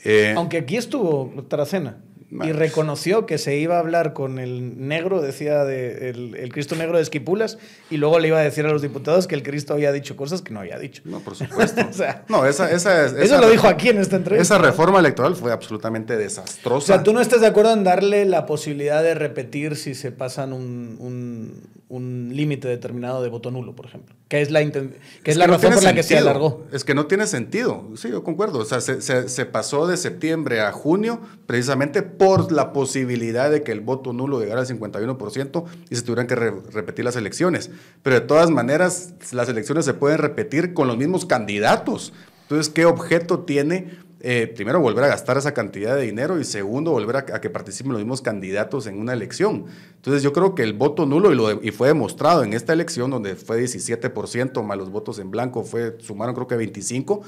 [0.05, 1.99] Eh, Aunque aquí estuvo Taracena.
[2.31, 6.97] Y reconoció que se iba a hablar con el negro, decía de, el, Cristo negro
[6.97, 7.59] de Esquipulas,
[7.91, 10.43] y luego le iba a decir a los diputados que el Cristo había dicho cosas
[10.43, 11.03] que no había dicho.
[11.05, 11.83] No, por supuesto.
[12.29, 14.55] no, esa, esa, eso lo dijo aquí en esta entrevista.
[14.55, 16.77] Esa reforma electoral fue absolutamente desastrosa.
[16.77, 20.11] O sea, tú no estás de acuerdo en darle la posibilidad de repetir si se
[20.11, 21.63] pasan un, un,
[21.95, 24.91] un límite determinado de voto nulo, por ejemplo, que es la, que
[25.25, 26.67] es, la razón por la que se alargó.
[26.73, 27.89] Es que no tiene sentido.
[27.95, 28.59] Sí, yo concuerdo.
[28.59, 33.63] O sea, se, se, se pasó de septiembre a junio precisamente por la posibilidad de
[33.63, 37.71] que el voto nulo llegara al 51% y se tuvieran que repetir las elecciones.
[38.03, 42.13] Pero de todas maneras, las elecciones se pueden repetir con los mismos candidatos.
[42.43, 46.93] Entonces, ¿qué objeto tiene eh, primero, volver a gastar esa cantidad de dinero y segundo,
[46.93, 49.67] volver a, que participen los mismos candidatos en una elección.
[49.97, 53.11] Entonces, yo creo que el voto nulo, y, lo y fue demostrado en esta elección,
[53.11, 57.21] donde fue 17%, más los votos en blanco, fue, sumaron creo que 25,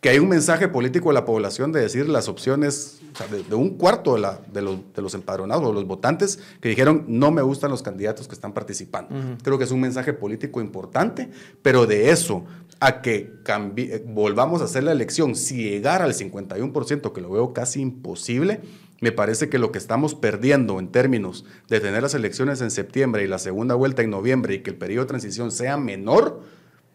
[0.00, 3.00] que hay un mensaje político a la población de decir las opciones,
[3.48, 6.68] de, un cuarto de, la, de, los, de, los, empadronados o de los votantes que
[6.68, 9.14] dijeron no me gustan los candidatos que están participando.
[9.44, 11.30] Creo que es un mensaje político importante,
[11.62, 12.44] pero de eso
[12.82, 17.52] a que cambie, volvamos a hacer la elección, si llegara al 51%, que lo veo
[17.52, 18.60] casi imposible,
[19.00, 23.22] me parece que lo que estamos perdiendo en términos de tener las elecciones en septiembre
[23.22, 26.40] y la segunda vuelta en noviembre y que el periodo de transición sea menor,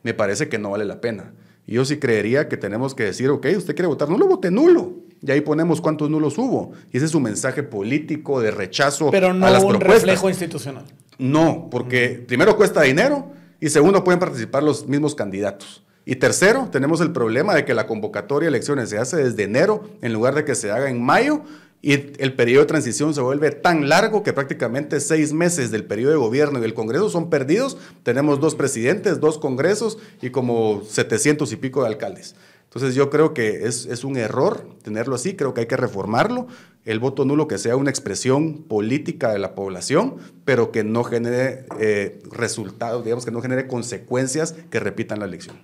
[0.03, 1.31] me parece que no vale la pena.
[1.65, 4.91] Yo sí creería que tenemos que decir, ok, usted quiere votar nulo, vote nulo.
[5.21, 6.73] Y ahí ponemos cuántos nulos hubo.
[6.91, 10.83] Y ese es su mensaje político de rechazo Pero no a las un reflejo institucional.
[11.17, 15.83] No, porque primero cuesta dinero y segundo pueden participar los mismos candidatos.
[16.05, 19.83] Y tercero, tenemos el problema de que la convocatoria de elecciones se hace desde enero
[20.01, 21.43] en lugar de que se haga en mayo
[21.81, 26.11] y el periodo de transición se vuelve tan largo que prácticamente seis meses del periodo
[26.11, 27.77] de gobierno y del Congreso son perdidos.
[28.03, 32.35] Tenemos dos presidentes, dos congresos y como 700 y pico de alcaldes.
[32.63, 36.47] Entonces yo creo que es, un error tenerlo así, creo que hay que reformarlo.
[36.87, 40.15] El voto nulo que sea una expresión política de la población,
[40.45, 45.57] pero que no genere eh, resultados, digamos que no genere consecuencias que repitan la elección.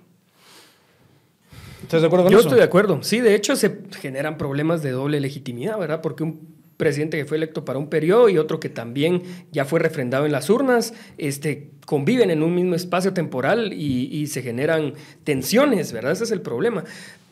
[1.82, 2.48] ¿Estás de acuerdo con Yo eso?
[2.48, 3.02] estoy de acuerdo.
[3.02, 6.02] Sí, de hecho se generan problemas de doble legitimidad, ¿verdad?
[6.02, 9.80] Porque un presidente que fue electo para un periodo y otro que también ya fue
[9.80, 14.92] refrendado en las urnas, este, conviven en un mismo espacio temporal y, y, se generan
[15.24, 16.12] tensiones, ¿verdad?
[16.12, 16.84] Ese es el problema.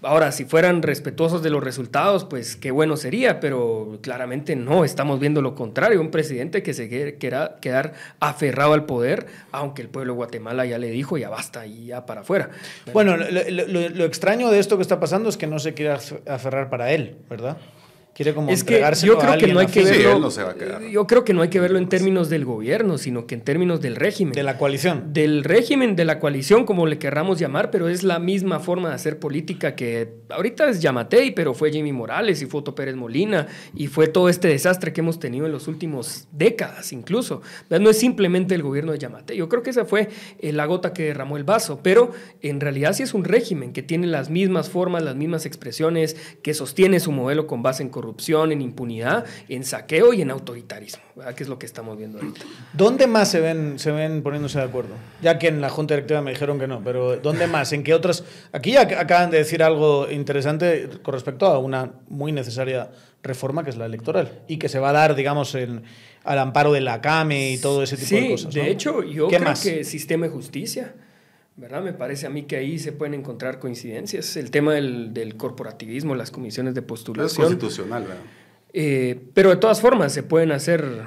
[0.02, 5.20] Ahora, si fueran respetuosos de los resultados, pues qué bueno sería, pero claramente no, estamos
[5.20, 10.14] viendo lo contrario, un presidente que se quiera quedar aferrado al poder, aunque el pueblo
[10.14, 12.50] de Guatemala ya le dijo, ya basta, y ya para afuera.
[12.92, 15.96] Bueno, lo, lo, lo extraño de esto que está pasando es que no se quiere
[16.26, 17.56] aferrar para él, ¿verdad?
[18.14, 21.24] Quiere como es que yo creo que no hay que verlo sí, no yo creo
[21.24, 24.34] que no hay que verlo en términos del gobierno sino que en términos del régimen.
[24.34, 25.12] De la coalición.
[25.12, 28.94] Del régimen de la coalición como le querramos llamar pero es la misma forma de
[28.96, 33.46] hacer política que ahorita es Yamatei pero fue Jimmy Morales y fue Otto Pérez Molina
[33.74, 37.42] y fue todo este desastre que hemos tenido en los últimos décadas incluso.
[37.70, 39.36] No es simplemente el gobierno de Yamatei.
[39.36, 40.08] Yo creo que esa fue
[40.38, 42.10] eh, la gota que derramó el vaso pero
[42.42, 46.54] en realidad sí es un régimen que tiene las mismas formas las mismas expresiones que
[46.54, 48.01] sostiene su modelo con base en corrupción,
[48.52, 51.34] en impunidad, en saqueo y en autoritarismo, ¿verdad?
[51.34, 52.40] que es lo que estamos viendo ahorita.
[52.72, 54.94] ¿Dónde más se ven, se ven poniéndose de acuerdo?
[55.20, 57.72] Ya que en la Junta Directiva me dijeron que no, pero ¿dónde más?
[57.72, 58.24] ¿En qué otras?
[58.52, 62.90] Aquí acaban de decir algo interesante con respecto a una muy necesaria
[63.22, 65.82] reforma que es la electoral y que se va a dar, digamos, en,
[66.24, 68.54] al amparo de la CAME y todo ese tipo sí, de cosas.
[68.54, 70.94] De hecho, yo creo que sistema de justicia.
[71.56, 71.82] ¿Verdad?
[71.82, 74.36] Me parece a mí que ahí se pueden encontrar coincidencias.
[74.36, 77.26] El tema del, del corporativismo, las comisiones de postulación.
[77.26, 78.22] Es constitucional, ¿verdad?
[78.72, 81.04] Eh, pero de todas formas se pueden hacer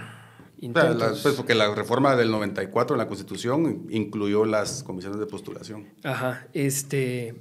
[0.59, 0.99] intentos.
[0.99, 5.87] La, pues porque la reforma del 94 en la Constitución incluyó las comisiones de postulación.
[6.03, 7.35] Ajá, este,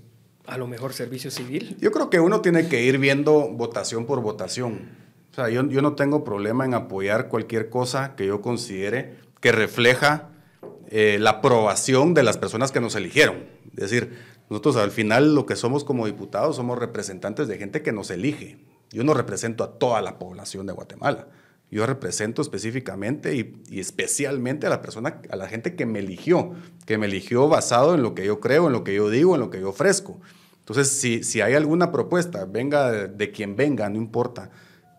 [0.47, 1.77] a lo mejor servicio civil.
[1.79, 5.05] Yo creo que uno tiene que ir viendo votación por votación.
[5.33, 9.53] O sea, yo, yo no tengo problema en apoyar cualquier cosa que yo considere que
[9.53, 10.31] refleja
[10.91, 13.45] eh, la aprobación de las personas que nos eligieron.
[13.73, 14.19] Es decir,
[14.51, 18.59] nosotros al final lo que somos como diputados somos representantes de gente que nos elige.
[18.91, 21.29] Yo no represento a toda la población de Guatemala.
[21.71, 26.53] Yo represento específicamente y, especialmente a la persona, a la gente que me eligió,
[26.87, 29.41] que me eligió basado en lo que yo creo, en lo que yo digo, en
[29.41, 30.21] lo que yo ofrezco.
[30.61, 34.51] Entonces, si, si hay alguna propuesta, venga de quien venga, no importa,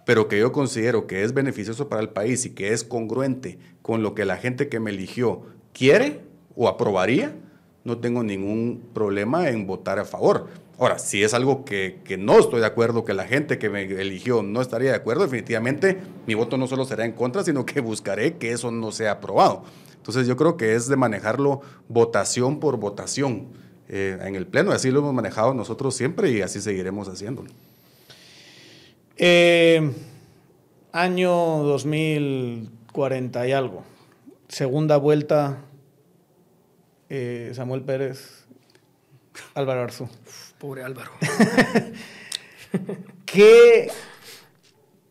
[0.06, 4.03] pero que yo considero que es beneficioso para el país y que es congruente con
[4.03, 5.44] lo que la gente que me eligió
[5.76, 6.22] quiere
[6.56, 7.35] o aprobaría,
[7.84, 10.47] no tengo ningún problema en votar a favor.
[10.80, 13.84] Ahora, si es algo que, que, no estoy de acuerdo, que la gente que me
[13.84, 17.80] eligió no estaría de acuerdo, definitivamente mi voto no solo será en contra, sino que
[17.80, 19.64] buscaré que eso no sea aprobado.
[19.95, 23.47] Entonces yo creo que es de manejarlo votación por votación
[23.88, 27.49] eh, en el Pleno, así lo hemos manejado nosotros siempre y así seguiremos haciéndolo.
[29.18, 29.91] Eh,
[30.91, 31.31] Año
[31.64, 33.84] 2040 y algo.
[34.47, 35.65] Segunda vuelta,
[37.09, 38.45] eh, Samuel Pérez,
[39.53, 40.09] Álvaro Arzú.
[40.57, 41.11] Pobre Álvaro.
[43.26, 43.89] ¿Qué,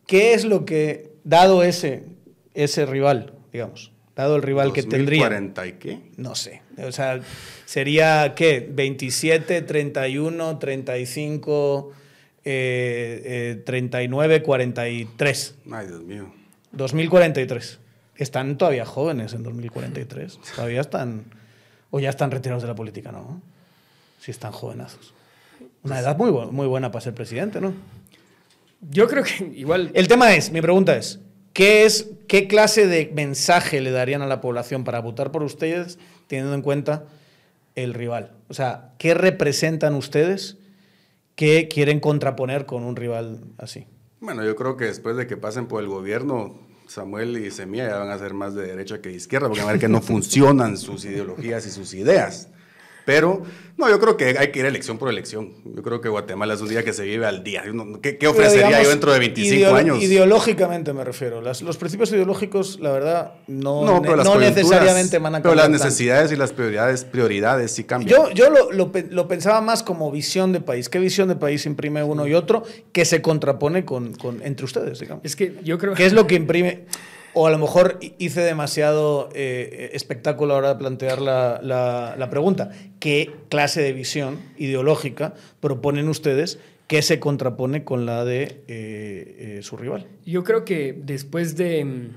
[0.07, 2.05] ¿Qué es lo que, dado ese,
[2.53, 5.29] ese rival, digamos, dado el rival que tendría?
[5.29, 5.99] ¿2040 y qué?
[6.17, 6.61] No sé.
[6.77, 7.19] O sea,
[7.65, 8.67] sería, ¿qué?
[8.71, 11.91] 27, 31, 35,
[12.43, 13.21] eh,
[13.57, 15.55] eh, 39, 43.
[15.71, 16.33] Ay, Dios mío.
[16.71, 17.79] 2043.
[18.17, 20.39] Están todavía jóvenes en 2043.
[20.55, 21.25] Todavía están.
[21.91, 23.41] O ya están retirados de la política, ¿no?
[24.19, 25.13] Si están jovenazos.
[25.83, 27.73] Una edad muy, muy buena para ser presidente, ¿no?
[28.81, 31.19] Yo creo que igual El tema es, mi pregunta es,
[31.53, 35.97] ¿qué, es, ¿qué clase de mensaje le darían a la población para votar por ustedes
[36.27, 37.05] teniendo en cuenta
[37.75, 38.31] el rival?
[38.47, 40.57] O sea, ¿qué representan ustedes
[41.35, 43.87] que quieren contraponer con un rival así?
[44.19, 47.97] Bueno, yo creo que después de que pasen por el gobierno, Samuel y Semilla ya
[47.97, 50.01] van a ser más de derecha que de izquierda, porque van a ver que no
[50.01, 52.49] funcionan sus ideologías y sus ideas.
[53.05, 53.43] Pero,
[53.77, 55.51] no, yo creo que hay que ir elección por elección.
[55.75, 57.63] Yo creo que Guatemala es un día que se vive al día.
[58.01, 60.01] ¿Qué, qué ofrecería digamos, yo dentro de 25 ideo- años?
[60.01, 61.41] Ideológicamente me refiero.
[61.41, 65.79] Las- los principios ideológicos, la verdad, no, No, pero necesariamente van a Pero las cambiar
[65.81, 65.85] tanto.
[65.85, 68.09] necesidades y las prioridades, prioridades sí cambian.
[68.09, 70.89] Yo, yo lo, lo pensaba más como visión de país.
[70.89, 74.99] ¿Qué visión de país imprime uno y otro que se contrapone con, con- entre ustedes,
[74.99, 75.23] digamos?
[75.23, 76.85] es que yo creo ¿Qué es lo que imprime?
[77.35, 81.59] O a lo mejor hi- hice demasiado eh, espectáculo a la hora de plantear la,
[81.61, 82.71] la- pregunta.
[82.99, 89.59] ¿Qué clase de visión ideológica proponen ustedes que se contrapone con la de eh, eh,
[89.63, 90.07] su rival?
[90.25, 92.15] Yo creo que después de mm,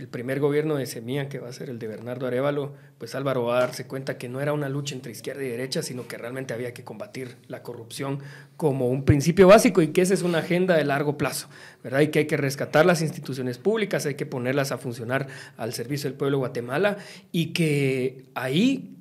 [0.00, 3.44] el primer gobierno de Semilla, que va a ser el de Bernardo Arevalo, pues Álvaro
[3.44, 6.18] va a darse cuenta que no era una lucha entre izquierda y derecha, sino que
[6.18, 8.20] realmente había que combatir la corrupción
[8.56, 11.48] como un principio básico y que esa es una agenda de largo plazo,
[11.84, 12.00] ¿verdad?
[12.00, 16.08] Y que hay que rescatar las instituciones públicas, hay que ponerlas a funcionar al servicio
[16.10, 16.96] del pueblo de Guatemala
[17.32, 18.96] y que ahí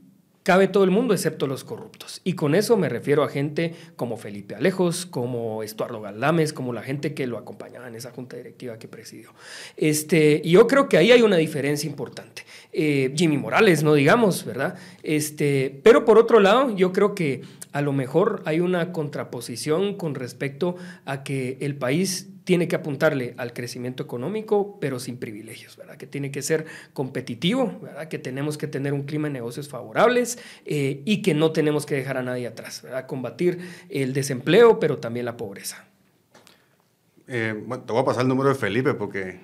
[0.50, 2.22] cabe todo el mundo excepto los corruptos.
[2.24, 6.82] Y con eso me refiero a gente como Felipe Alejos, como Estuardo Galdames, como la
[6.82, 9.30] gente que lo acompañaba en esa junta directiva que presidió.
[9.78, 12.48] Este, y yo creo que ahí hay una diferencia importante.
[12.74, 14.74] Eh, Jimmy Morales, no digamos, ¿verdad?
[15.04, 20.16] Este, pero por otro lado, yo creo que a lo mejor hay una contraposición con
[20.16, 20.76] respecto
[21.06, 25.98] a que el país tiene que apuntarle al crecimiento económico, pero sin privilegios, ¿verdad?
[25.98, 28.08] Que tiene que ser competitivo, ¿verdad?
[28.08, 31.94] Que tenemos que tener un clima de negocios favorables eh, y que no tenemos que
[31.94, 33.06] dejar a nadie atrás, ¿verdad?
[33.06, 33.60] Combatir
[33.90, 35.86] el desempleo, pero también la pobreza.
[37.28, 39.40] Eh, bueno, te voy a pasar el número de Felipe porque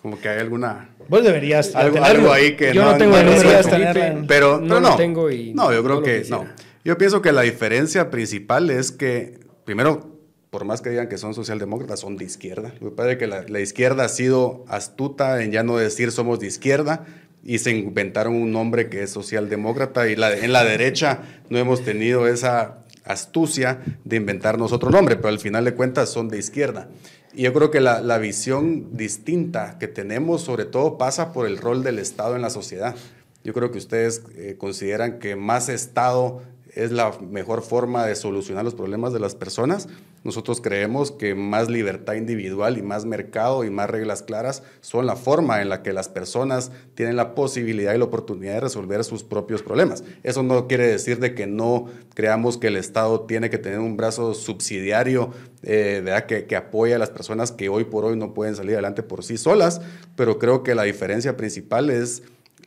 [0.00, 0.90] como que hay alguna...
[1.08, 4.24] Vos deberías Algo, algo ahí que Yo no, no tengo no el número de Felipe,
[4.28, 6.44] Pero no lo no, tengo y no, yo creo no que quisiera.
[6.44, 6.73] no.
[6.84, 10.18] Yo pienso que la diferencia principal es que, primero,
[10.50, 12.74] por más que digan que son socialdemócratas, son de izquierda.
[12.94, 16.46] Pasa es que la, la izquierda ha sido astuta en ya no decir somos de
[16.46, 17.06] izquierda
[17.42, 21.82] y se inventaron un nombre que es socialdemócrata y la, en la derecha no hemos
[21.84, 26.88] tenido esa astucia de inventarnos otro nombre, pero al final de cuentas son de izquierda.
[27.32, 31.56] Y yo creo que la, la visión distinta que tenemos sobre todo pasa por el
[31.56, 32.94] rol del Estado en la sociedad.
[33.42, 36.42] Yo creo que ustedes eh, consideran que más Estado
[36.74, 39.88] es la mejor forma de solucionar los problemas de las personas.
[40.24, 45.16] Nosotros creemos que más libertad individual y más mercado y más reglas claras son la
[45.16, 49.22] forma en la que las personas tienen la posibilidad y la oportunidad de resolver sus
[49.22, 50.02] propios problemas.
[50.22, 53.96] Eso no quiere decir de que no creamos que el Estado tiene que tener un
[53.96, 55.30] brazo subsidiario
[55.62, 56.02] eh.
[56.28, 59.24] Que, que apoye a las personas que hoy por hoy no pueden salir adelante por
[59.24, 59.80] sí solas,
[60.16, 62.22] pero creo que la diferencia principal es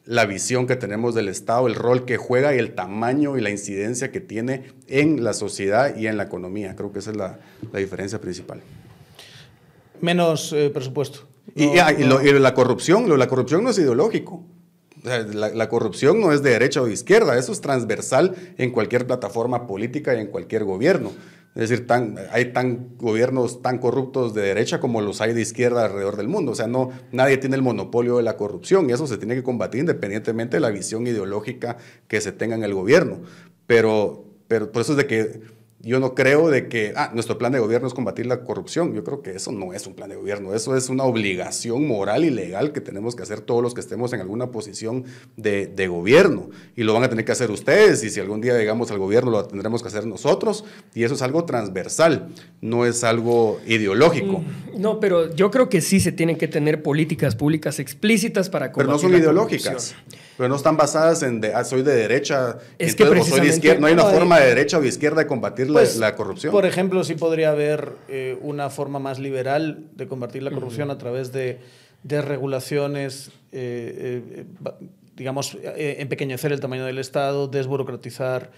[0.07, 3.49] la visión que tenemos del Estado, el rol que juega y el tamaño y la
[3.51, 6.75] incidencia que tiene en la sociedad y en la economía.
[6.75, 7.39] Creo que esa es la,
[7.71, 8.61] la diferencia principal.
[10.01, 11.27] Menos eh, presupuesto.
[11.55, 12.19] No, ah, y no.
[12.19, 14.43] lo- y la corrupción, lo- la corrupción no es ideológico.
[15.03, 15.19] La,
[15.49, 19.65] la corrupción no es de derecha o de izquierda, eso es transversal en cualquier plataforma
[19.67, 21.11] política y en cualquier gobierno.
[21.57, 25.85] Es decir, tan, hay tan gobiernos tan corruptos de derecha como los hay de izquierda
[25.85, 26.51] alrededor del mundo.
[26.51, 29.41] O sea, no, nadie tiene el monopolio de la corrupción y eso se tiene que
[29.41, 31.77] combatir independientemente de la visión ideológica
[32.07, 33.21] que se tenga en el gobierno.
[33.65, 35.41] Pero, pero por eso es de que
[35.79, 38.93] yo no creo de que ah, nuestro plan de gobierno es combatir la corrupción.
[38.95, 40.55] Yo creo que eso no es un plan de gobierno.
[40.55, 44.11] Eso es una obligación moral y legal que tenemos que hacer todos los que estemos
[44.13, 45.05] en alguna posición
[45.35, 46.49] de, de gobierno.
[46.75, 48.03] Y lo van a tener que hacer ustedes.
[48.03, 50.65] Y si algún día llegamos al gobierno, lo tendremos que hacer nosotros.
[50.95, 52.29] Y eso es algo transversal,
[52.59, 54.43] no es algo ideológico.
[54.75, 58.87] No, pero yo creo que sí se tienen que tener políticas públicas explícitas para Pero
[58.87, 59.93] no combatir son la ideológicas.
[59.93, 60.27] corrupción.
[60.37, 63.47] Pero no están basadas en de, ah, soy de derecha, Es que o soy de
[63.47, 63.79] izquierda.
[63.79, 66.15] No hay una no, forma de derecha o de izquierda de combatir Pues, la, la
[66.15, 66.51] corrupción.
[66.51, 70.97] Por ejemplo, sí podría haber eh, una forma más liberal de combatir la corrupción a
[70.97, 71.59] través de,
[72.03, 74.45] de regulaciones, eh, eh,
[75.15, 78.51] digamos, eh, empequeñecer el tamaño del Estado, desburocratizar.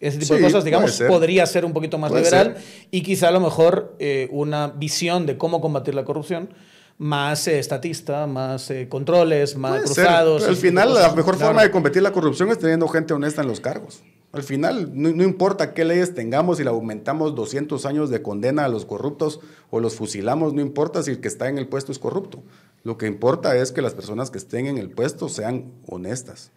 [0.00, 1.08] Ese tipo de cosas, digamos, ser.
[1.08, 2.86] podría ser un poquito más Puede liberal ser.
[2.90, 6.48] y quizá a lo mejor eh, una visión de cómo combatir la corrupción
[6.96, 10.44] más eh, estatista, más eh, controles, más Puede cruzados.
[10.48, 11.48] al final, la mejor Claro.
[11.50, 14.02] forma de combatir la corrupción es teniendo gente honesta en los cargos.
[14.32, 18.68] Al final, no, importa qué leyes tengamos, si le aumentamos 200 años de condena a
[18.68, 19.40] los corruptos
[19.70, 22.40] o los fusilamos, no importa si el que está en el puesto es corrupto.
[22.84, 26.52] Lo que importa es que las personas que estén en el puesto sean honestas.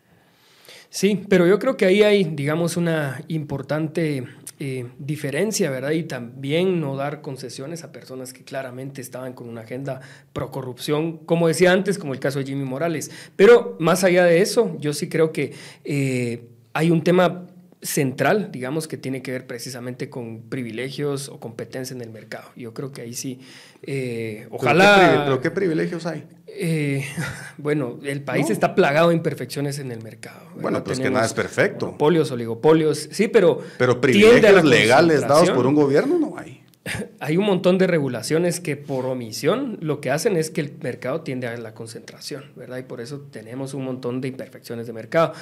[0.91, 4.23] Sí, pero yo creo que ahí hay, digamos, una importante
[4.59, 5.91] eh, diferencia, ¿verdad?
[5.91, 10.01] Y también no dar concesiones a personas que claramente estaban con una agenda
[10.31, 13.09] pro corrupción, como decía antes, como el caso de Jimmy Morales.
[13.35, 17.47] Pero más allá de eso, yo sí creo que eh, hay un tema
[17.83, 22.49] central, digamos, que tiene que ver precisamente con privilegios o competencia en el mercado.
[22.55, 23.39] Yo creo que ahí sí,
[23.83, 25.21] eh, ¿Pero qué ojalá...
[25.25, 26.25] ¿Pero qué privilegios hay?
[26.47, 27.05] Eh,
[27.57, 28.53] bueno, el país No.
[28.53, 30.47] está plagado de imperfecciones en el mercado.
[30.55, 31.87] Bueno, pues que nada es perfecto.
[31.87, 33.61] Monopolios, oligopolios, sí, pero.
[33.77, 36.62] Pero privilegios legales dados por un gobierno no hay.
[37.19, 41.21] Hay un montón de regulaciones que por omisión lo que hacen es que el mercado
[41.21, 42.77] tiende a la concentración, ¿verdad?
[42.77, 45.33] Y por eso tenemos un montón de imperfecciones de mercado.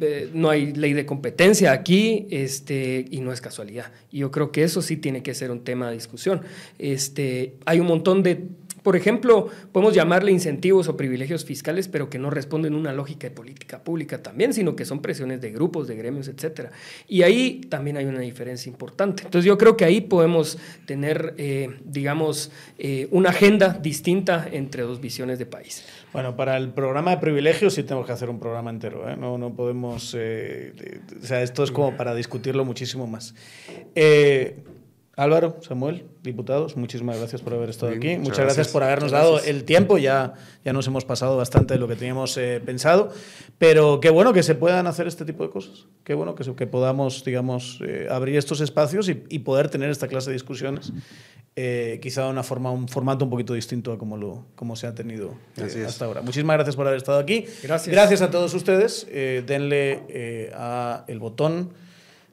[0.00, 3.92] Eh, no hay ley de competencia aquí este, y no es casualidad.
[4.10, 6.42] Y yo creo que eso sí tiene que ser un tema de discusión.
[6.78, 8.46] Este, hay un montón de
[8.82, 13.28] por ejemplo, podemos llamarle incentivos o privilegios fiscales, pero que no responden a una lógica
[13.28, 16.70] de política pública también, sino que son presiones de grupos, de gremios, etcétera.
[17.08, 19.24] Y ahí también hay una diferencia importante.
[19.24, 25.00] Entonces yo creo que ahí podemos tener, eh, digamos, eh, una agenda distinta entre dos
[25.00, 25.84] visiones de país.
[26.12, 29.08] Bueno, para el programa de privilegios sí tenemos que hacer un programa entero.
[29.08, 29.16] ¿eh?
[29.16, 30.14] No, no podemos.
[30.18, 30.72] eh,
[31.22, 33.34] o sea, esto es como para discutirlo muchísimo más.
[35.16, 38.08] Álvaro, Samuel, diputados, muchísimas gracias por haber estado Bien, aquí.
[38.18, 38.56] muchas Muchas, gracias.
[38.56, 38.72] gracias.
[38.72, 39.54] por habernos dado gracias.
[39.54, 39.98] el tiempo.
[39.98, 40.34] Ya,
[40.64, 43.10] ya nos hemos pasado bastante de lo que teníamos eh, pensado.
[43.58, 45.86] Pero qué bueno que se puedan hacer este tipo de cosas.
[46.04, 49.90] Qué bueno que, se- que podamos, digamos, eh, abrir estos espacios y, y poder tener
[49.90, 50.92] esta clase de discusiones.
[51.56, 54.86] eh, quizá de una forma, un formato un poquito distinto a como, lo, como se
[54.86, 56.22] ha tenido eh, hasta ahora.
[56.22, 57.44] Muchísimas gracias por haber estado aquí.
[57.62, 57.88] Gracias.
[57.94, 59.06] Gracias a todos ustedes.
[59.10, 61.70] Eh, denle eh, a el botón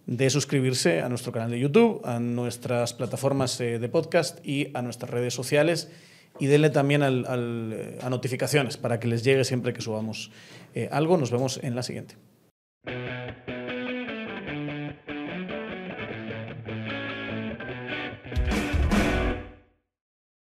[0.07, 4.81] de suscribirse a nuestro canal de YouTube, a nuestras plataformas eh, de podcast y a
[4.81, 5.91] nuestras redes sociales.
[6.39, 10.31] Y denle también eh, a notificaciones para que les llegue siempre que subamos
[10.73, 11.17] eh, algo.
[11.17, 12.15] Nos vemos en la siguiente.